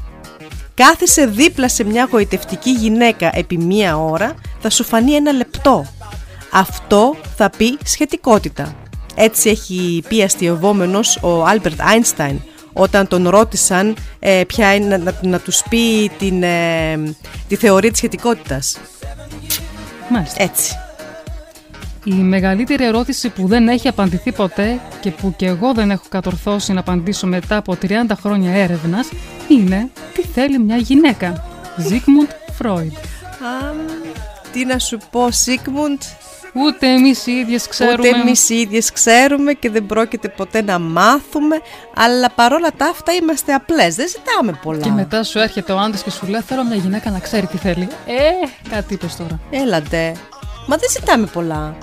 Κάθισε 0.77 1.27
δίπλα 1.27 1.69
σε 1.69 1.85
μια 1.85 2.09
γοητευτική 2.11 2.70
γυναίκα 2.70 3.31
επί 3.35 3.59
μία 3.59 3.98
ώρα, 3.98 4.35
θα 4.61 4.70
σου 4.70 4.85
φανεί 4.85 5.12
ένα 5.12 5.32
λεπτό. 5.32 5.86
Αυτό 6.53 7.16
θα 7.36 7.51
πει 7.51 7.78
σχετικότητα. 7.85 8.74
Έτσι 9.15 9.48
έχει 9.48 10.03
πει 10.09 10.23
αστειευόμενος 10.23 11.19
ο 11.23 11.44
Άλμπερτ 11.44 11.81
Άινσταϊν 11.80 12.40
όταν 12.73 13.09
τον 13.09 13.28
ρώτησαν 13.28 13.97
ε, 14.19 14.43
ποια 14.47 14.74
είναι, 14.74 14.97
να, 14.97 15.15
να 15.23 15.39
τους 15.39 15.62
πει 15.69 16.11
την, 16.19 16.43
ε, 16.43 16.97
τη 17.48 17.57
θεωρία 17.57 17.90
της 17.90 17.98
σχετικότητας. 17.98 18.78
Μάλιστα. 20.11 20.43
Έτσι. 20.43 20.77
Η 22.08 22.14
μεγαλύτερη 22.14 22.84
ερώτηση 22.84 23.28
που 23.28 23.46
δεν 23.46 23.68
έχει 23.68 23.88
απαντηθεί 23.88 24.32
ποτέ 24.32 24.80
και 25.00 25.10
που 25.10 25.34
και 25.36 25.46
εγώ 25.46 25.72
δεν 25.74 25.90
έχω 25.90 26.04
κατορθώσει 26.08 26.72
να 26.72 26.80
απαντήσω 26.80 27.26
μετά 27.26 27.56
από 27.56 27.76
30 27.82 27.88
χρόνια 28.20 28.54
έρευνας 28.54 29.08
είναι 29.48 29.90
τι 30.14 30.22
θέλει 30.22 30.58
μια 30.58 30.76
γυναίκα. 30.76 31.44
Ζίγμουντ 31.76 32.28
Φρόιντ. 32.52 32.92
Τι 34.52 34.64
να 34.64 34.78
σου 34.78 34.98
πω, 35.10 35.30
Σίγμουντ, 35.30 36.00
Ούτε 36.52 36.86
εμείς 36.86 37.26
οι 37.26 37.32
ίδιες 37.32 37.68
ξέρουμε. 37.68 38.08
Ούτε 38.08 38.08
εμείς 38.08 38.48
οι 38.48 38.54
ίδιες 38.54 38.92
ξέρουμε 38.92 39.52
και 39.52 39.70
δεν 39.70 39.86
πρόκειται 39.86 40.28
ποτέ 40.28 40.62
να 40.62 40.78
μάθουμε, 40.78 41.60
αλλά 41.96 42.30
παρόλα 42.30 42.70
τα 42.76 42.86
αυτά 42.86 43.12
είμαστε 43.12 43.52
απλές. 43.52 43.94
Δεν 43.94 44.08
ζητάμε 44.08 44.58
πολλά. 44.62 44.80
Και 44.80 44.90
μετά 44.90 45.22
σου 45.22 45.38
έρχεται 45.38 45.72
ο 45.72 45.78
άντρας 45.78 46.02
και 46.02 46.10
σου 46.10 46.26
λέει: 46.26 46.40
Θέλω 46.40 46.64
μια 46.64 46.76
γυναίκα 46.76 47.10
να 47.10 47.18
ξέρει 47.18 47.46
τι 47.46 47.56
θέλει. 47.56 47.88
Ε, 48.06 48.68
κάτι 48.70 48.94
είπες 48.94 49.16
τώρα. 49.16 49.40
Έλατε. 49.50 50.12
Μα 50.66 50.76
δεν 50.76 50.88
ζητάμε 50.90 51.26
πολλά. 51.26 51.76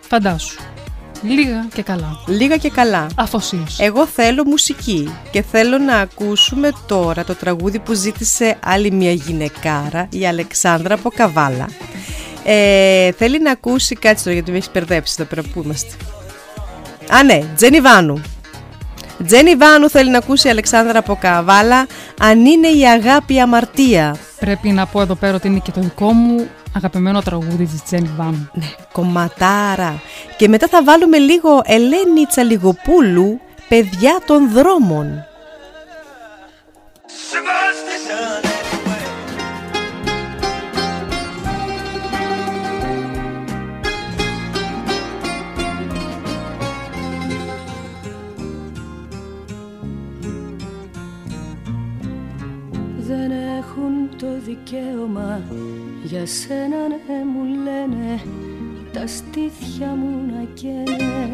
Φαντάσου. 0.00 0.60
Λίγα 1.22 1.66
και 1.74 1.82
καλά. 1.82 2.18
Λίγα 2.26 2.56
και 2.56 2.70
καλά. 2.70 3.06
Αφοσίωση. 3.16 3.84
Εγώ 3.84 4.06
θέλω 4.06 4.44
μουσική 4.44 5.14
και 5.30 5.42
θέλω 5.42 5.78
να 5.78 5.96
ακούσουμε 5.96 6.70
τώρα 6.86 7.24
το 7.24 7.34
τραγούδι 7.34 7.78
που 7.78 7.92
ζήτησε 7.92 8.56
άλλη 8.64 8.90
μια 8.90 9.12
γυναικάρα, 9.12 10.08
η 10.10 10.26
Αλεξάνδρα 10.26 10.94
από 10.94 11.10
Καβάλα. 11.10 11.68
Ε, 12.44 13.12
θέλει 13.12 13.42
να 13.42 13.50
ακούσει 13.50 13.94
κάτι 13.94 14.22
τώρα 14.22 14.32
γιατί 14.32 14.50
με 14.50 14.56
έχεις 14.56 14.70
μπερδέψει 14.72 15.16
εδώ 15.18 15.28
πέρα 15.28 15.42
που 15.52 15.62
είμαστε. 15.64 15.94
Α, 17.10 17.22
ναι, 17.22 17.44
Τζένι 17.56 17.80
Βάνου. 17.80 18.22
Τζένι 19.26 19.56
Βάνου 19.56 19.90
θέλει 19.90 20.10
να 20.10 20.18
ακούσει 20.18 20.46
η 20.46 20.50
Αλεξάνδρα 20.50 20.98
από 20.98 21.18
Καβάλα. 21.20 21.86
Αν 22.20 22.46
είναι 22.46 22.68
η 22.68 22.86
αγάπη 22.86 23.40
αμαρτία. 23.40 24.16
Πρέπει 24.38 24.68
να 24.68 24.86
πω 24.86 25.00
εδώ 25.00 25.14
πέρα 25.14 25.34
ότι 25.34 25.48
είναι 25.48 25.58
και 25.58 25.70
το 25.70 25.80
δικό 25.80 26.12
μου 26.12 26.48
αγαπημένο 26.74 27.22
τραγούδι 27.22 27.64
της 27.66 27.82
Τζένι 27.82 28.10
Βάνου. 28.16 28.50
Ναι, 28.52 28.66
κομματάρα. 28.92 30.00
Και 30.36 30.48
μετά 30.48 30.68
θα 30.68 30.84
βάλουμε 30.84 31.18
λίγο 31.18 31.60
Ελένη 31.64 32.26
Τσαλιγοπούλου, 32.28 33.40
παιδιά 33.68 34.20
των 34.26 34.50
δρόμων. 34.52 35.24
Δικαίωμα 54.44 55.42
για 56.02 56.26
σένα 56.26 56.88
ναι 56.88 57.24
μου 57.24 57.44
λένε 57.64 58.20
τα 58.92 59.06
στήθια 59.06 59.86
μου 59.86 60.32
να 60.32 60.44
καίνε. 60.54 61.30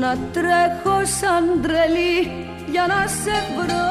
Να 0.00 0.18
τρέχω 0.32 1.04
σαν 1.20 1.60
τρελή 1.62 2.46
για 2.70 2.86
να 2.86 3.06
σε 3.06 3.36
βρω 3.56 3.88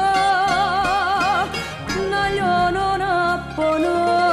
να 2.10 2.28
λιώνω 2.28 2.96
να 2.96 3.54
πονώ 3.56 4.29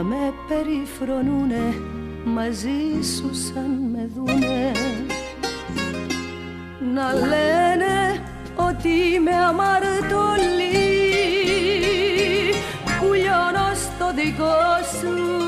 να 0.00 0.06
με 0.06 0.34
περιφρονούνε 0.48 1.74
μαζί 2.24 3.02
σου 3.16 3.30
σαν 3.34 3.70
με 3.92 4.10
δούνε. 4.14 4.72
Να 6.94 7.12
λένε 7.12 8.22
ότι 8.56 8.88
είμαι 8.88 9.34
αμαρτωλή 9.34 10.74
που 13.00 13.12
λιώνω 13.12 13.74
στο 13.74 14.12
δικό 14.14 14.54
σου 15.00 15.39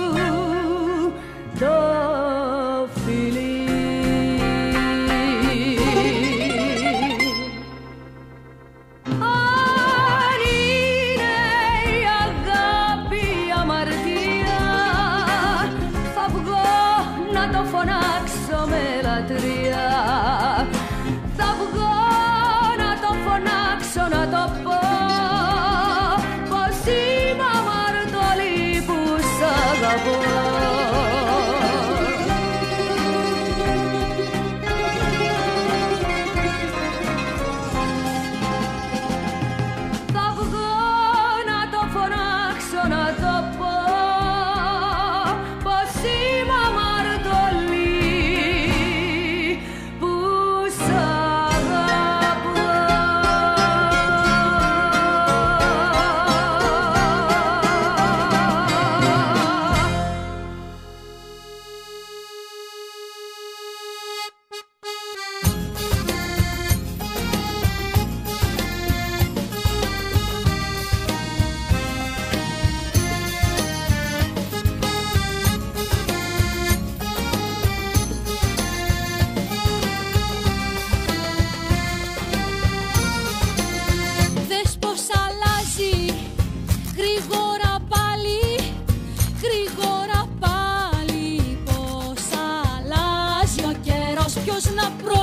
Κι 94.83 95.22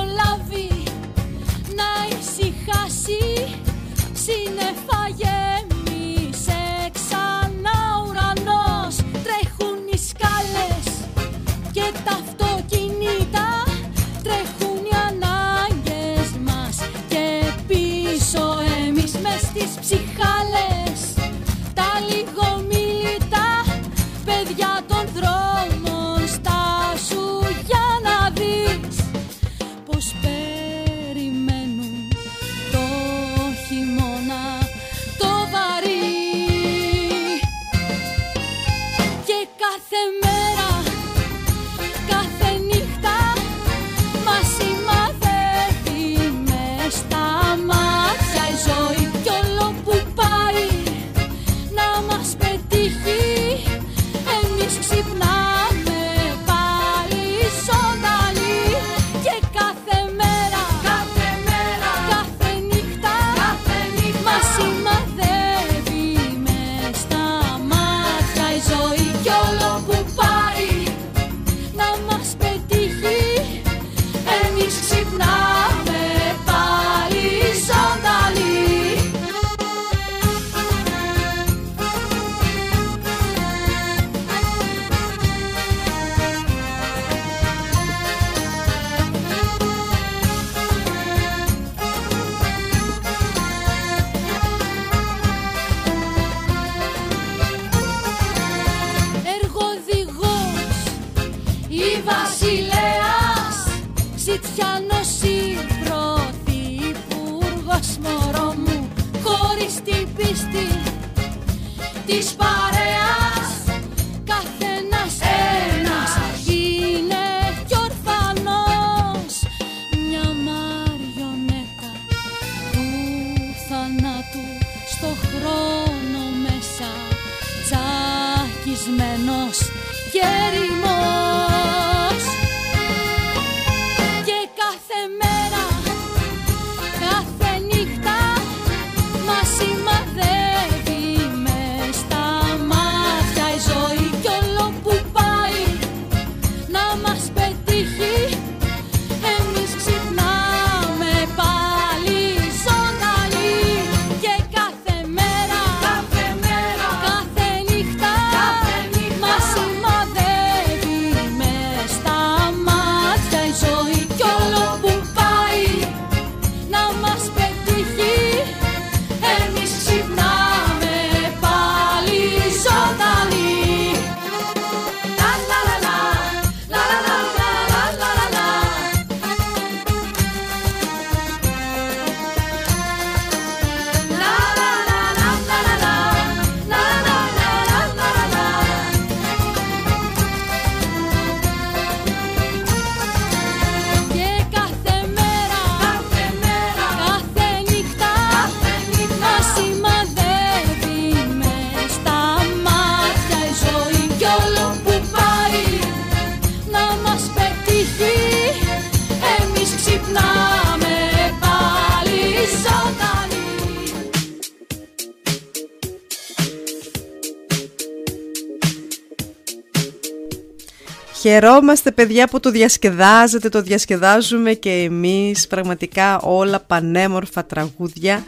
Χαιρόμαστε 221.20 221.90
παιδιά 221.90 222.28
που 222.28 222.40
το 222.40 222.50
διασκεδάζετε, 222.50 223.48
το 223.48 223.62
διασκεδάζουμε 223.62 224.52
και 224.52 224.70
εμείς 224.70 225.46
πραγματικά 225.46 226.20
όλα 226.20 226.60
πανέμορφα 226.60 227.44
τραγούδια. 227.44 228.24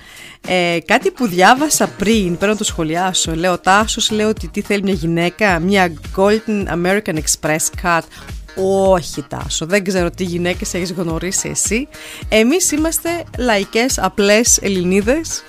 Ε, 0.49 0.79
κάτι 0.85 1.11
που 1.11 1.27
διάβασα 1.27 1.89
πριν, 1.89 2.37
πρέπει 2.37 2.53
να 2.53 2.57
το 2.57 2.65
σχολιάσω, 2.65 3.35
λέω 3.35 3.59
Τάσος, 3.59 4.11
λέω 4.11 4.29
ότι 4.29 4.49
τι 4.49 4.61
θέλει 4.61 4.83
μια 4.83 4.93
γυναίκα, 4.93 5.59
μια 5.59 5.93
Golden 6.17 6.67
American 6.67 7.15
Express 7.15 7.67
Cut. 7.83 8.03
Όχι 8.57 9.23
Τάσο, 9.29 9.67
δεν 9.67 9.85
ξέρω 9.85 10.11
τι 10.11 10.25
γυναίκες 10.25 10.75
έχεις 10.75 10.93
γνωρίσει 10.93 11.49
εσύ. 11.49 11.89
Εμείς 12.29 12.73
είμαστε 12.73 13.25
λαϊκές, 13.39 13.99
απλές 13.99 14.59
Ελληνίδες. 14.63 15.43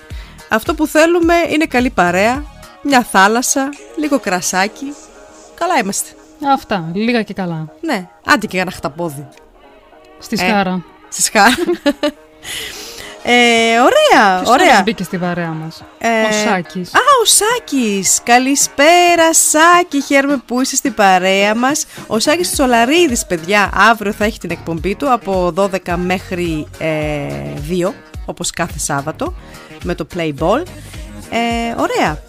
Αυτό 0.48 0.74
που 0.74 0.86
θέλουμε 0.86 1.34
είναι 1.52 1.66
καλή 1.66 1.90
παρέα, 1.90 2.44
μια 2.82 3.02
θάλασσα, 3.02 3.68
λίγο 3.96 4.18
κρασάκι. 4.18 4.92
Καλά 5.54 5.78
είμαστε. 5.82 6.10
Αυτά, 6.54 6.90
λίγα 6.92 7.22
και 7.22 7.32
καλά. 7.34 7.68
Ναι, 7.80 8.08
άντε 8.26 8.46
και 8.46 8.58
ένα 8.58 8.70
χταπόδι. 8.70 9.28
Στη 10.18 10.36
Ε, 10.40 10.46
σκάρα. 10.48 10.84
Στη 11.08 11.22
σκάρα. 11.22 11.54
ε, 13.22 13.78
ωραία, 13.80 14.36
Ποιος 14.38 14.48
ωραία. 14.50 14.70
άλλος 14.70 14.82
μπήκε 14.82 15.02
στη 15.04 15.16
παρέα 15.18 15.48
μας. 15.48 15.82
Ε, 15.98 16.08
Ο 16.22 16.32
Σάκης. 16.32 16.94
Α, 16.94 16.98
ο 17.22 17.24
Σάκης. 17.24 18.20
Καλησπέρα 18.22 19.32
Σάκη, 19.34 20.02
χαίρομαι 20.02 20.42
που 20.46 20.60
είσαι 20.60 20.76
στην 20.76 20.94
παρέα 20.94 21.54
μας. 21.54 21.86
Ο 22.06 22.18
Σάκης 22.18 22.50
Τσολαρίδης, 22.50 23.26
παιδιά, 23.26 23.70
αύριο 23.90 24.12
θα 24.12 24.24
έχει 24.24 24.38
την 24.38 24.50
εκπομπή 24.50 24.94
του 24.94 25.12
από 25.12 25.52
12 25.56 25.94
μέχρι 25.96 26.66
ε, 26.78 26.88
2, 27.86 27.92
όπως 28.26 28.50
κάθε 28.50 28.78
Σάββατο, 28.78 29.34
με 29.84 29.94
το 29.94 30.06
Playball. 30.16 30.62
Ε, 31.30 31.74
ωραία. 31.76 32.22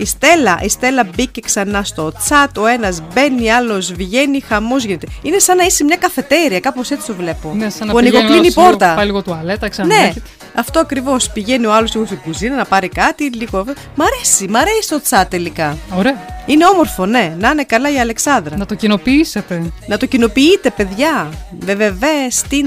Η 0.00 0.04
Στέλλα, 0.04 0.58
η 0.62 0.68
Στέλλα 0.68 1.04
μπήκε 1.14 1.40
ξανά 1.40 1.82
στο 1.82 2.12
chat, 2.28 2.46
ο 2.58 2.66
ένας 2.66 3.00
μπαίνει, 3.12 3.52
άλλος 3.52 3.92
βγαίνει, 3.92 4.40
χαμός 4.40 4.84
γίνεται. 4.84 5.06
Είναι 5.22 5.38
σαν 5.38 5.56
να 5.56 5.64
είσαι 5.64 5.76
σε 5.76 5.84
μια 5.84 5.96
καφετέρια, 5.96 6.60
κάπως 6.60 6.90
έτσι 6.90 7.06
το 7.06 7.14
βλέπω. 7.14 7.52
Ναι, 7.56 7.70
σαν 7.70 7.86
να 7.86 7.92
που 7.92 7.98
πηγαίνει 7.98 8.16
ανοιγοκλίνει 8.16 8.46
η 8.46 8.52
ο 8.56 8.56
άλλος 8.56 8.56
λίγο, 8.56 8.68
πόρτα. 8.70 8.94
Πάει 8.94 9.04
λίγο 9.06 9.22
τουαλέτα, 9.22 9.64
Ναι, 9.64 9.68
ξανάρχεται. 9.68 10.22
αυτό 10.54 10.80
ακριβώς. 10.80 11.30
Πηγαίνει 11.30 11.66
ο 11.66 11.74
άλλος 11.74 11.94
λίγο 11.94 12.06
στην 12.06 12.18
κουζίνα 12.18 12.56
να 12.56 12.64
πάρει 12.64 12.88
κάτι. 12.88 13.30
Λίγο... 13.32 13.64
Μ' 13.94 14.02
αρέσει, 14.02 14.48
μ' 14.48 14.56
αρέσει 14.56 14.88
το 14.88 15.00
τσάτ 15.00 15.30
τελικά. 15.30 15.76
Ωραία. 15.96 16.16
Είναι 16.46 16.66
όμορφο, 16.66 17.06
ναι. 17.06 17.36
Να 17.38 17.50
είναι 17.50 17.64
καλά 17.64 17.92
η 17.92 17.98
Αλεξάνδρα. 18.00 18.56
Να 18.56 18.66
το 18.66 18.74
κοινοποιήσετε. 18.74 19.72
Να 19.86 19.96
το 19.96 20.06
κοινοποιείτε, 20.06 20.70
παιδιά. 20.70 21.28
Βεβαιβέ 21.58 22.30
στην 22.30 22.66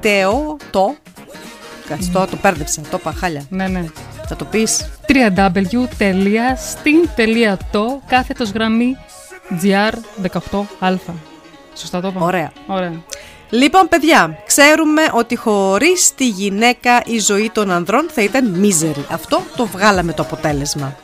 Τεό. 0.00 0.56
Το. 0.70 0.94
Κάτσε, 1.88 2.10
το, 2.12 2.26
το 2.30 2.36
πέρδεψα. 2.36 2.80
Το 2.90 2.96
είπα 3.00 3.12
χάλια. 3.18 3.42
Ναι, 3.48 3.66
ναι. 3.66 3.84
Θα 4.28 4.36
το 4.36 4.44
πεις. 4.44 4.90
www.stin.to 5.08 5.84
κάθετος 8.06 8.50
γραμμή 8.50 8.96
GR18α. 9.62 10.96
Σωστά 11.74 12.00
το 12.00 12.08
είπα. 12.08 12.20
Ωραία. 12.20 12.52
Ωραία. 12.66 13.02
Λοιπόν, 13.50 13.88
παιδιά, 13.88 14.38
ξέρουμε 14.46 15.02
ότι 15.12 15.36
χωρίς 15.36 16.14
τη 16.14 16.28
γυναίκα 16.28 17.02
η 17.06 17.18
ζωή 17.18 17.50
των 17.54 17.70
ανδρών 17.70 18.08
θα 18.12 18.22
ήταν 18.22 18.50
μίζερη. 18.50 19.06
Αυτό 19.10 19.42
το 19.56 19.66
βγάλαμε 19.66 20.12
το 20.12 20.22
αποτέλεσμα. 20.22 20.96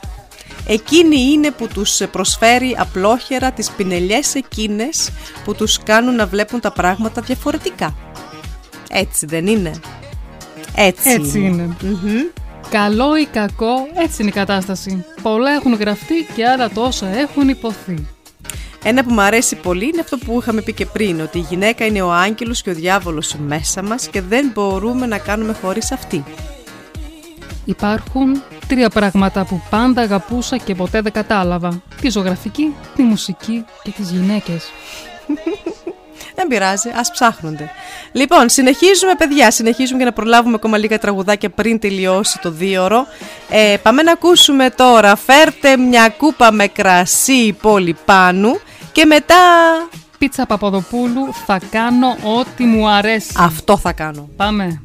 Εκείνη 0.67 1.19
είναι 1.19 1.51
που 1.51 1.67
τους 1.67 2.01
προσφέρει 2.11 2.75
απλόχερα 2.79 3.51
τις 3.51 3.71
πινελιές 3.71 4.35
εκείνες 4.35 5.09
που 5.43 5.55
τους 5.55 5.79
κάνουν 5.83 6.15
να 6.15 6.27
βλέπουν 6.27 6.59
τα 6.59 6.71
πράγματα 6.71 7.21
διαφορετικά. 7.21 7.95
Έτσι 8.89 9.25
δεν 9.25 9.47
είναι; 9.47 9.71
Έτσι, 10.75 11.09
Έτσι 11.09 11.39
είναι. 11.39 11.75
Καλό 12.69 13.17
ή 13.17 13.25
κακό, 13.25 13.87
έτσι 13.93 14.21
είναι 14.21 14.29
η 14.29 14.33
κατάσταση. 14.33 15.05
Πολλά 15.21 15.51
έχουν 15.51 15.73
γραφτεί 15.73 16.27
και 16.35 16.47
άλλα 16.47 16.69
τόσα 16.69 17.07
έχουν 17.07 17.49
υποθεί. 17.49 18.07
Ένα 18.83 19.03
που 19.03 19.13
μου 19.13 19.21
αρέσει 19.21 19.55
πολύ 19.55 19.85
είναι 19.85 20.01
αυτό 20.01 20.17
που 20.17 20.39
είχαμε 20.41 20.61
πει 20.61 20.73
και 20.73 20.85
πριν, 20.85 21.21
ότι 21.21 21.37
η 21.37 21.45
γυναίκα 21.49 21.85
είναι 21.85 22.01
ο 22.01 22.11
άγγελος 22.11 22.61
και 22.61 22.69
ο 22.69 22.73
διάβολος 22.73 23.35
μέσα 23.35 23.83
μας 23.83 24.07
και 24.07 24.21
δεν 24.21 24.51
μπορούμε 24.53 25.05
να 25.05 25.17
κάνουμε 25.17 25.53
χωρίς 25.61 25.91
αυτή. 25.91 26.23
Υπάρχουν 27.65 28.41
τρία 28.67 28.89
πράγματα 28.89 29.45
που 29.45 29.61
πάντα 29.69 30.01
αγαπούσα 30.01 30.57
και 30.57 30.75
ποτέ 30.75 31.01
δεν 31.01 31.11
κατάλαβα. 31.11 31.81
Τη 32.01 32.09
ζωγραφική, 32.09 32.75
τη 32.95 33.01
μουσική 33.01 33.65
και 33.83 33.91
τις 33.91 34.11
γυναίκες. 34.11 34.71
Δεν 36.39 36.47
πειράζει, 36.47 36.89
ας 36.95 37.11
ψάχνονται. 37.11 37.69
Λοιπόν, 38.11 38.49
συνεχίζουμε 38.49 39.15
παιδιά, 39.17 39.51
συνεχίζουμε 39.51 39.97
για 39.97 40.05
να 40.05 40.11
προλάβουμε 40.11 40.55
ακόμα 40.55 40.77
λίγα 40.77 40.99
τραγουδάκια 40.99 41.49
πριν 41.49 41.79
τελειώσει 41.79 42.39
το 42.39 42.51
δίωρο. 42.51 43.07
Ε, 43.49 43.77
πάμε 43.83 44.01
να 44.01 44.11
ακούσουμε 44.11 44.69
τώρα, 44.69 45.15
φέρτε 45.15 45.77
μια 45.77 46.09
κούπα 46.09 46.51
με 46.51 46.67
κρασί 46.67 47.53
πόλη 47.61 47.95
πάνου 48.05 48.59
και 48.91 49.05
μετά... 49.05 49.35
Πίτσα 50.17 50.45
Παπαδοπούλου, 50.45 51.33
θα 51.45 51.59
κάνω 51.71 52.07
ό,τι 52.39 52.63
μου 52.63 52.89
αρέσει. 52.89 53.33
Αυτό 53.37 53.77
θα 53.77 53.91
κάνω. 53.91 54.29
Πάμε. 54.35 54.81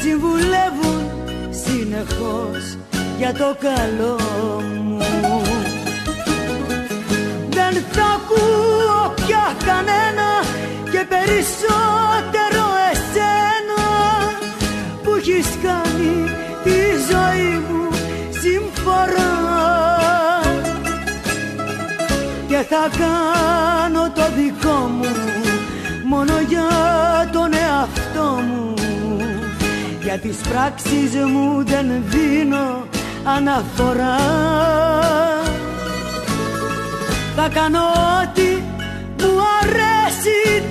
Συμβουλεύουν 0.00 1.02
συνεχώς 1.50 2.78
για 3.18 3.32
το 3.32 3.56
καλό 3.60 4.18
μου. 4.82 4.98
Δεν 7.50 7.84
θα 7.92 8.04
ακούω 8.18 9.14
πια 9.14 9.56
κανένα 9.66 10.28
και 10.92 11.06
περισσότερο 11.08 12.64
εσένα 12.92 13.82
που 15.02 15.14
έχεις 15.14 15.48
κάνει 15.62 16.30
τη 16.64 16.78
ζωή 17.10 17.52
μου 17.68 17.88
συμφορά 18.40 19.34
και 22.48 22.56
θα 22.68 22.90
κάνω 22.98 24.10
το 24.14 24.22
δικό 24.36 24.90
μου 24.98 25.10
μόνο 26.04 26.32
για 26.48 26.68
τον 27.32 27.52
εαυτό 27.52 28.40
μου 28.46 28.75
για 30.18 30.30
τις 30.30 30.40
πράξεις 30.48 31.14
μου 31.32 31.64
δεν 31.64 31.86
δίνω 32.06 32.86
αναφορά. 33.24 34.16
Θα 37.36 37.48
κάνω 37.48 37.78
ό,τι 38.22 38.50
μου 39.22 39.40
αρέσει 39.62 40.62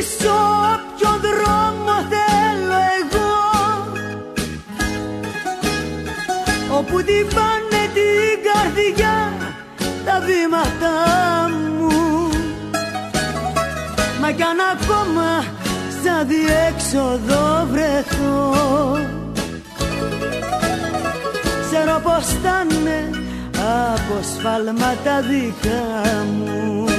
ακολουθήσω 0.00 0.38
ποιο 0.96 1.10
δρόμο 1.20 1.94
θέλω 2.12 2.80
εγώ. 3.00 3.32
Όπου 6.78 7.02
την 7.02 7.26
πάνε 7.34 7.82
την 7.94 8.34
καρδιά 8.46 9.32
τα 10.04 10.20
βήματα 10.26 10.94
μου. 11.78 12.28
Μα 14.20 14.30
κι 14.30 14.42
αν 14.42 14.58
ακόμα 14.72 15.44
σαν 16.02 16.28
διέξοδο 16.28 17.66
βρεθώ. 17.70 18.58
Ξέρω 21.70 22.00
πως 22.02 22.26
θα 22.42 22.66
είναι 22.70 23.10
από 23.86 24.22
σφάλματα 24.22 25.20
δικά 25.20 26.24
μου 26.24 26.89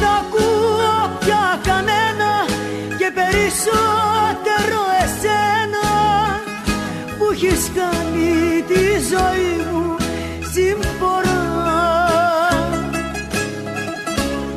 θα 0.00 0.10
ακούω 0.22 1.16
πια 1.20 1.60
κανένα 1.62 2.30
και 2.98 3.08
περισσότερο 3.18 4.80
εσένα 5.02 5.86
που 7.18 7.26
έχεις 7.32 7.70
κάνει 7.74 8.62
τη 8.70 8.82
ζωή 9.12 9.52
μου 9.70 9.96
συμφορά 10.52 11.42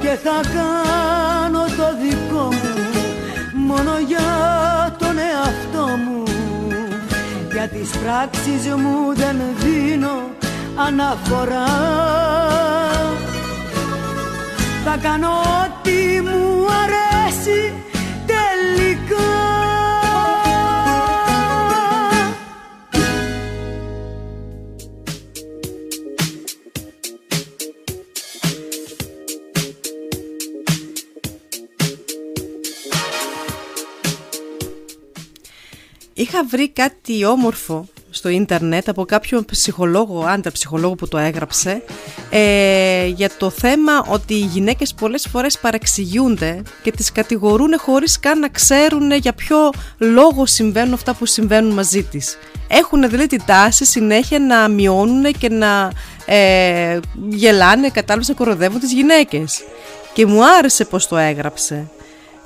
και 0.02 0.18
θα 0.24 0.40
κάνω 0.54 1.64
το 1.78 1.88
δικό 2.02 2.44
μου 2.44 2.72
μόνο 3.54 3.92
για 4.08 4.30
τον 5.00 5.18
εαυτό 5.18 5.86
μου 6.06 6.24
Για 7.52 7.68
τις 7.68 7.90
πράξεις 7.90 8.74
μου 8.76 9.16
δεν 9.16 9.42
δίνω 9.60 10.30
αναφορά 10.88 11.70
Θα 14.84 14.98
κάνω 14.98 15.30
ό,τι 15.30 16.22
μου 16.22 16.66
αρέσει 16.72 17.74
τελικά. 18.26 19.30
Είχα 36.14 36.46
βρει 36.46 36.70
κάτι 36.70 37.26
όμορφο 37.26 37.86
στο 38.12 38.30
ίντερνετ 38.30 38.90
από 38.90 39.06
κάποιον 39.06 39.46
ψυχολόγο, 39.46 40.26
άντρα 40.28 40.52
ψυχολόγο 40.52 40.96
που 40.96 41.08
το 41.08 41.18
έγραψε 41.18 41.84
ε, 42.30 43.06
για 43.06 43.30
το 43.38 43.50
θέμα 43.50 44.06
ότι 44.08 44.34
οι 44.34 44.50
γυναίκες 44.54 44.94
πολλές 44.94 45.28
φορές 45.32 45.60
παρεξηγούνται 45.60 46.62
και 46.84 46.92
τις 46.92 47.12
κατηγορούν 47.12 47.80
χωρίς 47.80 48.20
καν 48.20 48.40
να 48.40 48.50
ξέρουν 48.50 49.12
για 49.12 49.34
ποιο 49.34 49.58
λόγο 49.98 50.46
συμβαίνουν 50.46 50.94
αυτά 50.94 51.14
που 51.14 51.26
συμβαίνουν 51.26 51.74
μαζί 51.74 52.04
της. 52.04 52.38
Έχουν 52.68 53.10
δηλαδή 53.10 53.28
την 53.28 53.42
τάση 53.46 53.86
συνέχεια 53.86 54.40
να 54.40 54.68
μειώνουν 54.68 55.32
και 55.38 55.50
να 55.50 55.92
ε, 56.26 57.00
γελάνε, 57.30 57.90
κατάλαβες 57.90 58.28
να 58.28 58.34
κοροδεύουν 58.34 58.80
τις 58.80 58.94
γυναίκες. 58.94 59.64
Και 60.14 60.26
μου 60.26 60.46
άρεσε 60.46 60.86
πως 60.86 61.08
το 61.08 61.18
έγραψε. 61.18 61.90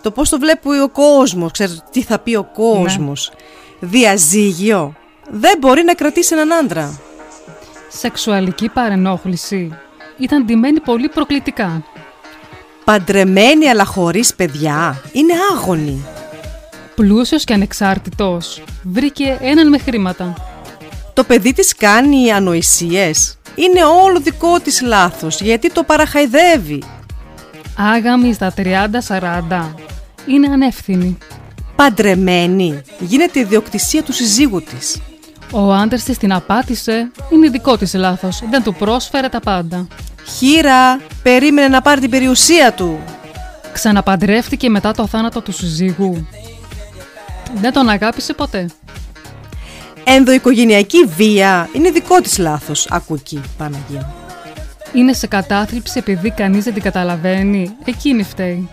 Το 0.02 0.12
πώς 0.12 0.30
το 0.30 0.40
βλέπει 0.40 0.80
ο 0.80 0.90
κόσμος, 0.90 1.52
ξέρετε 1.52 1.84
τι 1.92 2.02
θα 2.04 2.20
πει 2.20 2.36
ο 2.36 2.44
κόσμος. 2.54 3.32
Διαζύγιο 3.80 4.96
δεν 5.30 5.58
μπορεί 5.60 5.84
να 5.84 5.94
κρατήσει 5.94 6.36
έναν 6.36 6.54
άντρα. 6.54 7.00
Σεξουαλική 7.90 8.70
παρενόχληση 8.70 9.78
ήταν 10.18 10.46
ντυμένη 10.46 10.80
πολύ 10.80 11.10
προκλητικά. 11.10 11.84
Παντρεμένη 12.84 13.70
αλλά 13.70 13.86
χωρίς 13.86 14.36
παιδιά 14.36 15.02
είναι 15.12 15.34
άγωνη. 15.54 16.06
Πλούσιος 16.96 17.44
και 17.44 17.54
ανεξάρτητος 17.54 18.64
βρήκε 18.84 19.38
έναν 19.42 19.70
με 19.70 19.78
χρήματα. 19.78 20.34
Το 21.14 21.24
παιδί 21.24 21.54
της 21.54 21.76
κάνει 21.76 22.32
ανοησίες. 22.32 23.38
Είναι 23.56 23.84
όλο 23.84 24.20
δικό 24.20 24.60
της 24.60 24.82
λάθος 24.82 25.42
γιατί 25.42 25.72
το 25.72 25.84
παραχαϊδεύει. 25.84 26.84
Άγαμη 27.78 28.34
στα 28.34 28.54
30-40 28.58 29.74
είναι 30.28 30.48
ανεύθυνη. 30.48 31.18
Παντρεμένη 31.76 32.82
γίνεται 33.00 33.40
η 33.40 33.44
διοκτησία 33.44 34.04
του 34.04 34.14
συζύγου 34.14 34.62
της. 34.62 35.02
Ο 35.52 35.74
άντρας 35.74 36.04
της 36.04 36.18
την 36.18 36.34
απάτησε, 36.34 37.12
είναι 37.30 37.50
δικό 37.50 37.78
της 37.78 37.94
λάθος, 37.94 38.44
δεν 38.50 38.64
του 38.64 38.74
πρόσφερε 38.74 39.30
τα 39.30 39.40
πάντα. 39.40 39.88
Χείρα, 40.38 41.00
περίμενε 41.24 41.68
να 41.68 41.82
πάρει 41.82 42.02
την 42.02 42.10
περιουσία 42.10 42.74
του. 42.74 43.00
Ξαναπαντρεύτηκε 43.74 44.70
μετά 44.70 44.92
το 44.92 45.08
θάνατο 45.08 45.42
του 45.42 45.52
συζύγου. 45.52 46.28
Δεν 47.54 47.74
τον 47.74 47.90
αγάπησε 47.90 48.34
ποτέ. 48.34 48.70
Ενδοοικογενειακή 50.04 51.06
βία 51.18 51.70
είναι 51.74 51.90
δικό 51.90 52.22
της 52.22 52.38
λάθος, 52.38 52.88
άκου 52.90 53.14
εκεί, 53.14 53.42
Παναγία. 53.58 54.14
Είναι 54.94 55.14
σε 55.14 55.28
κατάθλιψη 55.28 56.00
επειδή 56.00 56.32
κανείς 56.32 56.64
δεν 56.64 56.74
την 56.74 56.84
καταλαβαίνει, 56.84 57.76
εκείνη 57.86 58.24
φταίει. 58.24 58.70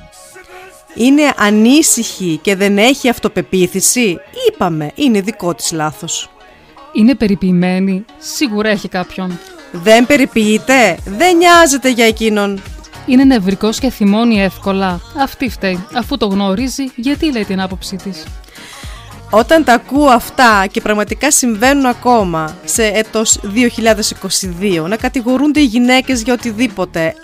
Είναι 0.95 1.33
ανήσυχη 1.37 2.39
και 2.43 2.57
δεν 2.57 2.79
έχει 2.79 3.09
αυτοπεποίθηση, 3.09 4.19
είπαμε, 4.49 4.91
είναι 4.95 5.21
δικό 5.21 5.55
της 5.55 5.73
λάθος. 5.73 6.31
Είναι 6.93 7.15
περιποιημένη, 7.15 8.05
σίγουρα 8.19 8.69
έχει 8.69 8.89
κάποιον. 8.89 9.39
Δεν 9.73 10.07
περιποιείται, 10.07 10.99
δεν 11.05 11.37
νοιάζεται 11.37 11.91
για 11.91 12.07
εκείνον. 12.07 12.63
Είναι 13.07 13.25
νευρικός 13.25 13.79
και 13.79 13.91
θυμώνει 13.91 14.43
εύκολα. 14.43 15.01
Αυτή 15.19 15.49
φταίει. 15.49 15.85
Αφού 15.95 16.17
το 16.17 16.27
γνωρίζει, 16.27 16.85
γιατί 16.97 17.33
λέει 17.33 17.45
την 17.45 17.61
άποψή 17.61 17.97
της. 17.97 18.25
Όταν 19.31 19.65
τα 19.65 19.73
ακούω 19.73 20.09
αυτά 20.09 20.67
και 20.71 20.81
πραγματικά 20.81 21.31
συμβαίνουν 21.31 21.87
ακόμα 21.87 22.57
σε 22.65 22.85
έτος 22.85 23.41
2022 24.63 24.87
να 24.89 24.97
κατηγορούνται 24.97 25.61
οι 25.61 25.65
γυναίκες 25.65 26.23
για 26.23 26.33
οτιδήποτε 26.33 27.15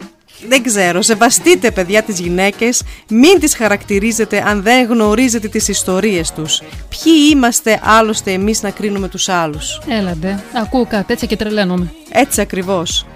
δεν 0.48 0.62
ξέρω, 0.62 1.02
σεβαστείτε 1.02 1.70
παιδιά 1.70 2.02
τις 2.02 2.20
γυναίκες, 2.20 2.82
μην 3.08 3.40
τις 3.40 3.56
χαρακτηρίζετε 3.56 4.44
αν 4.46 4.62
δεν 4.62 4.86
γνωρίζετε 4.86 5.48
τις 5.48 5.68
ιστορίες 5.68 6.32
τους. 6.32 6.62
Ποιοι 6.88 7.12
είμαστε 7.30 7.80
άλλωστε 7.82 8.32
εμείς 8.32 8.62
να 8.62 8.70
κρίνουμε 8.70 9.08
τους 9.08 9.28
άλλους; 9.28 9.80
Έλαντε, 9.88 10.42
ακούω 10.52 10.86
κάτι 10.86 11.12
έτσι 11.12 11.26
και 11.26 11.36
τρελαίνομαι. 11.36 11.92
Έτσι 12.10 12.40
ακριβώς. 12.40 13.06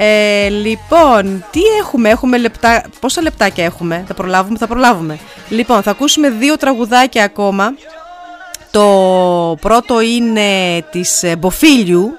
Ε, 0.00 0.48
λοιπόν, 0.48 1.44
τι 1.50 1.60
έχουμε, 1.80 2.08
έχουμε 2.08 2.38
λεπτά, 2.38 2.82
πόσα 3.00 3.22
λεπτάκια 3.22 3.64
έχουμε, 3.64 4.04
θα 4.06 4.14
προλάβουμε, 4.14 4.58
θα 4.58 4.66
προλάβουμε. 4.66 5.18
Λοιπόν, 5.48 5.82
θα 5.82 5.90
ακούσουμε 5.90 6.30
δύο 6.30 6.56
τραγουδάκια 6.56 7.24
ακόμα. 7.24 7.74
Το 8.70 9.56
πρώτο 9.60 10.00
είναι 10.00 10.82
της 10.90 11.24
Μποφίλιου, 11.38 12.10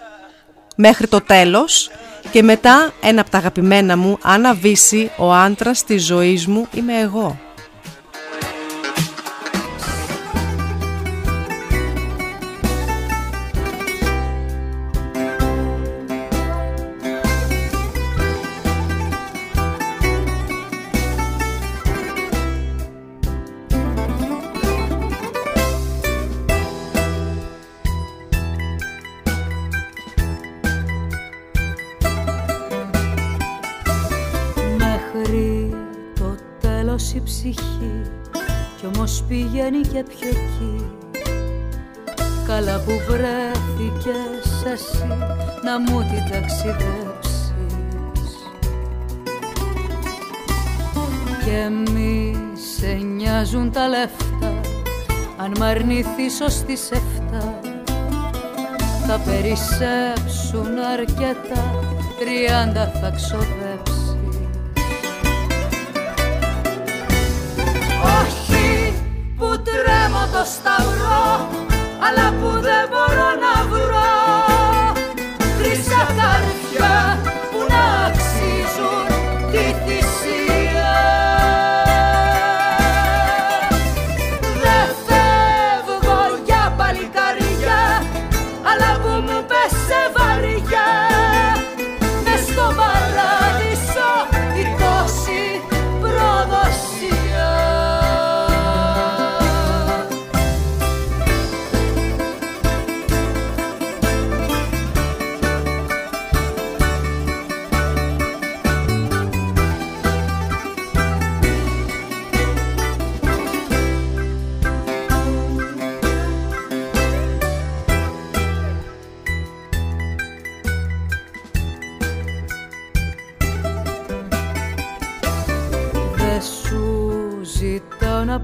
μέχρι 0.76 1.07
το 1.07 1.22
τέλος. 1.22 1.90
Και 2.32 2.44
μετά 2.44 2.91
ένα 3.02 3.22
από 3.22 3.30
τα 3.30 3.38
αγαπημένα 3.38 3.98
μου, 3.98 4.18
αν 4.22 4.46
αβήσει 4.46 5.12
ο 5.18 5.34
άντρας 5.34 5.84
της 5.84 6.06
ζωής 6.06 6.48
μου 6.48 6.68
είμαι 6.74 7.00
εγώ. 7.00 7.40
Και 39.94 40.03
πιο 40.03 40.28
εκεί. 40.28 40.86
Καλά 42.48 42.80
που 42.80 42.91
βρέθηκες 43.07 44.64
εσύ 44.74 45.07
να 45.64 45.80
μου 45.80 45.99
την 45.99 46.32
ταξιδέψεις. 46.32 47.64
Και 51.45 51.91
μη 51.91 52.36
σε 52.78 52.94
νοιάζουν 52.94 53.72
τα 53.72 53.88
λεφτά 53.88 54.60
αν 55.38 55.52
μ' 55.60 55.64
αρνηθείς 55.64 56.41
ως 56.41 56.56
τις 56.56 56.91
εφτά. 56.91 57.60
Θα 59.07 59.20
περισσέψουν 59.26 60.78
αρκετά 60.94 61.80
τριάντα 62.20 62.91
θα 63.02 63.10
ξοδέψεις 63.10 64.10
τρέμω 69.48 70.24
το 70.34 70.44
σταυρό 70.56 71.49
αλλά 72.06 72.28
που 72.40 72.49
δεν 72.68 72.84
μπορώ 72.91 73.30
να 73.44 73.49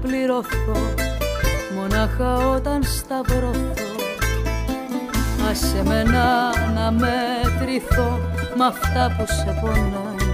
πληρωθώ. 0.06 0.94
Μονάχα 1.74 2.36
όταν 2.36 2.82
σταυρωθώ. 2.82 3.94
Άσε 5.50 5.82
με 5.84 6.02
να 6.74 6.90
μετρηθώ 6.90 8.20
με 8.56 8.64
αυτά 8.66 9.14
που 9.16 9.24
σε 9.26 9.58
πονάνε. 9.60 10.24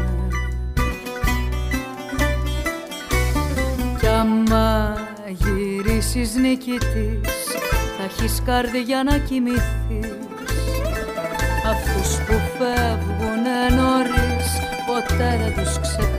Κι 3.98 4.06
άμα 4.06 4.96
γυρίσεις 5.28 6.34
νικητής 6.34 7.46
θα 7.96 8.04
έχεις 8.04 8.42
καρδιά 8.44 9.02
να 9.02 9.18
κοιμηθείς. 9.18 10.16
Αυτούς 11.70 12.16
που 12.16 12.32
φεύγουνε 12.58 13.82
νωρίς 13.82 14.48
ποτέ 14.86 15.38
δεν 15.42 15.64
τους 15.64 15.80
ξεχνάμε 15.80 16.11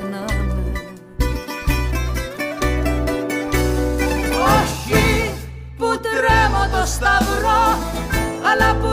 σταυρό 6.97 7.63
αλλά 8.49 8.69
που 8.79 8.92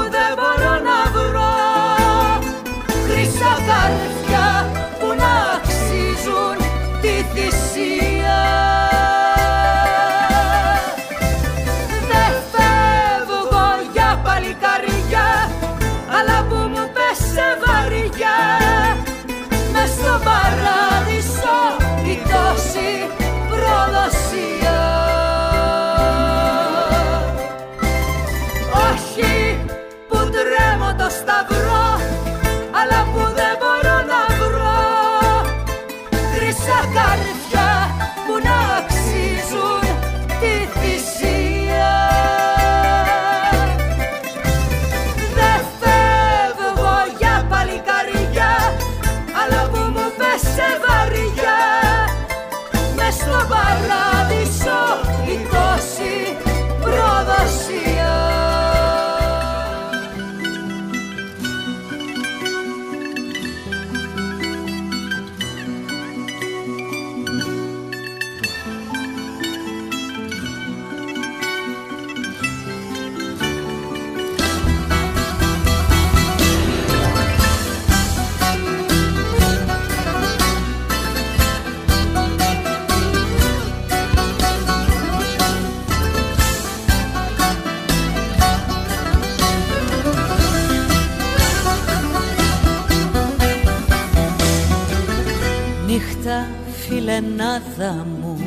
φιλενάδα 97.20 98.06
μου 98.20 98.38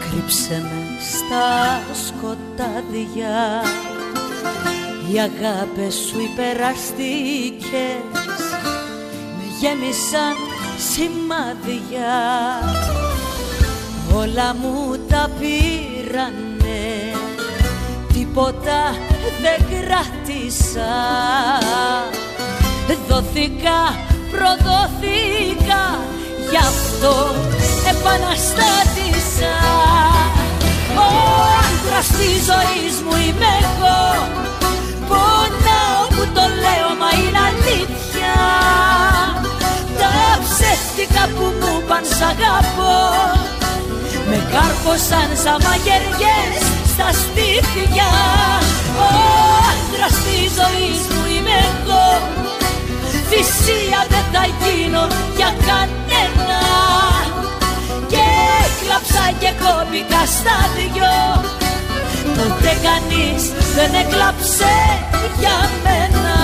Κρύψε 0.00 0.62
με 0.62 1.00
στα 1.00 1.80
σκοτάδια. 2.06 3.62
Οι 5.08 5.18
αγάπες 5.18 5.94
σου 5.94 6.20
υπεραστικές 6.20 8.02
Με 9.36 9.44
γέμισαν 9.60 10.36
σημάδια. 10.92 12.14
Όλα 14.14 14.54
μου 14.54 14.98
τα 15.08 15.30
πήρανε 15.38 16.82
Τίποτα 18.12 18.96
δεν 19.42 19.66
κράτησα. 19.68 20.92
Δόθηκα, 23.08 23.80
προδόθηκα 24.30 25.98
Γι' 26.50 26.56
αυτό 27.02 27.34
επαναστάτησα. 27.90 29.54
Ο 31.04 31.08
άντρας 31.66 32.06
της 32.18 32.36
ζωής 32.50 32.94
μου 33.04 33.14
είμαι 33.24 33.50
εγώ. 33.64 34.02
Πονάω 35.08 36.02
που 36.14 36.24
το 36.36 36.44
λέω 36.62 36.90
μα 37.00 37.10
είναι 37.20 37.40
αλήθεια. 37.50 38.34
Τα 40.00 40.14
ψεύτικα 40.44 41.24
που 41.34 41.44
μου 41.60 41.72
παν 41.88 42.04
σ' 42.14 42.24
αγαπώ. 42.32 42.98
Με 44.28 44.38
κάρφωσαν 44.52 45.30
σαν 45.42 45.58
μαγειριές 45.66 46.62
στα 46.92 47.08
στήθια 47.20 48.10
Ο 49.06 49.08
άντρας 49.70 50.16
της 50.24 50.48
ζωής 50.58 51.00
μου 51.10 51.22
είμαι 51.34 51.56
εγώ. 51.70 52.06
Θυσία 53.28 54.00
δεν 54.12 54.24
θα 54.32 54.44
γίνω 54.60 55.04
για 55.36 55.50
κανένα. 55.66 56.02
Και 56.42 56.51
έκλαψα 58.82 59.32
και 59.38 59.52
κόπηκα 59.62 60.26
στα 60.26 60.58
δυο. 60.76 61.42
Ποτέ 62.36 62.76
κανείς 62.82 63.42
δεν 63.74 63.94
έκλαψε 63.94 64.74
για 65.38 65.70
μένα. 65.82 66.40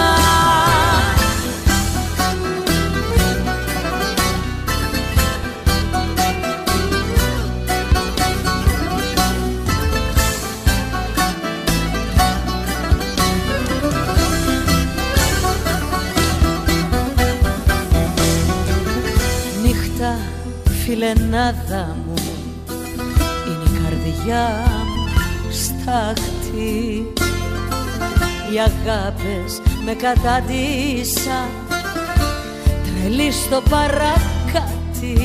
Νύχτα 19.63 20.19
φιλενάδα 20.85 21.97
μου 22.07 22.18
Είναι 22.18 22.18
η 22.18 22.18
καρδιά 24.29 24.65
μου 24.85 25.51
στάχτη 25.51 27.13
Οι 28.53 28.59
αγάπες 28.59 29.61
με 29.85 29.93
καταντήσαν 29.93 31.49
Τρελή 32.85 33.33
στο 33.33 33.63
παρακάτι. 33.71 35.17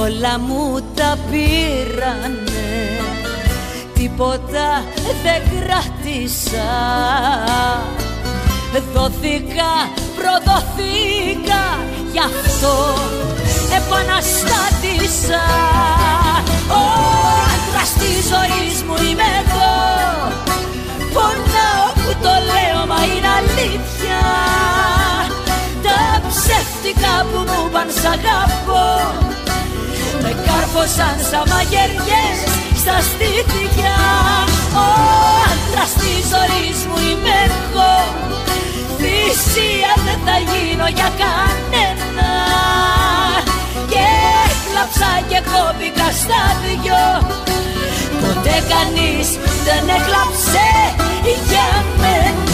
Όλα 0.00 0.38
μου 0.38 0.80
τα 0.94 1.18
πήρανε 1.30 2.38
Τίποτα 3.94 4.84
δεν 5.22 5.42
κράτησα. 5.42 6.70
Δόθηκα, 8.94 9.72
προδοθήκα 10.16 11.62
Γι' 12.12 12.18
αυτό 12.18 12.74
επαναστάτησα 13.76 15.42
Ο 16.80 16.82
άντρας 17.52 17.90
της 18.00 18.18
ζωής 18.32 18.76
μου 18.86 18.96
είμαι 19.06 19.28
εγώ. 19.40 19.74
Πονάω 21.14 21.86
που 22.00 22.10
το 22.24 22.34
λέω 22.50 22.80
μα 22.90 23.00
είναι 23.12 23.30
αλήθεια. 23.40 24.22
Τα 25.84 25.98
ψεύτικα 26.28 27.14
που 27.30 27.38
μου 27.48 27.60
παν 27.72 27.88
σ' 27.98 28.08
αγαπώ. 28.14 28.86
Με 30.22 30.30
κάρφωσαν 30.46 31.16
σαν 31.30 31.44
μαγειριές 31.52 32.38
στα 32.80 32.96
στήθια. 33.08 33.96
Ο 34.84 34.86
άντρας 35.50 35.92
της 36.00 36.22
ζωής 36.34 36.78
μου 36.88 36.98
είμαι 37.08 37.36
εγώ. 37.48 37.94
Θυσία 38.98 39.92
δεν 40.06 40.18
θα 40.26 40.36
γίνω 40.48 40.86
για 40.98 41.10
κανένα. 41.22 42.30
Και 42.56 42.97
έκλαψα 44.78 45.26
και 45.28 45.40
κόπηκα 45.50 46.10
στα 46.10 46.42
δυο 46.62 47.28
Ποτέ 48.20 48.56
κανείς 48.68 49.28
δεν 49.64 49.88
έκλαψε 49.88 50.68
για 51.48 51.84
μένα 52.00 52.46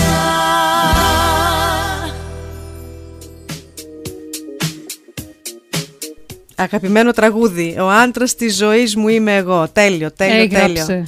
Αγαπημένο 6.56 7.12
τραγούδι. 7.12 7.76
Ο 7.80 7.90
άντρας 7.90 8.34
της 8.34 8.56
ζωής 8.56 8.96
μου 8.96 9.08
είμαι 9.08 9.36
εγώ. 9.36 9.68
Τέλειο, 9.72 10.12
τέλειο, 10.12 10.42
Έγραψε. 10.42 10.84
τέλειο. 10.84 11.06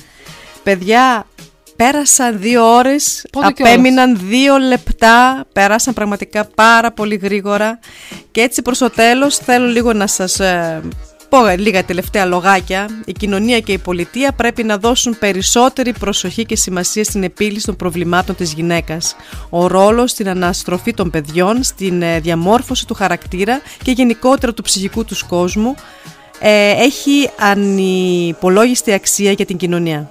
Παιδιά, 0.62 1.26
Πέρασαν 1.76 2.40
δύο 2.40 2.74
ώρες, 2.76 3.26
Πότε 3.32 3.52
και 3.52 3.62
απέμειναν 3.62 4.18
δύο 4.22 4.56
λεπτά, 4.56 5.44
πέρασαν 5.52 5.94
πραγματικά 5.94 6.44
πάρα 6.44 6.92
πολύ 6.92 7.16
γρήγορα 7.16 7.78
και 8.30 8.40
έτσι 8.40 8.62
προς 8.62 8.78
το 8.78 8.90
τέλος 8.90 9.36
θέλω 9.36 9.66
λίγο 9.66 9.92
να 9.92 10.06
σας 10.06 10.40
ε, 10.40 10.80
πω 11.28 11.38
λίγα 11.56 11.84
τελευταία 11.84 12.24
λογάκια. 12.24 12.86
Η 13.04 13.12
κοινωνία 13.12 13.60
και 13.60 13.72
η 13.72 13.78
πολιτεία 13.78 14.32
πρέπει 14.32 14.62
να 14.62 14.78
δώσουν 14.78 15.18
περισσότερη 15.18 15.92
προσοχή 15.92 16.44
και 16.44 16.56
σημασία 16.56 17.04
στην 17.04 17.22
επίλυση 17.22 17.66
των 17.66 17.76
προβλημάτων 17.76 18.36
της 18.36 18.52
γυναίκας. 18.52 19.16
Ο 19.50 19.66
ρόλος 19.66 20.10
στην 20.10 20.28
αναστροφή 20.28 20.94
των 20.94 21.10
παιδιών, 21.10 21.62
στην 21.62 22.02
ε, 22.02 22.20
διαμόρφωση 22.20 22.86
του 22.86 22.94
χαρακτήρα 22.94 23.60
και 23.82 23.90
γενικότερα 23.90 24.52
του 24.54 24.62
ψυχικού 24.62 25.04
τους 25.04 25.22
κόσμου 25.22 25.74
ε, 26.40 26.70
έχει 26.70 27.30
ανυπολόγιστη 27.38 28.92
αξία 28.92 29.32
για 29.32 29.46
την 29.46 29.56
κοινωνία. 29.56 30.10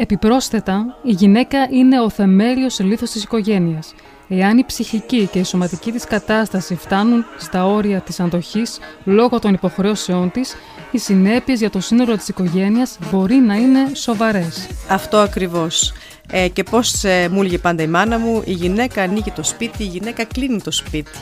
Επιπρόσθετα, 0.00 0.98
η 1.02 1.10
γυναίκα 1.10 1.58
είναι 1.70 2.00
ο 2.00 2.10
θεμέλιος 2.10 2.80
λίθος 2.80 3.10
της 3.10 3.22
οικογένειας. 3.22 3.94
Εάν 4.28 4.58
η 4.58 4.64
ψυχική 4.64 5.28
και 5.32 5.38
η 5.38 5.44
σωματική 5.44 5.92
της 5.92 6.04
κατάσταση 6.04 6.74
φτάνουν 6.74 7.24
στα 7.38 7.66
όρια 7.66 8.00
της 8.00 8.20
αντοχής 8.20 8.78
λόγω 9.04 9.38
των 9.38 9.54
υποχρεώσεών 9.54 10.30
της, 10.30 10.56
οι 10.90 10.98
συνέπειες 10.98 11.58
για 11.58 11.70
το 11.70 11.80
σύνολο 11.80 12.16
της 12.16 12.28
οικογένειας 12.28 12.98
μπορεί 13.10 13.34
να 13.34 13.54
είναι 13.54 13.94
σοβαρές. 13.94 14.66
Αυτό 14.88 15.16
ακριβώς. 15.16 15.92
Ε, 16.30 16.48
και 16.48 16.62
πώς 16.62 17.04
ε, 17.04 17.28
μου 17.32 17.40
έλεγε 17.40 17.58
πάντα 17.58 17.82
η 17.82 17.86
μάνα 17.86 18.18
μου, 18.18 18.42
η 18.44 18.52
γυναίκα 18.52 19.02
ανοίγει 19.02 19.30
το 19.30 19.42
σπίτι, 19.42 19.82
η 19.82 19.86
γυναίκα 19.86 20.24
κλείνει 20.24 20.60
το 20.60 20.70
σπίτι. 20.70 21.18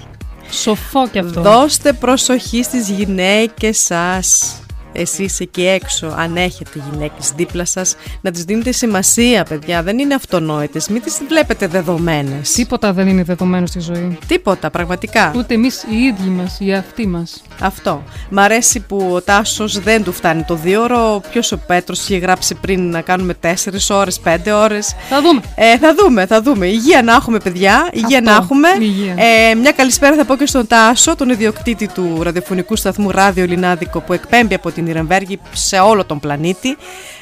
Σοφό 0.51 1.09
και 1.09 1.19
αυτό. 1.19 1.41
Δώστε 1.41 1.93
προσοχή 1.93 2.63
στις 2.63 2.91
γυναίκες 2.91 3.79
σας 3.79 4.61
εσείς 4.97 5.41
εκεί 5.41 5.67
έξω, 5.67 6.15
αν 6.19 6.37
έχετε 6.37 6.83
γυναίκες 6.91 7.33
δίπλα 7.37 7.65
σας, 7.65 7.97
να 8.21 8.31
τις 8.31 8.45
δίνετε 8.45 8.73
σημασία, 8.73 9.45
παιδιά. 9.45 9.83
Δεν 9.83 9.99
είναι 9.99 10.15
αυτονόητες. 10.15 10.89
Μην 10.89 11.03
τις 11.03 11.21
βλέπετε 11.29 11.67
δεδομένες. 11.67 12.53
Τίποτα 12.53 12.93
δεν 12.93 13.09
είναι 13.09 13.23
δεδομένο 13.23 13.67
στη 13.67 13.81
ζωή. 13.81 14.19
Τίποτα, 14.27 14.71
πραγματικά. 14.71 15.33
Ούτε 15.37 15.55
εμείς 15.55 15.85
οι 15.91 15.97
ίδιοι 15.97 16.29
μας, 16.29 16.57
οι 16.61 16.73
αυτοί 16.75 17.07
μας. 17.07 17.43
Αυτό. 17.61 18.03
Μ' 18.31 18.39
αρέσει 18.39 18.81
που 18.81 19.11
ο 19.13 19.23
Τάσος 19.23 19.79
δεν 19.81 20.05
του 20.05 20.13
φτάνει 20.13 20.43
το 20.43 20.55
δύο 20.55 20.83
ώρο. 20.83 21.23
Ποιος 21.31 21.53
ο 21.53 21.59
Πέτρος 21.67 22.01
είχε 22.01 22.17
γράψει 22.17 22.55
πριν 22.55 22.91
να 22.91 23.01
κάνουμε 23.01 23.35
4 23.35 23.91
ώρες, 23.91 24.21
5 24.21 24.53
ώρες; 24.53 24.95
Θα 25.09 25.23
δούμε. 25.23 25.41
Ε, 25.55 25.79
θα 25.79 25.95
δούμε, 25.99 26.27
θα 26.27 26.43
δούμε. 26.43 26.67
Υγεία 26.67 27.03
να 27.03 27.13
έχουμε, 27.13 27.39
παιδιά. 27.39 27.89
Υγεία 27.93 28.19
Αυτό. 28.19 28.31
να 28.31 28.37
έχουμε. 28.37 28.69
Υγεία. 28.81 29.15
Ε, 29.17 29.55
μια 29.55 29.73
καλησπέρα 29.73 30.17
θα 30.17 30.25
πω 30.25 30.37
και 30.37 30.47
στον 30.47 30.67
Τάσο, 30.67 31.17
τον 31.17 31.29
ιδιοκτήτη 31.29 31.89
του 31.89 32.19
ραδιοφωνικού 32.23 32.77
σταθμού 32.77 33.11
Ράδιο 33.11 33.43
Ελληνάδικο 33.43 34.01
που 34.01 34.13
εκπέμπει 34.13 34.55
από 34.55 34.71
την 34.71 34.86
Ιρεμβέργη 34.87 35.41
σε 35.53 35.79
όλο 35.79 36.05
τον 36.05 36.21
πλανήτη. 36.21 36.77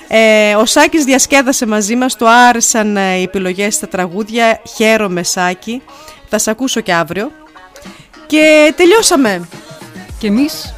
Ε, 0.09 0.55
ο 0.55 0.65
Σάκης 0.65 1.05
διασκέδασε 1.05 1.67
μαζί 1.67 1.97
μας, 1.97 2.17
του 2.17 2.29
άρεσαν 2.29 2.97
ε, 2.97 3.17
οι 3.17 3.23
επιλογές 3.23 3.75
στα 3.75 3.89
τραγούδια. 3.89 4.61
Χαίρομαι 4.77 5.23
Σάκη, 5.23 5.83
θα 6.29 6.39
σε 6.39 6.51
ακούσω 6.51 6.81
και 6.81 6.95
αύριο. 6.95 7.31
Και 8.27 8.75
τελειώσαμε. 8.77 9.49
Και 10.19 10.27
εμείς 10.27 10.75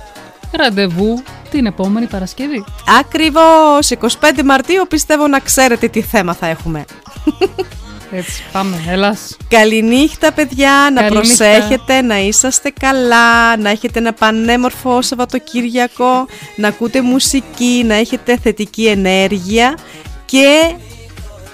ραντεβού 0.52 1.22
την 1.50 1.66
επόμενη 1.66 2.06
Παρασκευή. 2.06 2.64
Ακριβώς, 3.00 3.90
25 4.20 4.42
Μαρτίου 4.44 4.86
πιστεύω 4.88 5.26
να 5.26 5.40
ξέρετε 5.40 5.88
τι 5.88 6.02
θέμα 6.02 6.34
θα 6.34 6.46
έχουμε. 6.46 6.84
Έτσι, 8.10 8.42
πάμε, 8.52 8.84
έλας. 8.88 9.36
Καληνύχτα 9.48 10.32
παιδιά, 10.32 10.90
να 10.94 11.00
Καληνύχτα. 11.02 11.44
προσέχετε, 11.44 12.02
να 12.02 12.18
είσαστε 12.18 12.72
καλά, 12.80 13.56
να 13.56 13.70
έχετε 13.70 13.98
ένα 13.98 14.12
πανέμορφο 14.12 15.02
Σαββατοκύριακο, 15.02 16.26
να 16.56 16.68
ακούτε 16.68 17.02
μουσική, 17.02 17.82
να 17.86 17.94
έχετε 17.94 18.38
θετική 18.42 18.86
ενέργεια 18.86 19.78
και 20.24 20.74